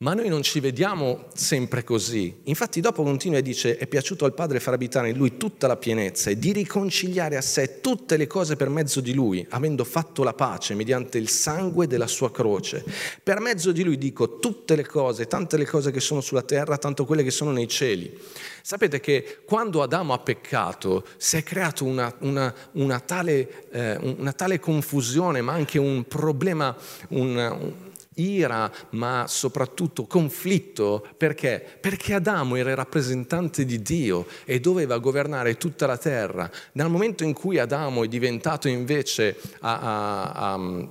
Ma 0.00 0.12
noi 0.12 0.28
non 0.28 0.42
ci 0.42 0.60
vediamo 0.60 1.24
sempre 1.32 1.82
così. 1.82 2.40
Infatti 2.44 2.82
dopo 2.82 3.02
continua 3.02 3.38
e 3.38 3.42
dice, 3.42 3.78
è 3.78 3.86
piaciuto 3.86 4.26
al 4.26 4.34
Padre 4.34 4.60
far 4.60 4.74
abitare 4.74 5.08
in 5.08 5.16
lui 5.16 5.38
tutta 5.38 5.66
la 5.66 5.78
pienezza 5.78 6.28
e 6.28 6.38
di 6.38 6.52
riconciliare 6.52 7.38
a 7.38 7.40
sé 7.40 7.80
tutte 7.80 8.18
le 8.18 8.26
cose 8.26 8.56
per 8.56 8.68
mezzo 8.68 9.00
di 9.00 9.14
lui, 9.14 9.46
avendo 9.48 9.84
fatto 9.84 10.22
la 10.22 10.34
pace 10.34 10.74
mediante 10.74 11.16
il 11.16 11.30
sangue 11.30 11.86
della 11.86 12.08
sua 12.08 12.30
croce. 12.30 12.84
Per 13.22 13.40
mezzo 13.40 13.72
di 13.72 13.82
lui 13.84 13.96
dico 13.96 14.38
tutte 14.38 14.76
le 14.76 14.84
cose, 14.84 15.28
tante 15.28 15.56
le 15.56 15.64
cose 15.64 15.90
che 15.90 16.00
sono 16.00 16.20
sulla 16.20 16.42
terra, 16.42 16.76
tanto 16.76 17.06
quelle 17.06 17.22
che 17.22 17.30
sono 17.30 17.50
nei 17.50 17.66
cieli. 17.66 18.20
Sapete 18.60 19.00
che 19.00 19.38
quando 19.46 19.80
Adamo 19.80 20.12
ha 20.12 20.18
peccato 20.18 21.06
si 21.16 21.38
è 21.38 21.42
creato 21.42 21.86
una, 21.86 22.14
una, 22.18 22.54
una, 22.72 23.00
tale, 23.00 23.70
eh, 23.70 23.96
una 23.96 24.34
tale, 24.34 24.60
confusione, 24.60 25.40
ma 25.40 25.54
anche 25.54 25.78
un 25.78 26.04
problema, 26.06 26.76
un, 27.08 27.84
ira, 28.16 28.70
ma 28.90 29.24
soprattutto 29.28 30.06
conflitto. 30.06 31.06
Perché? 31.16 31.78
Perché 31.80 32.14
Adamo 32.14 32.56
era 32.56 32.70
il 32.70 32.76
rappresentante 32.76 33.64
di 33.64 33.80
Dio 33.82 34.26
e 34.44 34.60
doveva 34.60 34.98
governare 34.98 35.56
tutta 35.56 35.86
la 35.86 35.96
terra. 35.96 36.50
Nel 36.72 36.88
momento 36.88 37.24
in 37.24 37.32
cui 37.32 37.58
Adamo 37.58 38.04
è 38.04 38.08
diventato 38.08 38.68
invece... 38.68 39.36
A, 39.60 39.78
a, 39.78 40.54
a, 40.54 40.88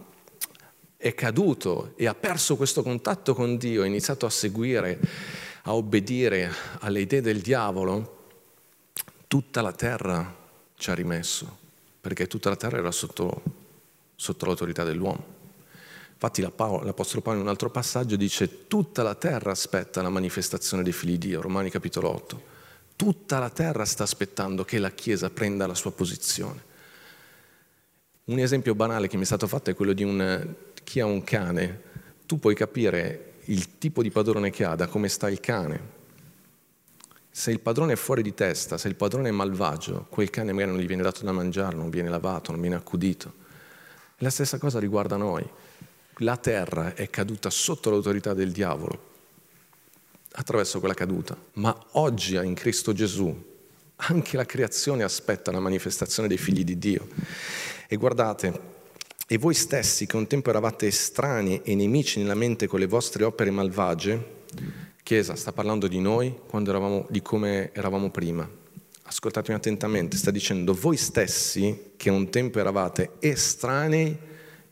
è 0.98 1.14
caduto 1.14 1.92
e 1.98 2.08
ha 2.08 2.16
perso 2.16 2.56
questo 2.56 2.82
contatto 2.82 3.36
con 3.36 3.58
Dio, 3.58 3.84
ha 3.84 3.86
iniziato 3.86 4.26
a 4.26 4.30
seguire, 4.32 5.00
a 5.64 5.76
obbedire 5.76 6.52
alle 6.80 7.02
idee 7.02 7.22
del 7.22 7.42
diavolo, 7.42 8.30
tutta 9.28 9.62
la 9.62 9.72
terra 9.72 10.36
ci 10.76 10.90
ha 10.90 10.96
rimesso, 10.96 11.58
perché 12.02 12.26
tutta 12.26 12.50
la 12.50 12.56
terra 12.56 12.80
era 12.80 12.92
sotto, 12.92 13.44
sotto 14.16 14.46
l'autorità 14.46 14.84
dell'uomo. 14.84 15.35
Infatti 16.26 16.42
l'Apostolo 16.42 17.22
Paolo 17.22 17.38
in 17.38 17.46
un 17.46 17.52
altro 17.52 17.70
passaggio 17.70 18.16
dice 18.16 18.66
tutta 18.66 19.04
la 19.04 19.14
terra 19.14 19.52
aspetta 19.52 20.02
la 20.02 20.10
manifestazione 20.10 20.82
dei 20.82 20.92
figli 20.92 21.20
di 21.20 21.28
Dio, 21.28 21.42
Romani 21.42 21.70
capitolo 21.70 22.10
8. 22.10 22.42
Tutta 22.96 23.38
la 23.38 23.52
terra 23.52 23.86
sta 23.86 24.02
aspettando 24.02 24.66
che 24.66 24.80
la 24.80 24.90
Chiesa 24.90 25.30
prenda 25.30 25.68
la 25.68 25.76
sua 25.76 25.92
posizione. 25.92 26.64
Un 28.24 28.40
esempio 28.40 28.74
banale 28.74 29.08
che 29.08 29.18
mi 29.18 29.22
è 29.22 29.26
stato 29.28 29.46
fatto 29.46 29.70
è 29.70 29.76
quello 29.76 29.94
di 29.94 30.02
un, 30.02 30.56
chi 30.84 31.00
ha 31.00 31.06
un 31.06 31.24
cane. 31.24 31.82
Tu 32.26 32.40
puoi 32.40 32.56
capire 32.56 33.34
il 33.46 33.78
tipo 33.78 34.02
di 34.02 34.10
padrone 34.10 34.50
che 34.50 34.64
ha 34.64 34.74
da 34.74 34.88
come 34.88 35.10
sta 35.10 35.30
il 35.30 35.40
cane. 35.40 35.80
Se 37.30 37.52
il 37.52 37.60
padrone 37.60 37.94
è 37.94 37.98
fuori 37.98 38.24
di 38.24 38.34
testa, 38.34 38.80
se 38.80 38.88
il 38.88 38.96
padrone 38.96 39.30
è 39.30 39.32
malvagio, 39.32 40.08
quel 40.10 40.32
cane 40.32 40.54
magari 40.54 40.72
non 40.72 40.80
gli 40.80 40.88
viene 40.88 41.04
dato 41.04 41.24
da 41.24 41.32
mangiare, 41.32 41.76
non 41.76 41.92
viene 41.92 42.10
lavato, 42.10 42.52
non 42.52 42.62
viene 42.62 42.78
accudito. 42.78 43.44
La 44.20 44.32
stessa 44.32 44.58
cosa 44.58 44.80
riguarda 44.80 45.18
noi 45.18 45.48
la 46.20 46.38
terra 46.38 46.94
è 46.94 47.10
caduta 47.10 47.50
sotto 47.50 47.90
l'autorità 47.90 48.34
del 48.34 48.52
diavolo 48.52 49.14
attraverso 50.38 50.80
quella 50.80 50.94
caduta, 50.94 51.38
ma 51.54 51.78
oggi 51.92 52.36
in 52.36 52.54
Cristo 52.54 52.94
Gesù 52.94 53.54
anche 53.98 54.36
la 54.36 54.46
creazione 54.46 55.04
aspetta 55.04 55.52
la 55.52 55.60
manifestazione 55.60 56.28
dei 56.28 56.38
figli 56.38 56.64
di 56.64 56.78
Dio. 56.78 57.08
E 57.88 57.96
guardate, 57.96 58.74
e 59.28 59.38
voi 59.38 59.54
stessi 59.54 60.06
che 60.06 60.18
un 60.18 60.28
tempo 60.28 60.50
eravate 60.50 60.88
estranei 60.88 61.62
e 61.64 61.76
nemici 61.76 62.20
nella 62.20 62.36
mente 62.36 62.68
con 62.68 62.80
le 62.80 62.88
vostre 62.88 63.24
opere 63.24 63.52
malvagie, 63.52 64.34
Chiesa 65.02 65.36
sta 65.36 65.52
parlando 65.52 65.88
di 65.88 66.00
noi 66.00 66.36
quando 66.48 66.72
eravamo, 66.72 67.06
di 67.10 67.22
come 67.22 67.72
eravamo 67.74 68.10
prima. 68.10 68.50
Ascoltatemi 69.04 69.56
attentamente, 69.56 70.18
sta 70.18 70.32
dicendo 70.32 70.74
voi 70.74 70.98
stessi 70.98 71.92
che 71.96 72.10
un 72.10 72.30
tempo 72.32 72.60
eravate 72.60 73.12
estranei 73.20 74.18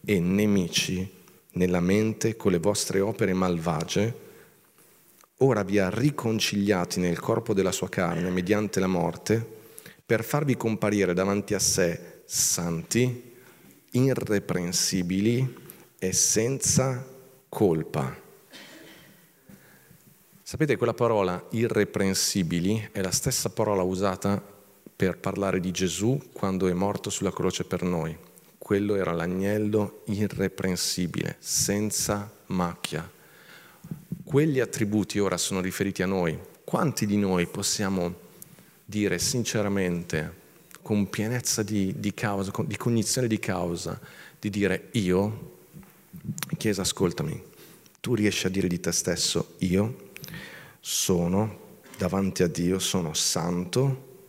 e 0.04 0.20
nemici 0.20 1.22
nella 1.54 1.80
mente 1.80 2.36
con 2.36 2.52
le 2.52 2.60
vostre 2.60 3.00
opere 3.00 3.34
malvagie, 3.34 4.32
ora 5.38 5.64
vi 5.64 5.80
ha 5.80 5.90
riconciliati 5.90 7.00
nel 7.00 7.20
corpo 7.20 7.54
della 7.54 7.72
sua 7.72 7.90
carne 7.90 8.30
mediante 8.30 8.80
la 8.80 8.88
morte, 8.88 9.62
per 10.06 10.24
farvi 10.24 10.56
comparire 10.56 11.14
davanti 11.14 11.54
a 11.54 11.60
sé 11.60 12.22
santi, 12.26 13.32
irreprensibili 13.92 15.56
e 16.00 16.14
senza 16.14 17.06
colpa. 17.50 18.22
Sapete, 20.42 20.78
quella 20.78 20.94
parola 20.94 21.48
irreprensibili 21.52 22.90
è 22.92 23.02
la 23.02 23.12
stessa 23.12 23.50
parola 23.50 23.82
usata 23.82 24.42
per 24.96 25.18
parlare 25.18 25.60
di 25.60 25.72
Gesù 25.72 26.20
quando 26.32 26.68
è 26.68 26.74
morto 26.74 27.10
sulla 27.10 27.32
croce 27.32 27.64
per 27.64 27.82
noi 27.82 28.16
quello 28.64 28.96
era 28.96 29.12
l'agnello 29.12 30.04
irreprensibile, 30.06 31.36
senza 31.40 32.32
macchia. 32.46 33.12
Quegli 34.24 34.62
attributi 34.62 35.20
ora 35.20 35.36
sono 35.36 35.60
riferiti 35.60 36.02
a 36.02 36.06
noi. 36.06 36.40
Quanti 36.64 37.06
di 37.06 37.18
noi 37.18 37.46
possiamo 37.46 38.16
dire 38.86 39.20
sinceramente, 39.20 40.34
con 40.82 41.10
pienezza 41.10 41.62
di, 41.62 41.94
di 41.98 42.14
causa, 42.14 42.54
di 42.66 42.78
cognizione 42.78 43.28
di 43.28 43.38
causa, 43.38 44.00
di 44.40 44.50
dire 44.50 44.88
io, 44.92 45.52
Chiesa 46.58 46.84
ascoltami, 46.84 47.44
tu 48.00 48.16
riesci 48.16 48.48
a 48.48 48.50
dire 48.50 48.70
di 48.70 48.80
te 48.80 48.94
stesso 48.94 49.56
io 49.58 50.12
sono 50.80 51.82
davanti 51.98 52.44
a 52.44 52.48
Dio, 52.48 52.80
sono 52.80 53.14
santo, 53.14 54.22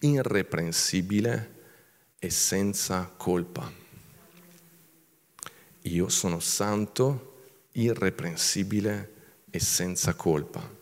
irreprensibile, 0.00 1.59
e 2.22 2.28
senza 2.28 3.10
colpa. 3.16 3.72
Io 5.84 6.08
sono 6.10 6.38
santo, 6.38 7.46
irreprensibile 7.72 9.14
e 9.48 9.58
senza 9.58 10.12
colpa. 10.12 10.78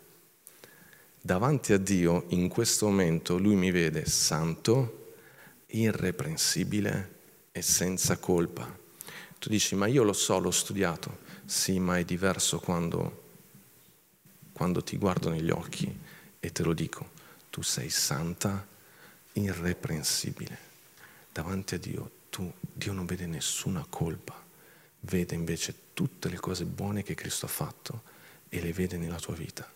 Davanti 1.21 1.73
a 1.73 1.79
Dio 1.79 2.25
in 2.31 2.49
questo 2.49 2.87
momento 2.87 3.39
Lui 3.39 3.55
mi 3.55 3.71
vede 3.71 4.05
santo, 4.07 5.15
irreprensibile 5.67 7.15
e 7.53 7.63
senza 7.63 8.17
colpa. 8.17 8.77
Tu 9.39 9.49
dici, 9.49 9.77
ma 9.77 9.87
io 9.87 10.03
lo 10.03 10.13
so, 10.13 10.41
l'ho 10.41 10.51
studiato. 10.51 11.19
Sì, 11.45 11.79
ma 11.79 11.99
è 11.99 12.05
diverso 12.05 12.59
quando, 12.59 13.23
quando 14.53 14.83
ti 14.83 14.97
guardo 14.97 15.31
negli 15.31 15.51
occhi 15.51 15.97
e 16.41 16.51
te 16.51 16.65
lo 16.65 16.73
dico. 16.73 17.11
Tu 17.49 17.63
sei 17.63 17.91
santa, 17.91 18.67
irreprensibile 19.35 20.68
davanti 21.39 21.77
a 21.77 21.79
Dio, 21.79 22.11
tu, 22.31 22.53
Dio 22.61 22.93
non 22.93 23.07
vede 23.07 23.25
nessuna 23.27 23.87
colpa, 23.89 24.45
vede 25.03 25.37
invece 25.37 25.73
tutte 25.95 26.29
le 26.29 26.41
cose 26.41 26.65
buone 26.65 27.05
che 27.05 27.15
Cristo 27.15 27.47
ha 27.47 27.49
fatto 27.49 28.03
e 28.49 28.61
le 28.61 28.73
vede 28.73 28.97
nella 28.97 29.21
tua 29.21 29.35
vita. 29.35 29.71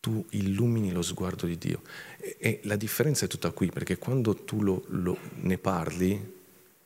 tu 0.00 0.26
illumini 0.30 0.90
lo 0.90 1.02
sguardo 1.02 1.46
di 1.46 1.58
Dio. 1.58 1.82
E, 2.16 2.36
e 2.40 2.60
la 2.64 2.74
differenza 2.74 3.26
è 3.26 3.28
tutta 3.28 3.52
qui, 3.52 3.70
perché 3.70 3.98
quando 3.98 4.34
tu 4.34 4.62
lo, 4.62 4.82
lo, 4.88 5.16
ne 5.42 5.58
parli 5.58 6.40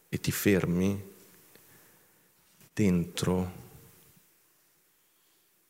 e 0.08 0.20
ti 0.20 0.32
fermi, 0.32 1.14
dentro 2.74 3.52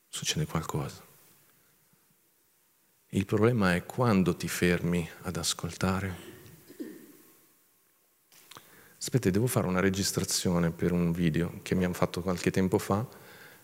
succede 0.08 0.46
qualcosa. 0.46 1.04
Il 3.10 3.26
problema 3.26 3.74
è 3.76 3.84
quando 3.84 4.34
ti 4.34 4.48
fermi 4.48 5.08
ad 5.22 5.36
ascoltare. 5.36 6.35
Aspetta, 8.98 9.28
devo 9.28 9.46
fare 9.46 9.66
una 9.66 9.80
registrazione 9.80 10.70
per 10.70 10.90
un 10.90 11.12
video 11.12 11.60
che 11.62 11.74
mi 11.74 11.84
hanno 11.84 11.94
fatto 11.94 12.22
qualche 12.22 12.50
tempo 12.50 12.78
fa, 12.78 13.06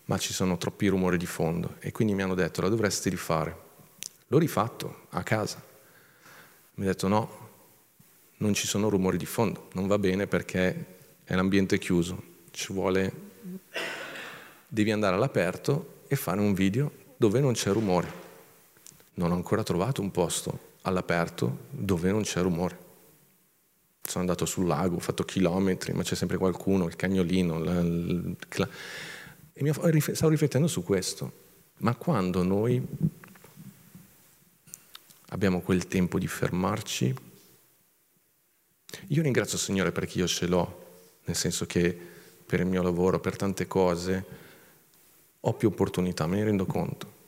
ma 0.05 0.19
ci 0.19 0.33
sono 0.33 0.59
troppi 0.59 0.89
rumori 0.89 1.17
di 1.17 1.27
fondo 1.27 1.77
e 1.79 1.91
quindi 1.91 2.13
mi 2.13 2.23
hanno 2.23 2.35
detto 2.35 2.61
la 2.61 2.69
dovresti 2.69 3.09
rifare. 3.09 3.57
L'ho 4.27 4.39
rifatto 4.39 5.07
a 5.11 5.23
casa. 5.23 5.63
Mi 6.75 6.85
ha 6.85 6.89
detto 6.89 7.09
no, 7.09 7.49
non 8.39 8.53
ci 8.53 8.67
sono 8.67 8.91
rumori 8.91 9.17
di 9.17 9.27
fondo, 9.27 9.69
non 9.73 9.87
va 9.87 9.99
bene 9.99 10.27
perché 10.27 10.87
è 11.25 11.35
l'ambiente 11.35 11.79
chiuso, 11.79 12.23
ci 12.51 12.73
vuole... 12.73 13.31
Devi 14.69 14.91
andare 14.91 15.17
all'aperto 15.17 16.03
e 16.09 16.17
fare 16.17 16.41
un 16.41 16.55
video 16.55 16.91
dove 17.17 17.41
non 17.41 17.53
c'è 17.53 17.71
rumore. 17.73 18.11
Non 19.15 19.31
ho 19.31 19.35
ancora 19.35 19.63
trovato 19.63 20.01
un 20.01 20.11
posto 20.11 20.77
all'aperto 20.83 21.67
dove 21.71 22.11
non 22.11 22.23
c'è 22.23 22.41
rumore. 22.41 22.92
Sono 24.03 24.25
andato 24.25 24.45
sul 24.45 24.67
lago, 24.67 24.97
ho 24.97 25.01
fatto 25.01 25.25
chilometri, 25.25 25.93
ma 25.93 26.03
c'è 26.03 26.15
sempre 26.15 26.37
qualcuno, 26.37 26.87
il 26.87 26.97
cagnolino. 26.97 27.59
La, 27.59 27.83
la, 27.83 28.69
e 29.53 29.63
mi, 29.63 30.01
stavo 30.01 30.29
riflettendo 30.29 30.67
su 30.67 30.83
questo. 30.83 31.41
Ma 31.79 31.95
quando 31.95 32.43
noi 32.43 32.85
abbiamo 35.33 35.61
quel 35.61 35.89
tempo 35.89 36.19
di 36.19 36.27
fermarci. 36.27 37.15
Io 39.09 39.23
ringrazio 39.23 39.57
il 39.57 39.63
Signore 39.63 39.93
perché 39.93 40.19
io 40.19 40.27
ce 40.27 40.47
l'ho, 40.47 41.11
nel 41.25 41.37
senso 41.37 41.67
che 41.67 41.97
per 42.45 42.61
il 42.61 42.67
mio 42.67 42.83
lavoro, 42.83 43.19
per 43.19 43.37
tante 43.37 43.67
cose, 43.67 44.25
ho 45.41 45.55
più 45.55 45.69
opportunità, 45.69 46.27
me 46.27 46.37
ne 46.37 46.45
rendo 46.45 46.67
conto. 46.67 47.21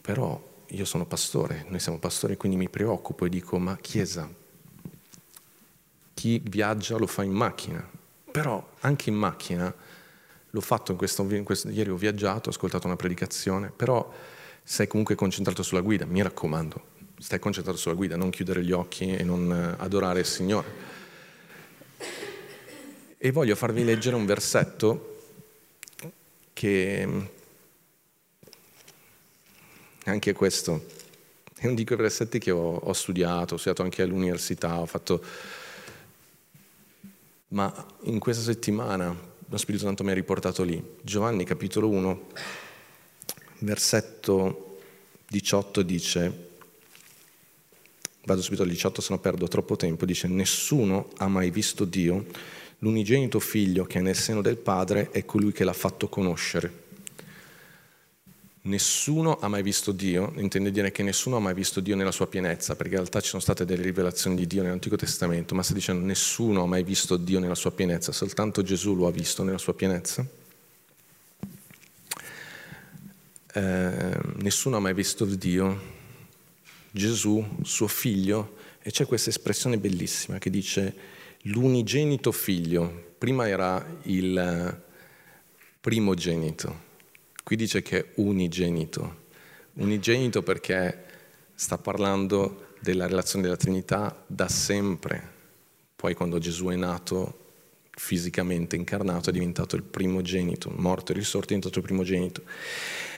Però 0.00 0.48
io 0.68 0.84
sono 0.84 1.04
pastore, 1.04 1.66
noi 1.68 1.80
siamo 1.80 1.98
pastori, 1.98 2.36
quindi 2.36 2.56
mi 2.56 2.68
preoccupo 2.68 3.26
e 3.26 3.28
dico, 3.28 3.58
ma 3.58 3.76
Chiesa, 3.76 4.32
chi 6.20 6.38
viaggia 6.44 6.98
lo 6.98 7.06
fa 7.06 7.22
in 7.22 7.32
macchina, 7.32 7.82
però 8.30 8.72
anche 8.80 9.08
in 9.08 9.16
macchina, 9.16 9.74
l'ho 10.50 10.60
fatto 10.60 10.92
in 10.92 10.98
questo, 10.98 11.22
in 11.22 11.44
questo 11.44 11.70
ieri 11.70 11.88
ho 11.88 11.96
viaggiato, 11.96 12.50
ho 12.50 12.52
ascoltato 12.52 12.86
una 12.86 12.96
predicazione, 12.96 13.72
però 13.74 14.12
sei 14.62 14.86
comunque 14.86 15.14
concentrato 15.14 15.62
sulla 15.62 15.80
guida, 15.80 16.04
mi 16.04 16.20
raccomando, 16.20 16.88
stai 17.18 17.38
concentrato 17.38 17.78
sulla 17.78 17.94
guida, 17.94 18.16
non 18.16 18.28
chiudere 18.28 18.62
gli 18.62 18.70
occhi 18.70 19.16
e 19.16 19.24
non 19.24 19.50
eh, 19.50 19.82
adorare 19.82 20.20
il 20.20 20.26
Signore. 20.26 20.68
E 23.16 23.32
voglio 23.32 23.56
farvi 23.56 23.82
leggere 23.82 24.14
un 24.14 24.26
versetto 24.26 25.22
che 26.52 27.06
mm, 27.06 27.20
anche 30.04 30.32
questo 30.34 30.84
è 31.56 31.64
uno 31.64 31.74
di 31.74 31.86
quei 31.86 31.96
versetti 31.96 32.38
che 32.38 32.50
ho, 32.50 32.76
ho 32.76 32.92
studiato, 32.92 33.54
ho 33.54 33.56
studiato 33.56 33.82
anche 33.82 34.02
all'università, 34.02 34.80
ho 34.80 34.86
fatto... 34.86 35.58
Ma 37.52 37.86
in 38.02 38.18
questa 38.20 38.42
settimana 38.42 39.16
lo 39.48 39.56
Spirito 39.56 39.84
Santo 39.84 40.04
mi 40.04 40.10
ha 40.10 40.14
riportato 40.14 40.62
lì. 40.62 40.80
Giovanni 41.02 41.44
capitolo 41.44 41.88
1, 41.88 42.26
versetto 43.60 44.78
18 45.28 45.82
dice 45.82 46.48
vado 48.24 48.42
subito 48.42 48.62
al 48.62 48.68
18 48.68 49.00
se 49.00 49.12
no 49.12 49.18
perdo 49.18 49.48
troppo 49.48 49.74
tempo, 49.74 50.04
dice 50.04 50.28
nessuno 50.28 51.08
ha 51.16 51.26
mai 51.26 51.50
visto 51.50 51.84
Dio, 51.84 52.26
l'unigenito 52.78 53.40
figlio 53.40 53.84
che 53.84 53.98
è 53.98 54.02
nel 54.02 54.14
seno 54.14 54.42
del 54.42 54.56
Padre 54.56 55.10
è 55.10 55.24
colui 55.24 55.50
che 55.50 55.64
l'ha 55.64 55.72
fatto 55.72 56.08
conoscere. 56.08 56.88
Nessuno 58.62 59.38
ha 59.40 59.48
mai 59.48 59.62
visto 59.62 59.90
Dio, 59.90 60.32
intende 60.36 60.70
dire 60.70 60.92
che 60.92 61.02
nessuno 61.02 61.36
ha 61.36 61.40
mai 61.40 61.54
visto 61.54 61.80
Dio 61.80 61.96
nella 61.96 62.12
sua 62.12 62.26
pienezza, 62.26 62.76
perché 62.76 62.92
in 62.92 62.98
realtà 62.98 63.20
ci 63.20 63.28
sono 63.30 63.40
state 63.40 63.64
delle 63.64 63.82
rivelazioni 63.82 64.36
di 64.36 64.46
Dio 64.46 64.62
nell'Antico 64.62 64.96
Testamento, 64.96 65.54
ma 65.54 65.62
sta 65.62 65.72
dicendo 65.72 66.04
nessuno 66.04 66.62
ha 66.62 66.66
mai 66.66 66.82
visto 66.82 67.16
Dio 67.16 67.38
nella 67.38 67.54
sua 67.54 67.72
pienezza, 67.72 68.12
soltanto 68.12 68.62
Gesù 68.62 68.94
lo 68.94 69.06
ha 69.06 69.10
visto 69.10 69.42
nella 69.42 69.56
sua 69.56 69.72
pienezza. 69.72 70.26
Eh, 73.52 74.18
nessuno 74.36 74.76
ha 74.76 74.80
mai 74.80 74.94
visto 74.94 75.24
Dio 75.24 75.98
Gesù, 76.90 77.44
suo 77.62 77.86
figlio, 77.86 78.56
e 78.82 78.90
c'è 78.90 79.06
questa 79.06 79.30
espressione 79.30 79.78
bellissima 79.78 80.38
che 80.38 80.50
dice 80.50 80.94
l'unigenito 81.42 82.32
figlio, 82.32 83.14
prima 83.16 83.48
era 83.48 83.98
il 84.02 84.82
primogenito, 85.80 86.88
qui 87.50 87.58
dice 87.58 87.82
che 87.82 87.98
è 87.98 88.06
unigenito, 88.20 89.22
unigenito 89.72 90.40
perché 90.40 91.04
sta 91.52 91.78
parlando 91.78 92.74
della 92.78 93.08
relazione 93.08 93.42
della 93.42 93.56
Trinità 93.56 94.22
da 94.24 94.46
sempre, 94.46 95.20
poi 95.96 96.14
quando 96.14 96.38
Gesù 96.38 96.66
è 96.66 96.76
nato 96.76 97.38
fisicamente 97.90 98.76
incarnato 98.76 99.30
è 99.30 99.32
diventato 99.32 99.74
il 99.74 99.82
primogenito, 99.82 100.70
morto 100.76 101.10
e 101.10 101.16
risorto 101.16 101.46
è 101.46 101.56
diventato 101.56 101.80
il 101.80 101.84
primogenito, 101.84 102.42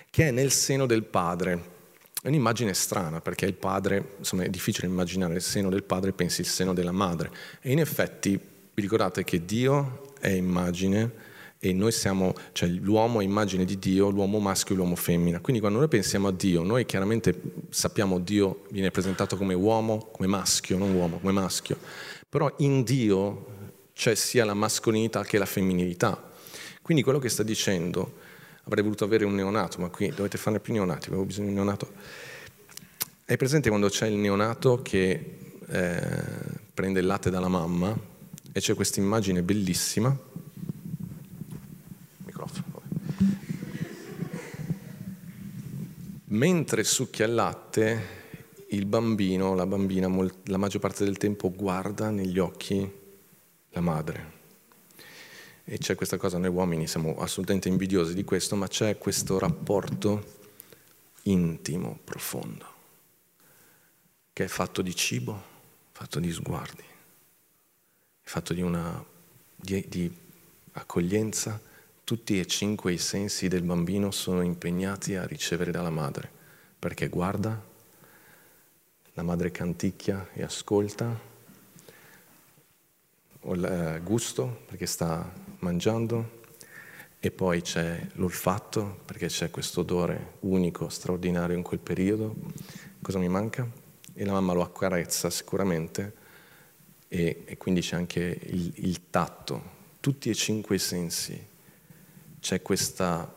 che 0.09 0.29
è 0.29 0.31
nel 0.31 0.51
seno 0.51 0.87
del 0.87 1.03
Padre. 1.03 1.81
È 2.23 2.29
un'immagine 2.29 2.73
strana 2.73 3.21
perché 3.21 3.45
il 3.45 3.53
padre, 3.53 4.15
insomma 4.17 4.45
è 4.45 4.49
difficile 4.49 4.87
immaginare 4.87 5.35
il 5.35 5.43
seno 5.43 5.69
del 5.69 5.83
padre, 5.83 6.13
pensi 6.13 6.41
il 6.41 6.47
seno 6.47 6.73
della 6.73 6.91
madre. 6.91 7.31
E 7.61 7.71
in 7.71 7.81
effetti 7.81 8.31
vi 8.31 8.81
ricordate 8.81 9.25
che 9.25 9.45
Dio 9.45 10.15
è 10.21 10.31
immagine 10.31 11.32
e 11.65 11.73
noi 11.73 11.93
siamo, 11.93 12.35
cioè 12.51 12.69
l'uomo 12.69 13.21
è 13.21 13.23
immagine 13.23 13.65
di 13.65 13.79
Dio, 13.79 14.11
l'uomo 14.11 14.41
maschio 14.41 14.75
e 14.75 14.79
l'uomo 14.79 14.97
femmina. 14.97 15.39
Quindi 15.39 15.61
quando 15.61 15.79
noi 15.79 15.87
pensiamo 15.87 16.27
a 16.27 16.33
Dio, 16.33 16.65
noi 16.65 16.85
chiaramente 16.85 17.41
sappiamo 17.69 18.19
Dio 18.19 18.65
viene 18.71 18.91
presentato 18.91 19.37
come 19.37 19.55
uomo, 19.55 20.09
come 20.11 20.27
maschio, 20.27 20.77
non 20.77 20.93
uomo, 20.93 21.21
come 21.21 21.31
maschio. 21.31 21.79
Però 22.29 22.53
in 22.59 22.83
Dio 22.83 23.47
c'è 23.95 24.17
sia 24.17 24.45
la 24.45 24.55
mascolinità 24.55 25.23
che 25.23 25.39
la 25.39 25.47
femminilità. 25.47 26.33
Quindi 26.83 27.05
quello 27.05 27.21
che 27.21 27.29
sta 27.29 27.45
dicendo 27.45 28.15
avrei 28.65 28.83
voluto 28.83 29.05
avere 29.05 29.25
un 29.25 29.37
neonato, 29.37 29.81
ma 29.81 29.89
qui 29.89 30.09
dovete 30.09 30.39
farne 30.39 30.59
più 30.59 30.73
neonati, 30.73 31.11
avevo 31.11 31.25
bisogno 31.25 31.47
di 31.47 31.53
un 31.53 31.61
neonato. 31.61 31.93
Hai 33.25 33.37
presente 33.37 33.69
quando 33.69 33.89
c'è 33.89 34.09
il 34.09 34.17
neonato 34.17 34.83
che 34.83 35.39
eh, 35.69 36.01
prende 36.75 36.99
il 36.99 37.07
latte 37.07 37.31
dalla 37.31 37.47
mamma 37.47 37.97
e 38.51 38.59
c'è 38.59 38.75
questa 38.75 38.99
immagine 38.99 39.45
bellissima? 39.45 40.31
Microfono. 42.45 42.81
Mentre 46.27 46.85
succhia 46.85 47.27
il 47.27 47.35
latte, 47.35 48.07
il 48.71 48.87
bambino, 48.87 49.55
la 49.55 49.67
bambina, 49.67 50.09
la 50.45 50.57
maggior 50.57 50.81
parte 50.81 51.05
del 51.05 51.19
tempo 51.19 51.51
guarda 51.51 52.11
negli 52.11 52.39
occhi 52.39 53.01
la 53.71 53.81
madre 53.81 54.41
e 55.65 55.79
c'è 55.79 55.95
questa 55.95 56.17
cosa, 56.17 56.39
noi 56.39 56.51
uomini 56.51 56.87
siamo 56.87 57.17
assolutamente 57.19 57.69
invidiosi 57.69 58.15
di 58.15 58.25
questo, 58.25 58.57
ma 58.57 58.67
c'è 58.67 58.99
questo 58.99 59.39
rapporto 59.39 60.41
intimo, 61.23 61.99
profondo, 62.03 62.67
che 64.33 64.45
è 64.45 64.49
fatto 64.49 64.83
di 64.83 64.95
cibo, 64.95 65.41
fatto 65.93 66.19
di 66.19 66.33
sguardi, 66.33 66.83
fatto 68.23 68.53
di, 68.55 68.61
una, 68.61 69.05
di, 69.55 69.87
di 69.89 70.13
accoglienza. 70.73 71.61
Tutti 72.05 72.39
e 72.39 72.47
cinque 72.47 72.93
i 72.93 72.99
sensi 72.99 73.49
del 73.49 73.63
bambino 73.63 74.11
sono 74.11 74.43
impegnati 74.43 75.15
a 75.15 75.25
ricevere 75.25 75.71
dalla 75.71 75.91
madre, 75.91 76.31
perché 76.79 77.09
guarda, 77.09 77.63
la 79.15 79.23
madre 79.23 79.51
canticchia 79.51 80.29
e 80.33 80.43
ascolta, 80.43 81.19
o 83.45 83.55
il 83.55 83.65
eh, 83.65 84.01
gusto, 84.03 84.63
perché 84.67 84.87
sta 84.87 85.33
mangiando 85.61 86.41
e 87.21 87.31
poi 87.31 87.63
c'è 87.63 88.05
l'olfatto 88.15 88.99
perché 89.05 89.29
c'è 89.29 89.51
questo 89.51 89.81
odore 89.81 90.39
unico, 90.41 90.89
straordinario 90.89 91.57
in 91.57 91.63
quel 91.63 91.79
periodo. 91.79 92.35
Cosa 93.01 93.19
mi 93.19 93.29
manca? 93.29 93.65
E 94.13 94.25
la 94.25 94.33
mamma 94.33 94.53
lo 94.53 94.63
accarezza 94.63 95.31
sicuramente 95.31 96.15
e, 97.07 97.45
e 97.45 97.57
quindi 97.57 97.81
c'è 97.81 97.95
anche 97.95 98.39
il, 98.43 98.73
il 98.75 99.09
tatto. 99.09 99.81
Tutti 100.01 100.31
e 100.31 100.35
cinque 100.35 100.75
i 100.75 100.81
sensi. 100.81 101.51
C'è 102.43 102.61
questa 102.61 103.33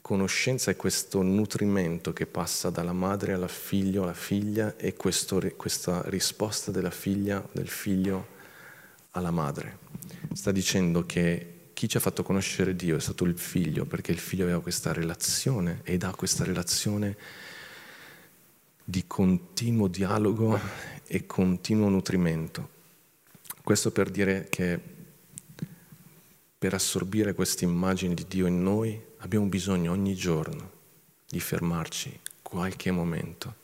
conoscenza 0.00 0.70
e 0.70 0.76
questo 0.76 1.20
nutrimento 1.20 2.14
che 2.14 2.24
passa 2.24 2.70
dalla 2.70 2.94
madre 2.94 3.34
alla 3.34 3.46
figlio, 3.46 4.04
alla 4.04 4.14
figlia 4.14 4.74
e 4.76 4.94
questo, 4.94 5.38
questa 5.54 6.00
risposta 6.06 6.70
della 6.70 6.90
figlia, 6.90 7.46
del 7.52 7.68
figlio 7.68 8.28
alla 9.10 9.30
madre. 9.30 9.80
Sta 10.32 10.50
dicendo 10.50 11.04
che 11.04 11.68
chi 11.74 11.86
ci 11.86 11.98
ha 11.98 12.00
fatto 12.00 12.22
conoscere 12.22 12.74
Dio 12.74 12.96
è 12.96 13.00
stato 13.00 13.24
il 13.24 13.38
figlio, 13.38 13.84
perché 13.84 14.12
il 14.12 14.18
figlio 14.18 14.44
aveva 14.44 14.62
questa 14.62 14.94
relazione 14.94 15.80
ed 15.84 16.04
ha 16.04 16.14
questa 16.14 16.42
relazione 16.42 17.18
di 18.82 19.04
continuo 19.06 19.88
dialogo 19.88 20.58
e 21.06 21.26
continuo 21.26 21.90
nutrimento. 21.90 22.70
Questo 23.62 23.90
per 23.90 24.08
dire 24.08 24.46
che 24.48 24.93
per 26.64 26.72
assorbire 26.72 27.34
queste 27.34 27.66
immagini 27.66 28.14
di 28.14 28.24
Dio 28.26 28.46
in 28.46 28.62
noi 28.62 28.98
abbiamo 29.18 29.44
bisogno 29.48 29.92
ogni 29.92 30.14
giorno 30.14 30.70
di 31.28 31.38
fermarci 31.38 32.18
qualche 32.40 32.90
momento 32.90 33.56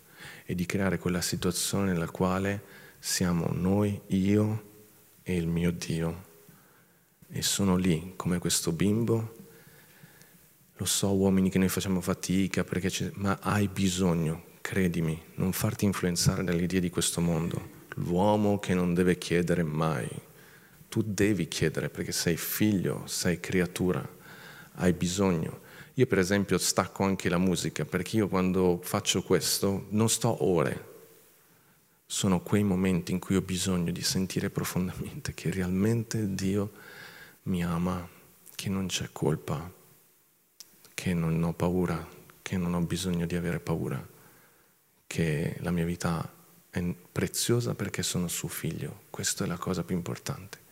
e 0.44 0.54
di 0.54 0.66
creare 0.66 0.98
quella 0.98 1.22
situazione 1.22 1.92
nella 1.92 2.10
quale 2.10 2.62
siamo 2.98 3.48
noi, 3.54 3.98
io 4.08 4.64
e 5.22 5.34
il 5.34 5.46
mio 5.46 5.72
Dio. 5.72 6.24
E 7.30 7.40
sono 7.40 7.76
lì 7.76 8.12
come 8.16 8.36
questo 8.36 8.70
bimbo. 8.70 9.34
Lo 10.74 10.84
so, 10.84 11.14
uomini, 11.14 11.48
che 11.48 11.56
noi 11.56 11.70
facciamo 11.70 12.02
fatica, 12.02 12.66
ma 13.14 13.38
hai 13.40 13.68
bisogno, 13.68 14.44
credimi, 14.60 15.18
non 15.36 15.54
farti 15.54 15.86
influenzare 15.86 16.44
dalle 16.44 16.64
idee 16.64 16.80
di 16.80 16.90
questo 16.90 17.22
mondo. 17.22 17.78
L'uomo 17.94 18.58
che 18.58 18.74
non 18.74 18.92
deve 18.92 19.16
chiedere 19.16 19.62
mai. 19.62 20.28
Tu 20.90 21.04
devi 21.04 21.46
chiedere 21.46 21.88
perché 21.88 22.10
sei 22.10 22.36
figlio, 22.36 23.06
sei 23.06 23.38
creatura, 23.38 24.04
hai 24.74 24.92
bisogno. 24.92 25.60
Io 25.94 26.06
per 26.06 26.18
esempio 26.18 26.58
stacco 26.58 27.04
anche 27.04 27.28
la 27.28 27.38
musica 27.38 27.84
perché 27.84 28.16
io 28.16 28.26
quando 28.26 28.80
faccio 28.82 29.22
questo 29.22 29.86
non 29.90 30.10
sto 30.10 30.44
ore. 30.44 30.88
Sono 32.06 32.40
quei 32.40 32.64
momenti 32.64 33.12
in 33.12 33.20
cui 33.20 33.36
ho 33.36 33.40
bisogno 33.40 33.92
di 33.92 34.02
sentire 34.02 34.50
profondamente 34.50 35.32
che 35.32 35.52
realmente 35.52 36.34
Dio 36.34 36.72
mi 37.44 37.62
ama, 37.62 38.08
che 38.56 38.68
non 38.68 38.88
c'è 38.88 39.10
colpa, 39.12 39.72
che 40.92 41.14
non 41.14 41.40
ho 41.44 41.52
paura, 41.52 42.04
che 42.42 42.56
non 42.56 42.74
ho 42.74 42.80
bisogno 42.80 43.26
di 43.26 43.36
avere 43.36 43.60
paura, 43.60 44.04
che 45.06 45.56
la 45.60 45.70
mia 45.70 45.84
vita 45.84 46.34
è 46.68 46.94
preziosa 47.12 47.76
perché 47.76 48.02
sono 48.02 48.26
suo 48.26 48.48
figlio. 48.48 49.02
Questa 49.08 49.44
è 49.44 49.46
la 49.46 49.56
cosa 49.56 49.84
più 49.84 49.94
importante. 49.94 50.68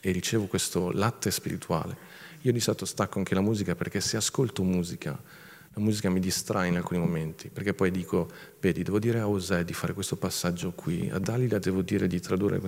E 0.00 0.10
ricevo 0.10 0.46
questo 0.46 0.90
latte 0.92 1.30
spirituale 1.30 2.16
io 2.46 2.52
di 2.52 2.60
solito 2.60 2.84
stacco 2.84 3.18
anche 3.18 3.34
la 3.34 3.40
musica 3.40 3.74
perché 3.74 4.00
se 4.00 4.16
ascolto 4.16 4.62
musica, 4.62 5.10
la 5.10 5.82
musica 5.82 6.08
mi 6.10 6.20
distrae 6.20 6.68
in 6.68 6.76
alcuni 6.76 7.00
momenti, 7.00 7.48
perché 7.48 7.74
poi 7.74 7.90
dico, 7.90 8.30
vedi, 8.60 8.84
devo 8.84 9.00
dire 9.00 9.18
a 9.18 9.28
Osè 9.28 9.64
di 9.64 9.72
fare 9.72 9.92
questo 9.92 10.16
passaggio 10.16 10.70
qui, 10.72 11.10
a 11.10 11.18
Dalila 11.18 11.58
devo 11.58 11.82
dire 11.82 12.06
di 12.06 12.20
tradurre, 12.20 12.60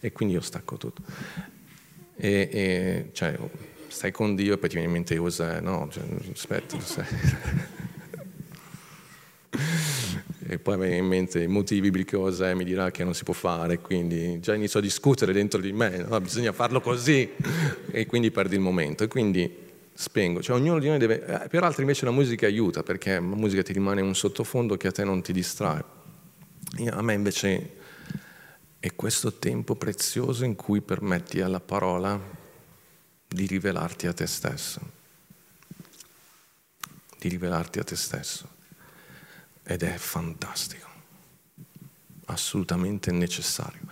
e 0.00 0.12
quindi 0.12 0.34
io 0.34 0.40
stacco 0.40 0.78
tutto. 0.78 1.02
E, 2.16 2.48
e 2.50 3.10
cioè, 3.12 3.38
stai 3.86 4.10
con 4.12 4.34
Dio 4.34 4.54
e 4.54 4.58
poi 4.58 4.68
ti 4.70 4.76
viene 4.76 4.88
in 4.88 4.94
mente 4.94 5.18
Osè, 5.18 5.60
no, 5.60 5.88
cioè, 5.90 6.04
aspetta. 6.32 6.76
e 10.50 10.58
poi 10.58 10.78
mi 10.78 10.96
in 10.96 11.04
mente 11.04 11.42
i 11.42 11.46
motivi 11.46 11.82
biblici 11.82 12.16
Osè 12.16 12.54
mi 12.54 12.64
dirà 12.64 12.90
che 12.90 13.04
non 13.04 13.12
si 13.12 13.22
può 13.22 13.34
fare, 13.34 13.80
quindi 13.80 14.40
già 14.40 14.54
inizio 14.54 14.78
a 14.78 14.82
discutere 14.82 15.34
dentro 15.34 15.60
di 15.60 15.72
me, 15.72 15.98
no? 15.98 16.18
bisogna 16.22 16.52
farlo 16.52 16.80
così. 16.80 17.30
E 17.90 18.06
quindi 18.06 18.30
perdi 18.30 18.54
il 18.54 18.62
momento. 18.62 19.04
E 19.04 19.08
quindi 19.08 19.66
spengo, 19.92 20.40
cioè 20.40 20.56
ognuno 20.56 20.78
di 20.78 20.88
noi 20.88 20.96
deve, 20.96 21.44
eh, 21.44 21.48
per 21.48 21.64
altri 21.64 21.82
invece 21.82 22.06
la 22.06 22.12
musica 22.12 22.46
aiuta 22.46 22.82
perché 22.82 23.14
la 23.14 23.20
musica 23.20 23.62
ti 23.62 23.74
rimane 23.74 24.00
un 24.00 24.14
sottofondo 24.14 24.76
che 24.78 24.88
a 24.88 24.92
te 24.92 25.04
non 25.04 25.20
ti 25.20 25.32
distrae, 25.32 25.84
e 26.78 26.88
a 26.88 27.02
me 27.02 27.12
invece 27.12 27.76
è 28.78 28.94
questo 28.94 29.34
tempo 29.34 29.74
prezioso 29.74 30.44
in 30.44 30.54
cui 30.54 30.80
permetti 30.80 31.40
alla 31.40 31.60
parola 31.60 32.18
di 33.26 33.46
rivelarti 33.46 34.06
a 34.06 34.14
te 34.14 34.26
stesso, 34.26 34.80
di 37.18 37.28
rivelarti 37.28 37.80
a 37.80 37.84
te 37.84 37.96
stesso 37.96 38.56
ed 39.68 39.82
è 39.82 39.96
fantastico, 39.96 40.88
assolutamente 42.26 43.12
necessario. 43.12 43.82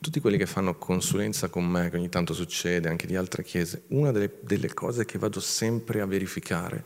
Tutti 0.00 0.20
quelli 0.20 0.36
che 0.36 0.46
fanno 0.46 0.76
consulenza 0.76 1.48
con 1.48 1.64
me, 1.66 1.88
che 1.88 1.96
ogni 1.96 2.08
tanto 2.08 2.34
succede 2.34 2.88
anche 2.88 3.06
di 3.06 3.14
altre 3.16 3.44
chiese, 3.44 3.84
una 3.88 4.10
delle, 4.10 4.38
delle 4.40 4.74
cose 4.74 5.04
che 5.04 5.18
vado 5.18 5.40
sempre 5.40 6.00
a 6.00 6.06
verificare 6.06 6.76
è 6.76 6.82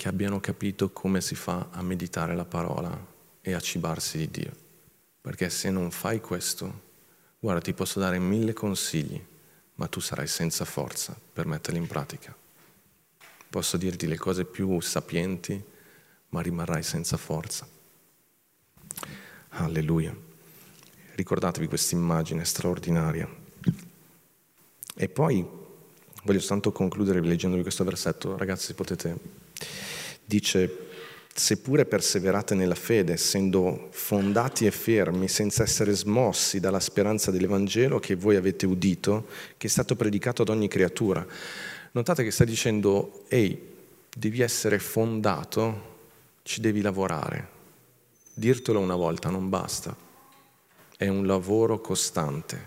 che 0.00 0.08
abbiano 0.08 0.40
capito 0.40 0.88
come 0.88 1.20
si 1.20 1.34
fa 1.34 1.68
a 1.72 1.82
meditare 1.82 2.34
la 2.34 2.46
parola 2.46 2.98
e 3.42 3.52
a 3.52 3.60
cibarsi 3.60 4.16
di 4.16 4.30
Dio. 4.30 4.50
Perché 5.20 5.50
se 5.50 5.68
non 5.68 5.90
fai 5.90 6.22
questo, 6.22 6.80
guarda, 7.38 7.60
ti 7.60 7.74
posso 7.74 8.00
dare 8.00 8.18
mille 8.18 8.54
consigli, 8.54 9.22
ma 9.74 9.88
tu 9.88 10.00
sarai 10.00 10.26
senza 10.26 10.64
forza 10.64 11.14
per 11.30 11.44
metterli 11.44 11.78
in 11.78 11.86
pratica. 11.86 12.34
Posso 13.50 13.76
dirti 13.76 14.06
le 14.06 14.16
cose 14.16 14.46
più 14.46 14.80
sapienti, 14.80 15.62
ma 16.30 16.40
rimarrai 16.40 16.82
senza 16.82 17.16
forza. 17.16 17.66
Alleluia. 19.50 20.14
Ricordatevi 21.14 21.66
questa 21.66 21.94
immagine 21.94 22.44
straordinaria. 22.44 23.28
E 24.96 25.08
poi 25.08 25.46
voglio 26.24 26.38
soltanto 26.38 26.72
concludere 26.72 27.20
leggendovi 27.20 27.62
questo 27.62 27.84
versetto, 27.84 28.36
ragazzi 28.36 28.74
potete, 28.74 29.18
dice, 30.24 30.88
seppure 31.34 31.84
perseverate 31.84 32.54
nella 32.54 32.74
fede, 32.74 33.14
essendo 33.14 33.88
fondati 33.90 34.66
e 34.66 34.70
fermi, 34.70 35.28
senza 35.28 35.62
essere 35.62 35.92
smossi 35.92 36.60
dalla 36.60 36.80
speranza 36.80 37.30
dell'Evangelo 37.30 37.98
che 37.98 38.14
voi 38.14 38.36
avete 38.36 38.66
udito, 38.66 39.26
che 39.56 39.66
è 39.66 39.70
stato 39.70 39.96
predicato 39.96 40.42
ad 40.42 40.48
ogni 40.48 40.68
creatura. 40.68 41.26
Notate 41.92 42.22
che 42.22 42.30
sta 42.30 42.44
dicendo, 42.44 43.24
ehi, 43.28 43.58
devi 44.14 44.42
essere 44.42 44.78
fondato 44.78 45.89
ci 46.50 46.60
devi 46.60 46.80
lavorare. 46.80 47.48
Dirtelo 48.34 48.80
una 48.80 48.96
volta 48.96 49.30
non 49.30 49.48
basta, 49.48 49.94
è 50.96 51.06
un 51.06 51.24
lavoro 51.24 51.80
costante. 51.80 52.66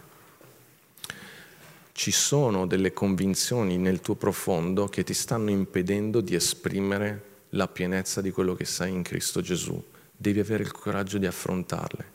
Ci 1.91 2.11
sono 2.11 2.65
delle 2.65 2.93
convinzioni 2.93 3.77
nel 3.77 3.99
tuo 3.99 4.15
profondo 4.15 4.87
che 4.87 5.03
ti 5.03 5.13
stanno 5.13 5.49
impedendo 5.49 6.21
di 6.21 6.33
esprimere 6.33 7.23
la 7.49 7.67
pienezza 7.67 8.21
di 8.21 8.31
quello 8.31 8.55
che 8.55 8.63
sei 8.63 8.93
in 8.93 9.03
Cristo 9.03 9.41
Gesù. 9.41 9.83
Devi 10.15 10.39
avere 10.39 10.63
il 10.63 10.71
coraggio 10.71 11.17
di 11.17 11.25
affrontarle. 11.25 12.11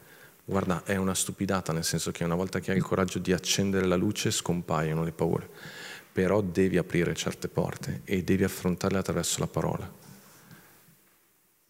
Guarda, 0.46 0.84
è 0.84 0.96
una 0.96 1.14
stupidata, 1.14 1.74
nel 1.74 1.84
senso 1.84 2.12
che 2.12 2.24
una 2.24 2.34
volta 2.34 2.60
che 2.60 2.70
hai 2.70 2.78
il 2.78 2.82
coraggio 2.82 3.18
di 3.18 3.34
accendere 3.34 3.86
la 3.86 3.96
luce 3.96 4.30
scompaiono 4.30 5.04
le 5.04 5.12
paure, 5.12 5.46
però 6.10 6.40
devi 6.40 6.78
aprire 6.78 7.14
certe 7.14 7.48
porte 7.48 8.00
e 8.04 8.24
devi 8.24 8.44
affrontarle 8.44 8.96
attraverso 8.96 9.40
la 9.40 9.48
parola 9.48 10.06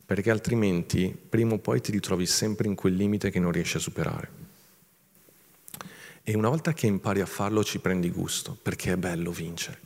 perché 0.08 0.30
altrimenti 0.30 1.14
prima 1.28 1.52
o 1.52 1.58
poi 1.58 1.82
ti 1.82 1.92
ritrovi 1.92 2.24
sempre 2.24 2.66
in 2.66 2.74
quel 2.74 2.94
limite 2.94 3.30
che 3.30 3.38
non 3.38 3.52
riesci 3.52 3.76
a 3.76 3.80
superare. 3.80 4.30
E 6.22 6.34
una 6.34 6.48
volta 6.48 6.72
che 6.72 6.86
impari 6.86 7.20
a 7.20 7.26
farlo 7.26 7.62
ci 7.62 7.78
prendi 7.78 8.08
gusto, 8.08 8.56
perché 8.62 8.92
è 8.92 8.96
bello 8.96 9.30
vincere. 9.30 9.78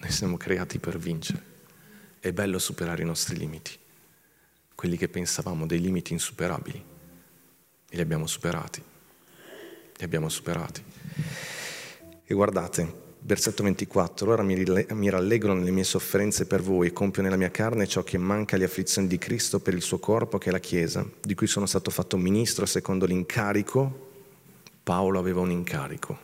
Noi 0.00 0.10
siamo 0.10 0.36
creati 0.36 0.80
per 0.80 0.98
vincere. 0.98 1.40
È 2.18 2.32
bello 2.32 2.58
superare 2.58 3.02
i 3.02 3.06
nostri 3.06 3.36
limiti, 3.36 3.78
quelli 4.74 4.96
che 4.96 5.08
pensavamo 5.08 5.66
dei 5.66 5.80
limiti 5.80 6.12
insuperabili. 6.12 6.84
E 7.90 7.94
li 7.94 8.02
abbiamo 8.02 8.26
superati. 8.26 8.82
Li 9.96 10.04
abbiamo 10.04 10.28
superati. 10.28 10.82
E 12.24 12.34
guardate, 12.34 13.02
Versetto 13.26 13.62
24, 13.62 14.30
ora 14.30 14.42
mi 14.42 15.08
rallegro 15.08 15.54
nelle 15.54 15.70
mie 15.70 15.84
sofferenze 15.84 16.44
per 16.46 16.60
voi 16.60 16.88
e 16.88 16.92
compio 16.92 17.22
nella 17.22 17.38
mia 17.38 17.50
carne 17.50 17.86
ciò 17.86 18.02
che 18.02 18.18
manca 18.18 18.56
alle 18.56 18.66
afflizioni 18.66 19.08
di 19.08 19.16
Cristo 19.16 19.60
per 19.60 19.72
il 19.72 19.80
suo 19.80 19.98
corpo 19.98 20.36
che 20.36 20.50
è 20.50 20.52
la 20.52 20.58
Chiesa, 20.58 21.08
di 21.22 21.34
cui 21.34 21.46
sono 21.46 21.64
stato 21.64 21.90
fatto 21.90 22.18
ministro 22.18 22.66
secondo 22.66 23.06
l'incarico, 23.06 24.10
Paolo 24.82 25.18
aveva 25.18 25.40
un 25.40 25.50
incarico, 25.50 26.18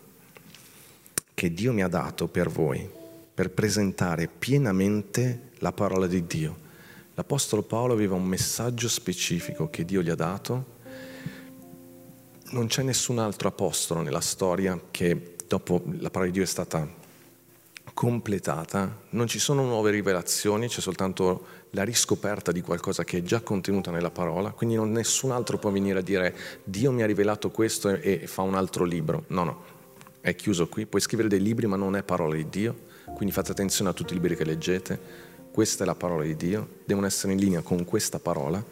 che 1.33 1.55
Dio 1.55 1.73
mi 1.73 1.83
ha 1.83 1.89
dato 1.89 2.29
per 2.29 2.51
voi, 2.51 2.87
per 3.33 3.49
presentare 3.49 4.29
pienamente 4.29 5.53
la 5.61 5.73
parola 5.73 6.07
di 6.07 6.27
Dio. 6.27 6.55
L'Apostolo 7.15 7.63
Paolo 7.63 7.95
aveva 7.95 8.15
un 8.15 8.27
messaggio 8.27 8.91
specifico 8.91 9.71
che 9.71 9.87
Dio 9.87 10.03
gli 10.03 10.11
ha 10.11 10.15
dato. 10.15 10.77
Non 12.51 12.67
c'è 12.67 12.83
nessun 12.83 13.19
altro 13.19 13.49
apostolo 13.49 14.03
nella 14.03 14.21
storia 14.21 14.79
che 14.91 15.37
dopo 15.51 15.83
la 15.99 16.11
parola 16.11 16.31
di 16.31 16.37
Dio 16.37 16.45
è 16.45 16.47
stata 16.47 16.87
completata, 17.93 19.01
non 19.11 19.27
ci 19.27 19.41
sono 19.41 19.65
nuove 19.65 19.91
rivelazioni, 19.91 20.69
c'è 20.69 20.81
soltanto 20.81 21.59
la 21.71 21.83
riscoperta 21.83 22.53
di 22.53 22.61
qualcosa 22.61 23.03
che 23.03 23.19
è 23.19 23.23
già 23.23 23.41
contenuta 23.41 23.91
nella 23.91 24.13
parola, 24.13 24.53
quindi 24.53 24.77
non, 24.77 24.93
nessun 24.93 25.33
altro 25.33 25.59
può 25.59 25.71
venire 25.71 25.99
a 25.99 26.03
dire 26.03 26.37
Dio 26.63 26.93
mi 26.93 27.03
ha 27.03 27.07
rivelato 27.07 27.51
questo 27.51 27.89
e, 27.89 28.21
e 28.23 28.27
fa 28.29 28.43
un 28.43 28.55
altro 28.55 28.85
libro. 28.85 29.25
No, 29.29 29.43
no, 29.43 29.63
è 30.21 30.37
chiuso 30.37 30.69
qui, 30.69 30.87
puoi 30.87 31.01
scrivere 31.01 31.29
dei 31.29 31.43
libri 31.43 31.67
ma 31.67 31.75
non 31.75 31.97
è 31.97 32.05
parola 32.05 32.37
di 32.37 32.49
Dio, 32.49 32.77
quindi 33.15 33.35
fate 33.35 33.51
attenzione 33.51 33.91
a 33.91 33.93
tutti 33.93 34.13
i 34.13 34.15
libri 34.15 34.37
che 34.37 34.45
leggete, 34.45 35.01
questa 35.51 35.83
è 35.83 35.87
la 35.87 35.97
parola 35.97 36.23
di 36.23 36.37
Dio, 36.37 36.69
devono 36.85 37.07
essere 37.07 37.33
in 37.33 37.41
linea 37.41 37.61
con 37.63 37.85
questa 37.85 38.21
parola 38.21 38.65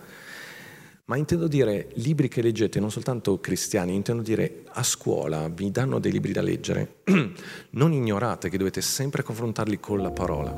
ma 1.09 1.17
intendo 1.17 1.49
dire 1.49 1.89
libri 1.95 2.29
che 2.29 2.43
leggete, 2.43 2.81
non 2.81 2.91
soltanto 2.91 3.41
cristiani, 3.41 3.95
intendo 3.95 4.23
dire 4.23 4.65
a 4.73 4.83
scuola 4.83 5.49
vi 5.49 5.71
danno 5.71 5.99
dei 5.99 6.13
libri 6.13 6.33
da 6.33 6.43
leggere, 6.43 6.97
non 7.71 7.93
ignorate 7.95 8.51
che 8.51 8.59
dovete 8.59 8.83
sempre 8.83 9.23
confrontarli 9.23 9.81
con 9.81 10.03
la 10.03 10.11
parola. 10.11 10.55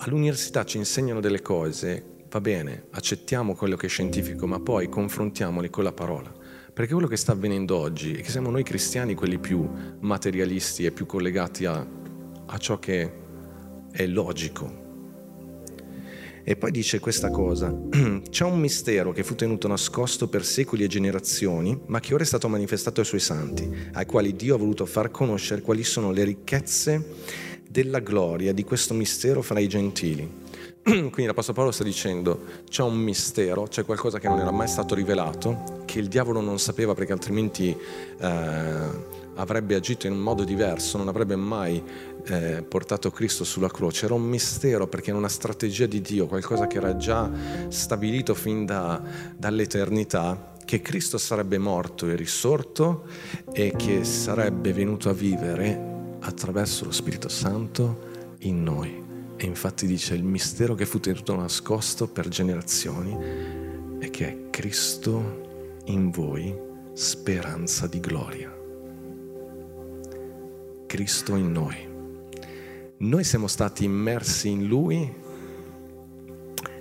All'università 0.00 0.64
ci 0.64 0.76
insegnano 0.76 1.20
delle 1.20 1.40
cose 1.40 2.16
va 2.28 2.42
bene, 2.42 2.84
accettiamo 2.90 3.54
quello 3.54 3.74
che 3.74 3.86
è 3.86 3.88
scientifico, 3.88 4.46
ma 4.46 4.60
poi 4.60 4.90
confrontiamoli 4.90 5.70
con 5.70 5.84
la 5.84 5.92
parola. 5.92 6.30
Perché 6.70 6.92
quello 6.92 7.08
che 7.08 7.16
sta 7.16 7.32
avvenendo 7.32 7.74
oggi 7.74 8.16
è 8.16 8.20
che 8.20 8.30
siamo 8.30 8.50
noi 8.50 8.64
cristiani 8.64 9.14
quelli 9.14 9.38
più 9.38 9.66
materialisti 10.00 10.84
e 10.84 10.92
più 10.92 11.06
collegati 11.06 11.64
a, 11.64 11.84
a 12.44 12.58
ciò 12.58 12.78
che 12.78 13.12
è 13.90 14.06
logico. 14.06 14.87
E 16.48 16.56
poi 16.56 16.70
dice 16.70 16.98
questa 16.98 17.28
cosa, 17.28 17.70
c'è 18.30 18.42
un 18.42 18.58
mistero 18.58 19.12
che 19.12 19.22
fu 19.22 19.34
tenuto 19.34 19.68
nascosto 19.68 20.28
per 20.28 20.46
secoli 20.46 20.82
e 20.82 20.86
generazioni, 20.86 21.78
ma 21.88 22.00
che 22.00 22.14
ora 22.14 22.22
è 22.22 22.26
stato 22.26 22.48
manifestato 22.48 23.00
ai 23.00 23.06
suoi 23.06 23.20
santi, 23.20 23.70
ai 23.92 24.06
quali 24.06 24.34
Dio 24.34 24.54
ha 24.54 24.58
voluto 24.58 24.86
far 24.86 25.10
conoscere 25.10 25.60
quali 25.60 25.84
sono 25.84 26.10
le 26.10 26.24
ricchezze 26.24 27.04
della 27.68 27.98
gloria 27.98 28.54
di 28.54 28.64
questo 28.64 28.94
mistero 28.94 29.42
fra 29.42 29.60
i 29.60 29.68
gentili. 29.68 30.26
Quindi 30.82 31.26
l'Apostolo 31.26 31.54
Paolo 31.54 31.70
sta 31.70 31.84
dicendo 31.84 32.42
c'è 32.66 32.82
un 32.82 32.96
mistero, 32.96 33.64
c'è 33.64 33.84
qualcosa 33.84 34.18
che 34.18 34.28
non 34.28 34.38
era 34.38 34.50
mai 34.50 34.68
stato 34.68 34.94
rivelato, 34.94 35.82
che 35.84 35.98
il 35.98 36.08
diavolo 36.08 36.40
non 36.40 36.58
sapeva 36.58 36.94
perché 36.94 37.12
altrimenti 37.12 37.76
eh, 38.20 39.16
avrebbe 39.34 39.74
agito 39.74 40.06
in 40.06 40.14
un 40.14 40.20
modo 40.20 40.44
diverso, 40.44 40.96
non 40.96 41.08
avrebbe 41.08 41.36
mai 41.36 41.82
eh, 42.28 42.62
portato 42.62 43.10
Cristo 43.10 43.44
sulla 43.44 43.68
croce. 43.68 44.04
Era 44.04 44.14
un 44.14 44.22
mistero 44.22 44.86
perché 44.86 45.10
era 45.10 45.18
una 45.18 45.28
strategia 45.28 45.86
di 45.86 46.00
Dio, 46.00 46.26
qualcosa 46.26 46.66
che 46.66 46.78
era 46.78 46.96
già 46.96 47.30
stabilito 47.68 48.34
fin 48.34 48.64
da, 48.64 49.02
dall'eternità 49.36 50.56
che 50.64 50.82
Cristo 50.82 51.16
sarebbe 51.16 51.56
morto 51.56 52.06
e 52.06 52.14
risorto 52.14 53.06
e 53.52 53.72
che 53.74 54.04
sarebbe 54.04 54.74
venuto 54.74 55.08
a 55.08 55.14
vivere 55.14 55.96
attraverso 56.20 56.84
lo 56.84 56.90
Spirito 56.90 57.30
Santo 57.30 58.36
in 58.40 58.62
noi. 58.62 59.02
E 59.36 59.46
infatti 59.46 59.86
dice 59.86 60.14
il 60.14 60.24
mistero 60.24 60.74
che 60.74 60.84
fu 60.84 61.00
tenuto 61.00 61.34
nascosto 61.34 62.06
per 62.08 62.28
generazioni 62.28 63.16
è 63.98 64.10
che 64.10 64.28
è 64.28 64.50
Cristo 64.50 65.80
in 65.86 66.10
voi, 66.10 66.54
speranza 66.92 67.86
di 67.86 68.00
gloria. 68.00 68.54
Cristo 70.86 71.34
in 71.36 71.52
noi. 71.52 71.87
Noi 73.00 73.22
siamo 73.22 73.46
stati 73.46 73.84
immersi 73.84 74.48
in 74.48 74.66
Lui 74.66 75.08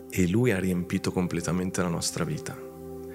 e 0.10 0.28
Lui 0.28 0.52
ha 0.52 0.58
riempito 0.58 1.12
completamente 1.12 1.84
la 1.84 1.90
nostra 1.90 2.24
vita. 2.24 2.58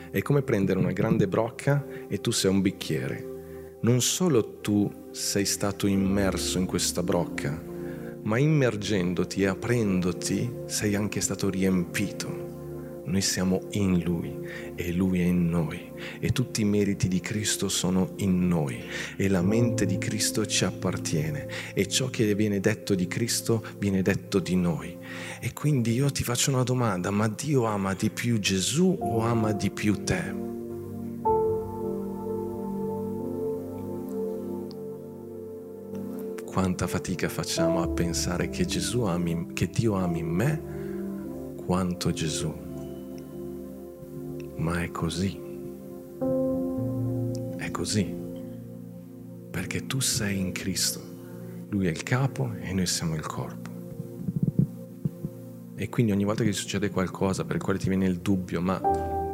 È 0.09 0.23
come 0.23 0.43
prendere 0.43 0.79
una 0.79 0.93
grande 0.93 1.27
brocca 1.27 1.85
e 2.07 2.21
tu 2.21 2.31
sei 2.31 2.53
un 2.53 2.61
bicchiere. 2.61 3.79
Non 3.81 4.01
solo 4.03 4.61
tu 4.61 5.09
sei 5.11 5.45
stato 5.45 5.89
immerso 5.89 6.59
in 6.59 6.67
questa 6.67 7.03
brocca, 7.03 7.61
ma 8.23 8.39
immergendoti 8.39 9.43
e 9.43 9.47
aprendoti 9.49 10.59
sei 10.67 10.95
anche 10.95 11.21
stato 11.21 11.51
riempito. 11.51 12.42
Noi 13.05 13.21
siamo 13.21 13.61
in 13.73 14.03
Lui 14.03 14.39
e 14.75 14.93
Lui 14.93 15.21
è 15.21 15.25
in 15.25 15.49
noi 15.49 15.91
e 16.21 16.31
tutti 16.31 16.61
i 16.61 16.65
meriti 16.65 17.09
di 17.09 17.21
Cristo 17.21 17.69
sono 17.69 18.13
in 18.19 18.47
noi 18.47 18.81
e 19.17 19.29
la 19.29 19.43
mente 19.43 19.87
di 19.87 19.99
Cristo 19.99 20.47
ci 20.47 20.65
appartiene 20.65 21.49
e 21.75 21.89
ciò 21.89 22.09
che 22.09 22.35
viene 22.35 22.61
detto 22.61 22.95
di 22.95 23.09
Cristo 23.09 23.65
viene 23.79 24.03
detto 24.03 24.39
di 24.39 24.55
noi. 24.55 24.97
E 25.41 25.53
quindi 25.53 25.93
io 25.93 26.11
ti 26.11 26.23
faccio 26.23 26.51
una 26.51 26.63
domanda, 26.63 27.11
ma 27.11 27.29
Dio 27.29 27.65
ama 27.65 27.95
di 27.95 28.11
più 28.11 28.39
Gesù 28.39 28.97
o 29.01 29.21
ama 29.21 29.53
di 29.53 29.71
più 29.71 30.05
te? 30.05 30.51
quanta 36.53 36.87
fatica 36.87 37.31
facciamo 37.31 37.81
a 37.83 37.89
pensare 37.89 38.51
che 38.51 38.67
ami, 39.07 39.55
che 39.55 39.69
Dio 39.69 39.95
ami 39.95 40.23
me 40.23 41.55
quanto 41.65 42.13
Gesù. 42.13 42.72
Ma 44.63 44.81
è 44.81 44.93
così. 44.93 45.41
È 47.57 47.71
così. 47.73 48.15
Perché 49.51 49.87
tu 49.87 49.99
sei 49.99 50.39
in 50.39 50.53
Cristo. 50.53 51.01
Lui 51.71 51.89
è 51.89 51.91
il 51.91 52.05
capo 52.05 52.53
e 52.61 52.73
noi 52.73 52.87
siamo 52.87 53.17
il 53.17 53.27
corpo. 53.27 53.71
E 55.75 55.89
quindi 55.89 56.13
ogni 56.13 56.23
volta 56.23 56.45
che 56.45 56.53
succede 56.53 56.91
qualcosa 56.91 57.45
per 57.45 57.57
il 57.57 57.63
quale 57.63 57.81
ti 57.81 57.89
viene 57.89 58.07
il 58.07 58.21
dubbio, 58.21 58.61
ma 58.61 58.81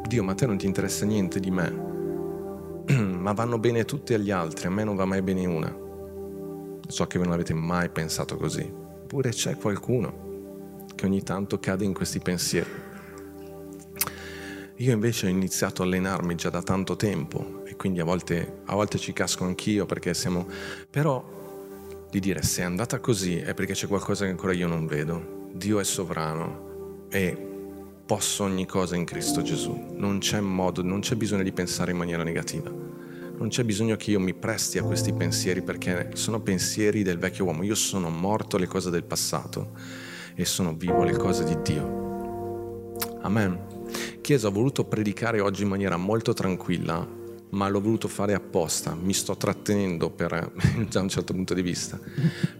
Dio, 0.06 0.24
ma 0.24 0.32
a 0.32 0.34
te 0.34 0.46
non 0.46 0.56
ti 0.56 0.64
interessa 0.64 1.04
niente 1.04 1.40
di 1.40 1.50
me, 1.50 2.84
ma 2.88 3.32
vanno 3.32 3.58
bene 3.58 3.84
tutti 3.84 4.14
agli 4.14 4.30
altri, 4.30 4.66
a 4.66 4.70
me 4.70 4.82
non 4.82 4.96
va 4.96 5.04
mai 5.04 5.20
bene 5.20 5.44
una 5.44 5.86
So 6.88 7.06
che 7.06 7.18
voi 7.18 7.26
non 7.26 7.34
avete 7.34 7.52
mai 7.52 7.90
pensato 7.90 8.36
così, 8.36 8.62
eppure 8.62 9.28
c'è 9.28 9.58
qualcuno 9.58 10.86
che 10.94 11.04
ogni 11.04 11.22
tanto 11.22 11.60
cade 11.60 11.84
in 11.84 11.92
questi 11.92 12.18
pensieri. 12.18 12.87
Io 14.80 14.92
invece 14.92 15.26
ho 15.26 15.28
iniziato 15.28 15.82
a 15.82 15.86
allenarmi 15.86 16.36
già 16.36 16.50
da 16.50 16.62
tanto 16.62 16.94
tempo 16.94 17.62
e 17.64 17.74
quindi 17.74 17.98
a 17.98 18.04
volte, 18.04 18.60
a 18.66 18.74
volte 18.76 18.96
ci 18.96 19.12
casco 19.12 19.44
anch'io 19.44 19.86
perché 19.86 20.14
siamo... 20.14 20.46
Però 20.88 22.06
di 22.08 22.20
dire 22.20 22.42
se 22.42 22.62
è 22.62 22.64
andata 22.64 23.00
così 23.00 23.38
è 23.38 23.54
perché 23.54 23.72
c'è 23.72 23.88
qualcosa 23.88 24.24
che 24.24 24.30
ancora 24.30 24.52
io 24.52 24.68
non 24.68 24.86
vedo. 24.86 25.50
Dio 25.52 25.80
è 25.80 25.84
sovrano 25.84 27.06
e 27.10 27.36
posso 28.06 28.44
ogni 28.44 28.66
cosa 28.66 28.94
in 28.94 29.04
Cristo 29.04 29.42
Gesù. 29.42 29.94
Non 29.94 30.20
c'è 30.20 30.40
modo, 30.40 30.82
non 30.82 31.00
c'è 31.00 31.16
bisogno 31.16 31.42
di 31.42 31.52
pensare 31.52 31.90
in 31.90 31.96
maniera 31.96 32.22
negativa 32.22 32.86
non 33.38 33.50
c'è 33.50 33.62
bisogno 33.62 33.94
che 33.94 34.10
io 34.10 34.18
mi 34.18 34.34
presti 34.34 34.78
a 34.78 34.82
questi 34.82 35.12
pensieri 35.12 35.62
perché 35.62 36.10
sono 36.14 36.40
pensieri 36.40 37.04
del 37.04 37.18
vecchio 37.18 37.44
uomo. 37.44 37.62
Io 37.62 37.76
sono 37.76 38.10
morto 38.10 38.56
alle 38.56 38.66
cose 38.66 38.90
del 38.90 39.04
passato 39.04 39.76
e 40.34 40.44
sono 40.44 40.74
vivo 40.74 41.02
alle 41.02 41.16
cose 41.16 41.44
di 41.44 41.56
Dio. 41.62 42.96
Amen. 43.22 43.77
Chiesa, 44.28 44.48
ho 44.48 44.52
voluto 44.52 44.84
predicare 44.84 45.40
oggi 45.40 45.62
in 45.62 45.68
maniera 45.68 45.96
molto 45.96 46.34
tranquilla, 46.34 47.08
ma 47.48 47.68
l'ho 47.70 47.80
voluto 47.80 48.08
fare 48.08 48.34
apposta. 48.34 48.94
Mi 48.94 49.14
sto 49.14 49.38
trattenendo 49.38 50.10
per, 50.10 50.52
da 50.86 51.00
un 51.00 51.08
certo 51.08 51.32
punto 51.32 51.54
di 51.54 51.62
vista, 51.62 51.98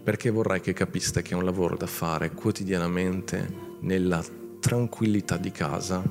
perché 0.03 0.31
vorrei 0.31 0.61
che 0.61 0.73
capiste 0.73 1.21
che 1.21 1.35
è 1.35 1.37
un 1.37 1.45
lavoro 1.45 1.77
da 1.77 1.85
fare 1.85 2.31
quotidianamente 2.31 3.77
nella 3.81 4.25
tranquillità 4.59 5.37
di 5.37 5.51
casa 5.51 6.01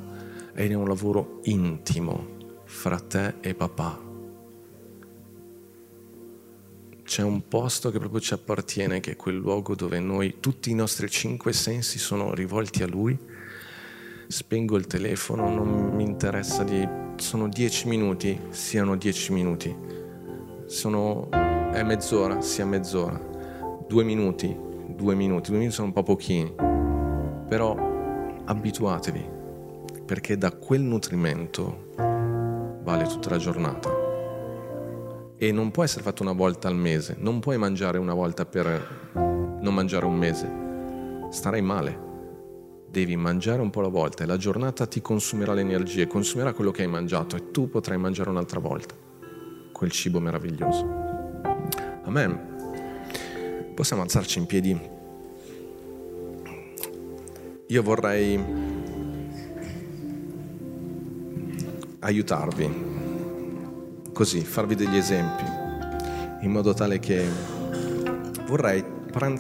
ed 0.55 0.71
è 0.71 0.75
un 0.75 0.87
lavoro 0.87 1.41
intimo 1.43 2.63
fra 2.65 3.01
te 3.01 3.35
e 3.41 3.53
papà 3.55 4.07
c'è 7.09 7.23
un 7.23 7.49
posto 7.49 7.91
che 7.91 7.99
proprio 7.99 8.21
ci 8.21 8.35
appartiene, 8.35 9.01
che 9.01 9.13
è 9.13 9.17
quel 9.17 9.37
luogo 9.37 9.75
dove 9.75 9.99
noi, 9.99 10.37
tutti 10.41 10.71
i 10.71 10.75
nostri 10.75 11.09
cinque 11.09 11.55
sensi 11.55 11.99
sono 11.99 12.35
rivolti 12.35 12.83
a 12.83 12.87
Lui. 12.87 13.19
Spengo 14.29 14.76
il 14.76 14.87
telefono, 14.87 15.49
non 15.49 15.91
mi 15.95 16.03
interessa 16.03 16.62
di... 16.62 16.87
Sono 17.16 17.49
dieci 17.49 17.89
minuti, 17.89 18.39
siano 18.51 18.95
dieci 18.95 19.33
minuti. 19.33 19.74
Sono... 20.66 21.31
è 21.31 21.83
mezz'ora, 21.83 22.43
sia 22.43 22.66
mezz'ora. 22.66 23.18
Due 23.89 24.05
minuti, 24.05 24.55
due 24.87 25.14
minuti. 25.14 25.49
Due 25.49 25.59
minuti 25.59 25.74
sono 25.74 25.87
un 25.87 25.95
po' 25.95 26.03
pochini. 26.03 26.55
Però 27.49 27.74
abituatevi, 28.45 29.29
perché 30.05 30.37
da 30.37 30.53
quel 30.53 30.83
nutrimento 30.83 31.87
vale 32.83 33.07
tutta 33.07 33.31
la 33.31 33.39
giornata 33.39 33.91
e 35.39 35.53
non 35.53 35.70
può 35.70 35.85
essere 35.85 36.03
fatto 36.03 36.22
una 36.22 36.33
volta 36.33 36.68
al 36.68 36.76
mese, 36.76 37.16
non 37.18 37.41
puoi 37.41 37.57
mangiare 37.57 37.97
una 37.97 38.12
volta 38.12 38.45
per 38.45 39.11
non 39.14 39.72
mangiare 39.72 40.05
un 40.05 40.16
mese, 40.16 40.51
starai 41.31 41.62
male. 41.62 42.08
Devi 42.91 43.16
mangiare 43.16 43.61
un 43.61 43.70
po' 43.70 43.80
alla 43.80 43.89
volta 43.89 44.24
e 44.24 44.26
la 44.26 44.36
giornata 44.36 44.86
ti 44.86 45.01
consumerà 45.01 45.53
le 45.53 45.61
energie, 45.61 46.07
consumerà 46.07 46.53
quello 46.53 46.70
che 46.70 46.82
hai 46.82 46.89
mangiato 46.89 47.36
e 47.36 47.51
tu 47.51 47.68
potrai 47.68 47.99
mangiare 47.99 48.30
un'altra 48.30 48.61
volta 48.61 48.95
quel 49.70 49.91
cibo 49.93 50.18
meraviglioso. 50.18 50.84
Amen. 52.03 53.72
Possiamo 53.74 54.03
alzarci 54.03 54.39
in 54.39 54.47
piedi. 54.47 54.80
Io 57.68 57.82
vorrei 57.82 58.43
aiutarvi 62.01 62.86
così, 64.12 64.41
farvi 64.41 64.74
degli 64.74 64.97
esempi, 64.97 65.45
in 66.41 66.51
modo 66.51 66.74
tale 66.74 66.99
che 66.99 67.24
vorrei, 68.47 68.82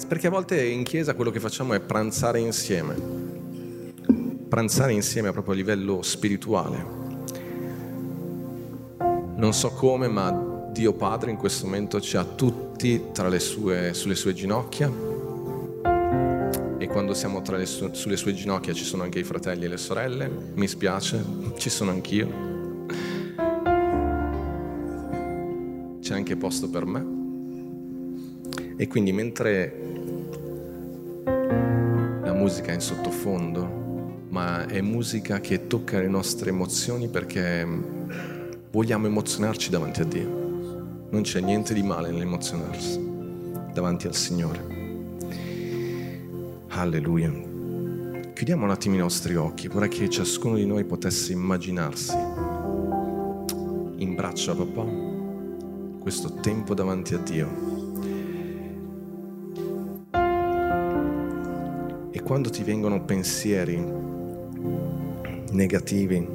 perché 0.06 0.28
a 0.28 0.30
volte 0.30 0.62
in 0.64 0.84
chiesa 0.84 1.14
quello 1.14 1.32
che 1.32 1.40
facciamo 1.40 1.72
è 1.72 1.80
pranzare 1.80 2.38
insieme, 2.38 3.17
pranzare 4.48 4.92
insieme 4.92 5.32
proprio 5.32 5.54
a 5.54 5.56
livello 5.56 6.02
spirituale. 6.02 7.06
Non 9.36 9.52
so 9.52 9.70
come, 9.70 10.08
ma 10.08 10.68
Dio 10.72 10.92
Padre 10.94 11.30
in 11.30 11.36
questo 11.36 11.66
momento 11.66 12.00
ci 12.00 12.16
ha 12.16 12.24
tutti 12.24 13.00
sue, 13.38 13.94
sulle 13.94 14.14
sue 14.14 14.32
ginocchia 14.32 14.90
e 16.78 16.86
quando 16.86 17.14
siamo 17.14 17.42
su- 17.66 17.92
sulle 17.92 18.16
sue 18.16 18.34
ginocchia 18.34 18.72
ci 18.72 18.84
sono 18.84 19.02
anche 19.02 19.18
i 19.18 19.24
fratelli 19.24 19.64
e 19.64 19.68
le 19.68 19.76
sorelle, 19.76 20.30
mi 20.54 20.66
spiace, 20.66 21.22
ci 21.56 21.70
sono 21.70 21.90
anch'io 21.90 22.48
c'è 26.08 26.14
anche 26.14 26.36
posto 26.36 26.70
per 26.70 26.86
me. 26.86 27.16
E 28.78 28.86
quindi 28.86 29.12
mentre 29.12 29.76
la 32.22 32.32
musica 32.32 32.70
è 32.70 32.74
in 32.74 32.80
sottofondo, 32.80 33.87
ma 34.30 34.66
è 34.66 34.80
musica 34.80 35.40
che 35.40 35.66
tocca 35.66 35.98
le 35.98 36.08
nostre 36.08 36.50
emozioni 36.50 37.08
perché 37.08 37.66
vogliamo 38.70 39.06
emozionarci 39.06 39.70
davanti 39.70 40.00
a 40.00 40.04
Dio. 40.04 40.46
Non 41.10 41.22
c'è 41.22 41.40
niente 41.40 41.72
di 41.72 41.82
male 41.82 42.10
nell'emozionarsi 42.10 43.00
davanti 43.72 44.06
al 44.06 44.14
Signore. 44.14 44.76
Alleluia. 46.68 47.32
Chiudiamo 48.34 48.64
un 48.64 48.70
attimo 48.70 48.94
i 48.94 48.98
nostri 48.98 49.34
occhi, 49.34 49.68
vorrei 49.68 49.88
che 49.88 50.08
ciascuno 50.08 50.56
di 50.56 50.66
noi 50.66 50.84
potesse 50.84 51.32
immaginarsi 51.32 52.16
in 53.96 54.14
braccio 54.14 54.52
a 54.52 54.54
papà 54.54 54.84
questo 55.98 56.34
tempo 56.34 56.74
davanti 56.74 57.14
a 57.14 57.18
Dio. 57.18 57.76
E 62.10 62.22
quando 62.22 62.50
ti 62.50 62.62
vengono 62.62 63.02
pensieri 63.04 64.06
negativi, 65.50 66.26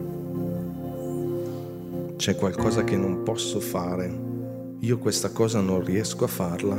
c'è 2.16 2.36
qualcosa 2.36 2.84
che 2.84 2.96
non 2.96 3.24
posso 3.24 3.60
fare, 3.60 4.12
io 4.80 4.98
questa 4.98 5.30
cosa 5.32 5.60
non 5.60 5.84
riesco 5.84 6.24
a 6.24 6.28
farla, 6.28 6.76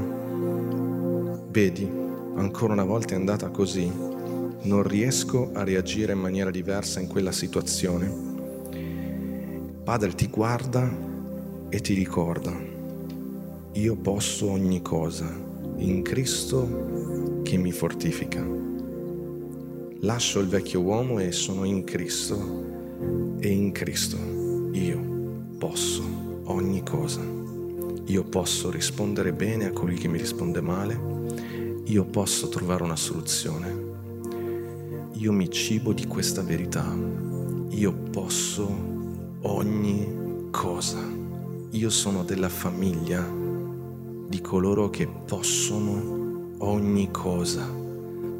vedi, 1.51 1.89
ancora 2.37 2.73
una 2.73 2.85
volta 2.85 3.15
è 3.15 3.17
andata 3.17 3.49
così, 3.51 3.91
non 4.63 4.83
riesco 4.83 5.51
a 5.53 5.63
reagire 5.65 6.13
in 6.13 6.21
maniera 6.21 6.51
diversa 6.51 7.01
in 7.01 7.07
quella 7.07 7.33
situazione. 7.33 8.33
Padre 9.85 10.15
ti 10.15 10.29
guarda 10.29 10.91
e 11.69 11.81
ti 11.81 11.95
ricorda, 11.95 12.53
io 13.73 13.97
posso 13.97 14.51
ogni 14.51 14.81
cosa 14.81 15.31
in 15.77 16.03
Cristo 16.03 17.41
che 17.43 17.57
mi 17.57 17.73
fortifica. 17.73 18.74
Lascio 20.05 20.41
il 20.41 20.49
vecchio 20.49 20.83
uomo 20.83 21.19
e 21.19 21.33
sono 21.33 21.65
in 21.65 21.83
Cristo 21.83 23.39
e 23.39 23.49
in 23.49 23.73
Cristo 23.73 24.19
io 24.73 25.01
posso 25.57 26.43
ogni 26.45 26.83
cosa. 26.83 27.23
Io 28.05 28.23
posso 28.25 28.71
rispondere 28.71 29.33
bene 29.33 29.65
a 29.65 29.73
colui 29.73 29.95
che 29.97 30.09
mi 30.09 30.19
risponde 30.19 30.61
male, 30.61 31.01
io 31.85 32.05
posso 32.05 32.51
trovare 32.51 32.83
una 32.83 32.97
soluzione. 32.97 33.93
Io 35.13 35.33
mi 35.33 35.51
cibo 35.51 35.95
di 35.95 36.07
questa 36.07 36.43
verità, 36.43 36.87
io 37.71 37.93
posso 38.11 38.69
ogni 39.41 40.49
cosa. 40.51 41.01
Io 41.71 41.89
sono 41.89 42.25
della 42.25 42.51
famiglia 42.51 43.27
di 44.29 44.41
coloro 44.43 44.91
che 44.91 45.09
possono 45.09 46.57
ogni 46.59 47.11
cosa. 47.11 47.84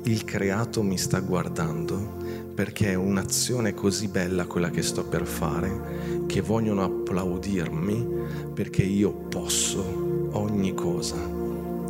Il 0.07 0.25
creato 0.25 0.83
mi 0.83 0.99
sta 0.99 1.21
guardando 1.21 2.53
perché 2.55 2.91
è 2.91 2.95
un'azione 2.95 3.73
così 3.73 4.09
bella 4.09 4.45
quella 4.45 4.69
che 4.69 4.83
sto 4.83 5.03
per 5.03 5.27
fare 5.27 6.25
che 6.27 6.43
vogliono 6.43 6.83
applaudirmi 6.83 8.09
perché 8.53 8.83
io 8.83 9.13
posso 9.13 10.29
ogni 10.33 10.75
cosa 10.75 11.17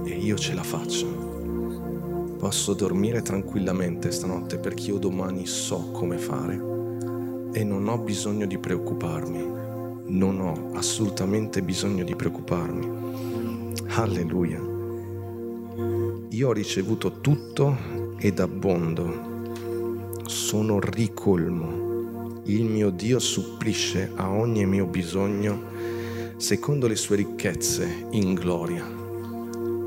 e 0.04 0.10
io 0.16 0.36
ce 0.36 0.54
la 0.54 0.62
faccio. 0.62 2.36
Posso 2.38 2.74
dormire 2.74 3.20
tranquillamente 3.20 4.12
stanotte 4.12 4.58
perché 4.58 4.90
io 4.90 4.98
domani 4.98 5.44
so 5.46 5.90
come 5.90 6.16
fare 6.16 6.54
e 7.52 7.64
non 7.64 7.88
ho 7.88 7.98
bisogno 7.98 8.46
di 8.46 8.58
preoccuparmi. 8.58 9.42
Non 10.06 10.38
ho 10.40 10.70
assolutamente 10.74 11.62
bisogno 11.62 12.04
di 12.04 12.14
preoccuparmi. 12.14 13.72
Alleluia. 13.88 14.60
Io 16.28 16.48
ho 16.48 16.52
ricevuto 16.52 17.20
tutto 17.20 18.03
ed 18.18 18.38
abbondo. 18.38 19.32
Sono 20.26 20.80
ricolmo. 20.80 22.42
Il 22.44 22.64
mio 22.64 22.90
Dio 22.90 23.18
supplisce 23.18 24.10
a 24.14 24.30
ogni 24.30 24.66
mio 24.66 24.86
bisogno 24.86 25.72
secondo 26.36 26.86
le 26.86 26.96
sue 26.96 27.16
ricchezze 27.16 28.06
in 28.10 28.34
gloria. 28.34 29.02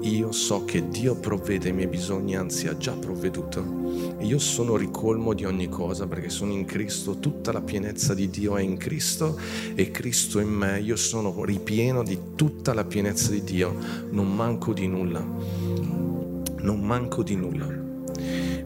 Io 0.02 0.32
so 0.32 0.64
che 0.64 0.88
Dio 0.90 1.16
provvede 1.16 1.70
ai 1.70 1.74
miei 1.74 1.88
bisogni, 1.88 2.36
anzi 2.36 2.68
ha 2.68 2.78
già 2.78 2.94
provveduto. 2.94 4.16
Io 4.20 4.40
sono 4.40 4.78
ricolmo 4.78 5.34
di 5.34 5.44
ogni 5.44 5.70
cosa 5.70 6.08
perché 6.08 6.30
sono 6.30 6.52
in 6.52 6.66
Cristo, 6.66 7.18
tutta 7.18 7.52
la 7.52 7.62
pienezza 7.62 8.14
di 8.14 8.30
Dio 8.30 8.56
è 8.56 8.62
in 8.62 8.78
Cristo 8.78 9.40
e 9.76 9.92
Cristo 9.92 10.40
in 10.40 10.50
me. 10.50 10.80
Io 10.80 10.96
sono 10.96 11.44
ripieno 11.44 12.04
di 12.04 12.18
tutta 12.36 12.74
la 12.74 12.86
pienezza 12.86 13.32
di 13.32 13.44
Dio, 13.44 13.76
non 14.12 14.34
manco 14.34 14.72
di 14.72 14.88
nulla. 14.88 15.20
Non 15.20 16.80
manco 16.82 17.24
di 17.24 17.36
nulla. 17.36 17.87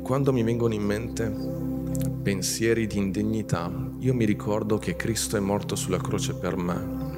Quando 0.03 0.33
mi 0.33 0.43
vengono 0.43 0.73
in 0.73 0.83
mente 0.83 1.33
pensieri 2.21 2.87
di 2.87 2.97
indegnità, 2.97 3.71
io 3.99 4.13
mi 4.13 4.25
ricordo 4.25 4.77
che 4.77 4.95
Cristo 4.95 5.37
è 5.37 5.39
morto 5.39 5.75
sulla 5.75 5.99
croce 5.99 6.33
per 6.33 6.55
me 6.57 7.09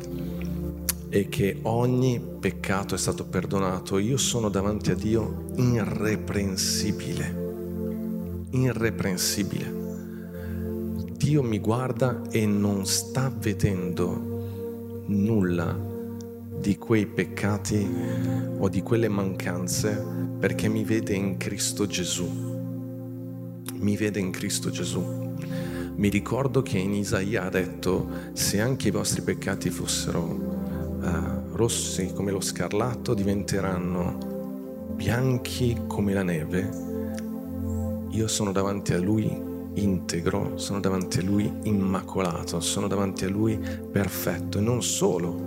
e 1.09 1.29
che 1.29 1.59
ogni 1.63 2.19
peccato 2.39 2.95
è 2.95 2.97
stato 2.97 3.25
perdonato, 3.25 3.99
io 3.99 4.17
sono 4.17 4.49
davanti 4.49 4.91
a 4.91 4.95
Dio 4.95 5.45
irreprensibile. 5.55 7.41
Irreprensibile. 8.49 9.81
Dio 11.15 11.43
mi 11.43 11.59
guarda 11.59 12.23
e 12.31 12.45
non 12.45 12.85
sta 12.85 13.31
vedendo 13.35 15.03
nulla 15.05 15.91
di 16.59 16.77
quei 16.77 17.05
peccati 17.05 17.87
o 18.57 18.67
di 18.69 18.81
quelle 18.81 19.07
mancanze 19.07 20.03
perché 20.39 20.67
mi 20.67 20.83
vede 20.83 21.13
in 21.13 21.37
Cristo 21.37 21.85
Gesù. 21.85 22.52
Mi 23.83 23.97
vede 23.97 24.21
in 24.21 24.31
Cristo 24.31 24.69
Gesù. 24.69 25.01
Mi 25.95 26.07
ricordo 26.07 26.61
che 26.61 26.77
in 26.77 26.93
Isaia 26.93 27.43
ha 27.43 27.49
detto, 27.49 28.07
se 28.31 28.61
anche 28.61 28.87
i 28.87 28.91
vostri 28.91 29.21
peccati 29.23 29.69
fossero 29.69 30.21
uh, 30.21 31.55
rossi 31.55 32.13
come 32.13 32.31
lo 32.31 32.39
scarlatto 32.39 33.13
diventeranno 33.13 34.87
bianchi 34.95 35.81
come 35.85 36.13
la 36.13 36.23
neve, 36.23 36.69
io 38.11 38.27
sono 38.29 38.53
davanti 38.53 38.93
a 38.93 38.99
Lui 38.99 39.29
integro, 39.73 40.57
sono 40.57 40.79
davanti 40.79 41.19
a 41.19 41.23
Lui 41.23 41.51
immacolato, 41.63 42.61
sono 42.61 42.87
davanti 42.87 43.25
a 43.25 43.29
Lui 43.29 43.59
perfetto 43.59 44.59
e 44.59 44.61
non 44.61 44.81
solo. 44.81 45.41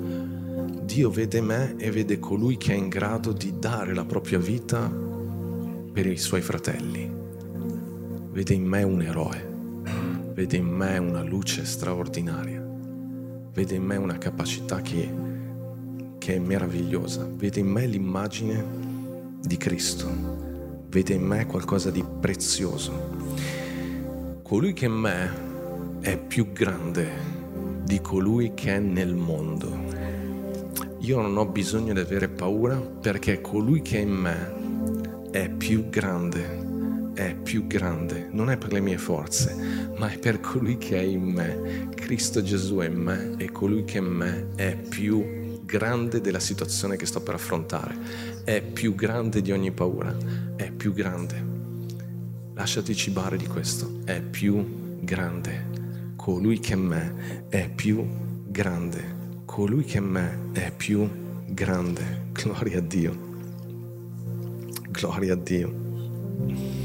Dio 0.85 1.09
vede 1.09 1.41
me 1.41 1.75
e 1.79 1.91
vede 1.91 2.19
colui 2.19 2.59
che 2.59 2.75
è 2.75 2.77
in 2.77 2.91
grado 2.91 3.33
di 3.33 3.55
dare 3.59 3.95
la 3.95 4.05
propria 4.05 4.39
vita 4.39 4.93
per 5.91 6.07
i 6.07 6.19
suoi 6.19 6.43
fratelli. 6.43 7.26
Vede 8.37 8.53
in 8.53 8.65
me 8.65 8.83
un 8.83 9.01
eroe, 9.01 9.49
vede 10.35 10.59
in 10.59 10.67
me 10.67 10.99
una 10.99 11.23
luce 11.23 11.65
straordinaria, 11.65 12.63
vede 13.55 13.77
in 13.77 13.83
me 13.83 13.97
una 13.97 14.19
capacità 14.19 14.83
che 14.83 15.11
che 16.19 16.35
è 16.35 16.39
meravigliosa. 16.39 17.27
Vede 17.35 17.61
in 17.61 17.69
me 17.69 17.87
l'immagine 17.87 18.63
di 19.41 19.57
Cristo, 19.57 20.11
vede 20.91 21.15
in 21.15 21.23
me 21.23 21.47
qualcosa 21.47 21.91
di 21.91 22.05
prezioso. 22.21 22.93
Colui 24.43 24.75
che 24.75 24.85
è 24.85 24.89
in 24.91 24.95
me 24.97 25.31
è 26.01 26.19
più 26.19 26.53
grande 26.53 27.09
di 27.85 28.03
colui 28.03 28.53
che 28.53 28.75
è 28.75 28.79
nel 28.79 29.15
mondo. 29.15 29.75
Io 30.99 31.23
non 31.23 31.39
ho 31.39 31.47
bisogno 31.47 31.95
di 31.95 32.01
avere 32.01 32.29
paura 32.29 32.77
perché 32.77 33.41
colui 33.41 33.81
che 33.81 33.97
è 33.97 34.03
in 34.03 34.11
me 34.11 35.31
è 35.31 35.49
più 35.49 35.89
grande, 35.89 36.66
è 37.17 37.35
più 37.35 37.67
grande, 37.67 38.29
non 38.31 38.51
è 38.51 38.59
per 38.59 38.75
le 38.75 38.81
mie 38.81 38.99
forze, 38.99 39.91
ma 39.97 40.11
è 40.11 40.19
per 40.19 40.39
colui 40.39 40.77
che 40.77 40.99
è 40.99 41.03
in 41.03 41.23
me. 41.23 41.89
Cristo 41.95 42.43
Gesù 42.43 42.77
è 42.77 42.87
in 42.89 42.97
me 42.97 43.35
e 43.39 43.51
colui 43.51 43.85
che 43.85 43.97
è 43.97 44.03
in 44.03 44.07
me 44.07 44.49
è 44.55 44.77
più 44.77 45.63
grande 45.65 46.21
della 46.21 46.39
situazione 46.39 46.97
che 46.97 47.07
sto 47.07 47.23
per 47.23 47.35
affrontare, 47.35 47.97
è 48.45 48.61
più 48.61 48.95
grande 48.95 49.41
di 49.41 49.51
ogni 49.51 49.73
paura, 49.73 50.15
è 50.57 50.71
più 50.71 50.93
grande. 50.93 51.43
Lasciati 52.53 52.95
cibare 52.95 53.39
di 53.39 53.47
questo, 53.47 54.01
è 54.05 54.21
più 54.21 55.01
grande. 55.01 56.13
Colui 56.17 56.59
che 56.59 56.75
è 56.75 56.77
me 56.77 57.47
è 57.49 57.71
più 57.71 58.07
grande. 58.47 59.15
Colui 59.47 59.85
che 59.85 59.97
è 59.97 60.03
me 60.03 60.51
è 60.53 60.71
più 60.71 61.09
grande. 61.47 62.27
Gloria 62.33 62.79
a 62.79 62.83
Dio. 62.83 63.17
Gloria 64.91 65.33
a 65.33 65.37
Dio. 65.37 66.76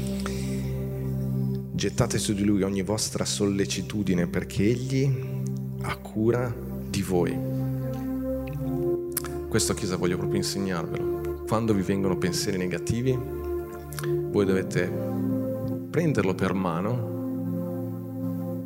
Gettate 1.82 2.18
su 2.18 2.32
di 2.32 2.44
lui 2.44 2.62
ogni 2.62 2.82
vostra 2.82 3.24
sollecitudine 3.24 4.28
perché 4.28 4.62
egli 4.62 5.12
ha 5.80 5.96
cura 5.96 6.54
di 6.88 7.02
voi. 7.02 7.36
Questa 9.48 9.74
Chiesa 9.74 9.96
voglio 9.96 10.16
proprio 10.16 10.38
insegnarvelo. 10.38 11.42
Quando 11.48 11.74
vi 11.74 11.82
vengono 11.82 12.16
pensieri 12.16 12.56
negativi, 12.56 13.18
voi 14.30 14.44
dovete 14.44 14.88
prenderlo 15.90 16.36
per 16.36 16.52
mano, 16.52 16.94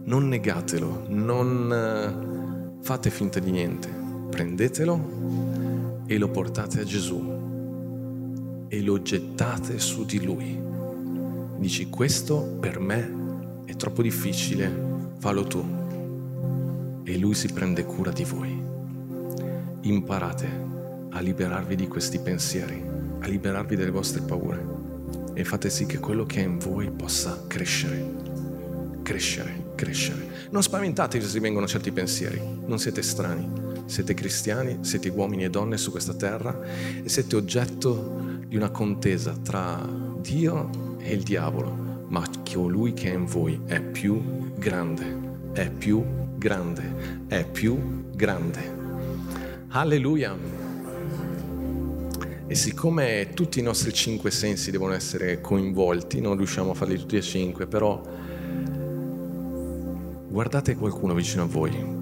non 0.04 0.28
negatelo, 0.28 1.06
non 1.08 1.72
eh, 1.72 2.82
fate 2.82 3.08
finta 3.08 3.38
di 3.38 3.50
niente, 3.50 3.88
prendetelo 4.28 6.04
e 6.04 6.18
lo 6.18 6.28
portate 6.28 6.80
a 6.80 6.84
Gesù 6.84 8.66
e 8.68 8.82
lo 8.82 9.00
gettate 9.00 9.78
su 9.78 10.04
di 10.04 10.22
lui. 10.22 10.65
Dici 11.58 11.88
questo 11.88 12.56
per 12.60 12.78
me 12.78 13.62
è 13.64 13.74
troppo 13.76 14.02
difficile, 14.02 14.72
fallo 15.18 15.44
tu. 15.44 15.64
E 17.04 17.18
lui 17.18 17.34
si 17.34 17.52
prende 17.52 17.84
cura 17.84 18.10
di 18.10 18.24
voi. 18.24 18.62
Imparate 19.82 20.64
a 21.10 21.20
liberarvi 21.20 21.76
di 21.76 21.88
questi 21.88 22.18
pensieri, 22.18 22.82
a 23.20 23.26
liberarvi 23.26 23.74
delle 23.74 23.90
vostre 23.90 24.20
paure 24.22 24.74
e 25.32 25.44
fate 25.44 25.70
sì 25.70 25.86
che 25.86 25.98
quello 25.98 26.24
che 26.24 26.40
è 26.40 26.44
in 26.44 26.58
voi 26.58 26.90
possa 26.90 27.44
crescere, 27.46 28.12
crescere, 29.02 29.72
crescere. 29.74 30.48
Non 30.50 30.62
spaventatevi 30.62 31.24
se 31.24 31.40
vengono 31.40 31.66
certi 31.66 31.90
pensieri, 31.92 32.40
non 32.66 32.78
siete 32.78 33.02
strani, 33.02 33.48
siete 33.86 34.14
cristiani, 34.14 34.78
siete 34.80 35.08
uomini 35.08 35.44
e 35.44 35.50
donne 35.50 35.76
su 35.76 35.90
questa 35.90 36.14
terra 36.14 36.58
e 37.02 37.08
siete 37.08 37.36
oggetto 37.36 38.38
di 38.46 38.56
una 38.56 38.70
contesa 38.70 39.32
tra 39.42 39.86
Dio 40.20 40.85
e 41.06 41.14
il 41.14 41.22
diavolo, 41.22 42.04
ma 42.08 42.24
colui 42.52 42.92
che 42.92 43.10
è 43.10 43.14
in 43.14 43.26
voi 43.26 43.60
è 43.64 43.80
più 43.80 44.52
grande, 44.56 45.50
è 45.52 45.70
più 45.70 46.04
grande, 46.36 47.24
è 47.28 47.46
più 47.46 48.10
grande. 48.12 48.74
Alleluia! 49.68 50.36
E 52.48 52.54
siccome 52.54 53.30
tutti 53.34 53.58
i 53.58 53.62
nostri 53.62 53.92
cinque 53.92 54.30
sensi 54.30 54.70
devono 54.70 54.94
essere 54.94 55.40
coinvolti, 55.40 56.20
non 56.20 56.36
riusciamo 56.36 56.70
a 56.72 56.74
farli 56.74 56.96
tutti 56.96 57.16
e 57.16 57.22
cinque, 57.22 57.66
però 57.66 58.00
guardate 60.28 60.76
qualcuno 60.76 61.14
vicino 61.14 61.42
a 61.44 61.46
voi 61.46 61.94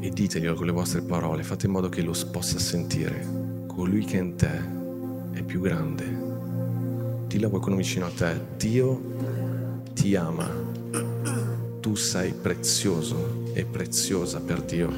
e 0.00 0.10
diteglielo 0.10 0.54
con 0.54 0.66
le 0.66 0.72
vostre 0.72 1.02
parole, 1.02 1.42
fate 1.42 1.66
in 1.66 1.72
modo 1.72 1.88
che 1.88 2.02
lo 2.02 2.14
possa 2.30 2.58
sentire. 2.58 3.40
Colui 3.66 4.04
che 4.04 4.18
è 4.18 4.20
in 4.20 4.36
te 4.36 4.80
è 5.32 5.42
più 5.42 5.60
grande. 5.60 6.21
Dillo 7.32 7.46
a 7.46 7.48
qualcuno 7.48 7.76
vicino 7.76 8.04
a 8.04 8.10
te, 8.10 8.38
Dio 8.58 9.00
ti 9.94 10.14
ama, 10.14 10.46
tu 11.80 11.94
sei 11.94 12.34
prezioso 12.34 13.50
e 13.54 13.64
preziosa 13.64 14.38
per 14.38 14.60
Dio. 14.60 14.92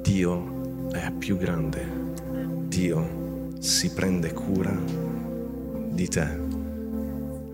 Dio 0.00 0.90
è 0.92 1.10
più 1.10 1.36
grande. 1.36 1.84
Dio 2.68 3.56
si 3.58 3.90
prende 3.90 4.32
cura 4.32 4.72
di 5.90 6.06
te. 6.06 6.38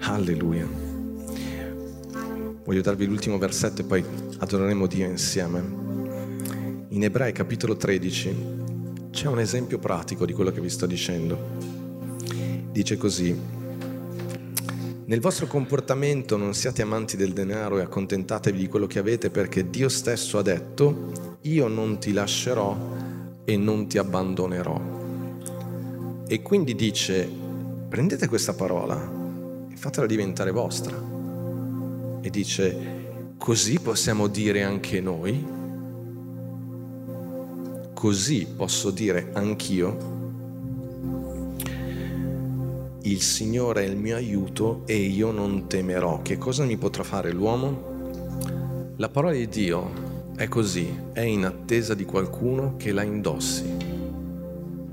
Alleluia. 0.01 0.69
Voglio 2.63 2.83
darvi 2.83 3.07
l'ultimo 3.07 3.39
versetto 3.39 3.81
e 3.81 3.85
poi 3.85 4.05
adoreremo 4.37 4.87
Dio 4.87 5.07
insieme. 5.07 5.63
In 6.89 7.05
Ebrei 7.05 7.33
capitolo 7.33 7.75
13 7.75 8.37
c'è 9.11 9.29
un 9.29 9.39
esempio 9.39 9.79
pratico 9.79 10.27
di 10.27 10.35
quello 10.35 10.51
che 10.51 10.61
vi 10.61 10.69
sto 10.69 10.85
dicendo. 10.85 11.74
Dice 12.75 12.97
così, 12.97 13.33
nel 15.05 15.21
vostro 15.21 15.47
comportamento 15.47 16.37
non 16.37 16.55
siate 16.55 16.83
amanti 16.83 17.17
del 17.17 17.33
denaro 17.33 17.79
e 17.79 17.83
accontentatevi 17.83 18.59
di 18.59 18.67
quello 18.67 18.89
che 18.89 18.99
avete 18.99 19.31
perché 19.31 19.71
Dio 19.71 19.89
stesso 19.89 20.39
ha 20.39 20.43
detto, 20.43 21.39
io 21.43 21.69
non 21.69 22.01
ti 22.01 22.13
lascerò 22.13 22.77
e 23.45 23.57
non 23.57 23.87
ti 23.87 23.97
abbandonerò. 23.97 24.81
E 26.27 26.43
quindi 26.43 26.75
dice, 26.75 27.31
prendete 27.89 28.27
questa 28.27 28.55
parola 28.55 29.69
e 29.71 29.77
fatela 29.77 30.09
diventare 30.09 30.51
vostra. 30.51 31.01
E 32.23 32.29
dice, 32.29 33.35
così 33.39 33.79
possiamo 33.79 34.27
dire 34.27 34.65
anche 34.65 35.01
noi, 35.01 35.47
così 37.95 38.49
posso 38.57 38.91
dire 38.91 39.31
anch'io, 39.33 40.14
il 43.15 43.23
Signore 43.23 43.85
è 43.85 43.89
il 43.89 43.97
mio 43.97 44.17
aiuto 44.17 44.83
e 44.87 44.97
io 44.97 45.31
non 45.31 45.69
temerò. 45.69 46.21
Che 46.21 46.37
cosa 46.37 46.65
mi 46.65 46.77
potrà 46.77 47.05
fare 47.05 47.33
l'uomo? 47.33 48.93
La 48.97 49.09
parola 49.09 49.35
di 49.35 49.49
Dio 49.49 50.33
è 50.37 50.49
così, 50.49 50.93
è 51.13 51.21
in 51.21 51.45
attesa 51.45 51.95
di 51.95 52.05
qualcuno 52.05 52.75
che 52.77 52.93
la 52.93 53.03
indossi 53.03 53.95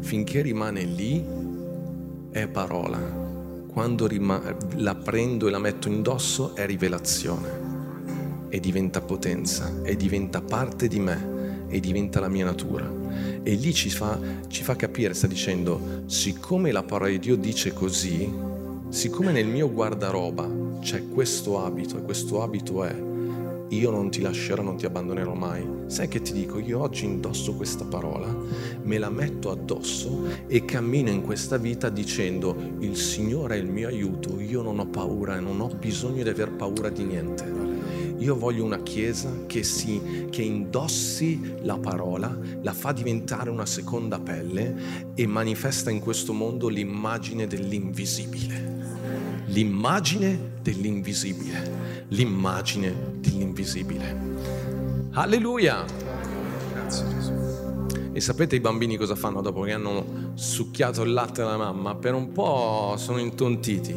finché 0.02 0.42
rimane 0.42 0.84
lì 0.84 1.26
è 2.32 2.48
parola. 2.48 3.00
Quando 3.68 4.06
rima- 4.06 4.56
la 4.76 4.96
prendo 4.96 5.48
e 5.48 5.52
la 5.52 5.60
metto 5.60 5.88
indosso 5.88 6.56
è 6.56 6.66
rivelazione 6.66 7.70
e 8.50 8.60
diventa 8.60 9.02
potenza 9.02 9.82
e 9.84 9.96
diventa 9.96 10.42
parte 10.42 10.88
di 10.88 11.00
me 11.00 11.66
e 11.70 11.80
diventa 11.80 12.20
la 12.20 12.28
mia 12.28 12.46
natura. 12.46 12.92
E 13.44 13.54
lì 13.54 13.74
ci 13.74 13.90
fa, 13.90 14.20
ci 14.48 14.64
fa 14.64 14.76
capire, 14.76 15.14
sta 15.14 15.28
dicendo, 15.28 16.04
siccome 16.06 16.72
la 16.72 16.84
parola 16.84 17.10
di 17.10 17.20
Dio 17.20 17.36
dice 17.36 17.74
così, 17.74 18.32
siccome 18.90 19.32
nel 19.32 19.48
mio 19.48 19.72
guardaroba 19.72 20.50
c'è 20.80 21.08
questo 21.08 21.64
abito 21.64 21.98
e 21.98 22.02
questo 22.02 22.42
abito 22.42 22.84
è 22.84 23.10
io 23.72 23.90
non 23.90 24.10
ti 24.10 24.22
lascerò, 24.22 24.62
non 24.62 24.76
ti 24.76 24.86
abbandonerò 24.86 25.34
mai. 25.34 25.66
Sai 25.86 26.08
che 26.08 26.22
ti 26.22 26.34
dico? 26.34 26.60
Io 26.60 26.82
oggi 26.82 27.06
indosso 27.06 27.54
questa 27.54 27.86
parola, 27.86 28.36
me 28.84 28.98
la 28.98 29.10
metto 29.10 29.50
addosso 29.50 30.26
e 30.48 30.66
cammino 30.66 31.10
in 31.10 31.22
questa 31.22 31.58
vita 31.58 31.90
dicendo 31.90 32.56
il 32.80 32.98
Signore 32.98 33.56
è 33.56 33.60
il 33.60 33.68
mio 33.68 33.88
aiuto, 33.88 34.40
io 34.40 34.62
non 34.62 34.80
ho 34.80 34.88
paura 34.88 35.38
e 35.38 35.40
non 35.40 35.62
ho 35.62 35.68
bisogno 35.68 36.24
di 36.24 36.30
aver 36.30 36.52
paura 36.52 36.90
di 36.90 37.04
niente. 37.04 37.71
Io 38.22 38.38
voglio 38.38 38.64
una 38.64 38.84
chiesa 38.84 39.32
che, 39.48 39.64
si, 39.64 40.28
che 40.30 40.44
indossi 40.44 41.56
la 41.64 41.80
parola, 41.80 42.38
la 42.62 42.72
fa 42.72 42.92
diventare 42.92 43.50
una 43.50 43.66
seconda 43.66 44.20
pelle 44.20 45.10
e 45.16 45.26
manifesta 45.26 45.90
in 45.90 46.00
questo 46.00 46.32
mondo 46.32 46.68
l'immagine 46.68 47.48
dell'invisibile. 47.48 49.44
L'immagine 49.48 50.52
dell'invisibile. 50.62 52.06
L'immagine 52.10 52.94
dell'invisibile. 53.18 54.16
Alleluia! 55.14 55.84
Grazie 56.74 57.08
Gesù. 57.08 57.34
E 58.12 58.22
sapete 58.22 58.56
i 58.56 58.60
bambini 58.60 58.98
cosa 58.98 59.16
fanno 59.16 59.42
dopo 59.42 59.62
che 59.62 59.72
hanno 59.72 60.34
succhiato 60.36 61.02
il 61.02 61.12
latte 61.12 61.42
alla 61.42 61.58
mamma? 61.58 61.96
Per 61.96 62.14
un 62.14 62.32
po' 62.32 62.94
sono 62.98 63.18
intontiti, 63.18 63.96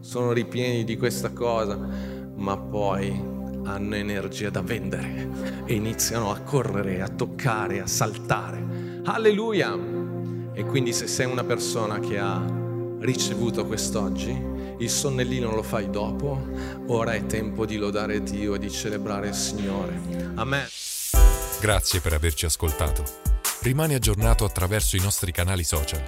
sono 0.00 0.32
ripieni 0.32 0.84
di 0.84 0.98
questa 0.98 1.30
cosa, 1.30 2.11
ma 2.42 2.56
poi 2.56 3.08
hanno 3.64 3.94
energia 3.94 4.50
da 4.50 4.62
vendere 4.62 5.28
e 5.64 5.74
iniziano 5.74 6.32
a 6.32 6.40
correre, 6.40 7.00
a 7.00 7.08
toccare, 7.08 7.80
a 7.80 7.86
saltare. 7.86 9.00
Alleluia! 9.04 9.78
E 10.52 10.64
quindi 10.64 10.92
se 10.92 11.06
sei 11.06 11.26
una 11.26 11.44
persona 11.44 12.00
che 12.00 12.18
ha 12.18 12.44
ricevuto 12.98 13.64
quest'oggi, 13.64 14.50
il 14.78 14.90
sonnellino 14.90 15.54
lo 15.54 15.62
fai 15.62 15.88
dopo, 15.88 16.44
ora 16.88 17.12
è 17.12 17.24
tempo 17.26 17.64
di 17.64 17.76
lodare 17.76 18.22
Dio 18.22 18.56
e 18.56 18.58
di 18.58 18.70
celebrare 18.70 19.28
il 19.28 19.34
Signore. 19.34 20.00
Amen. 20.34 20.66
Grazie 21.60 22.00
per 22.00 22.12
averci 22.12 22.44
ascoltato. 22.44 23.04
Rimani 23.60 23.94
aggiornato 23.94 24.44
attraverso 24.44 24.96
i 24.96 25.00
nostri 25.00 25.30
canali 25.30 25.62
social. 25.62 26.02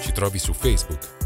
Ci 0.00 0.12
trovi 0.12 0.38
su 0.38 0.54
Facebook, 0.54 1.15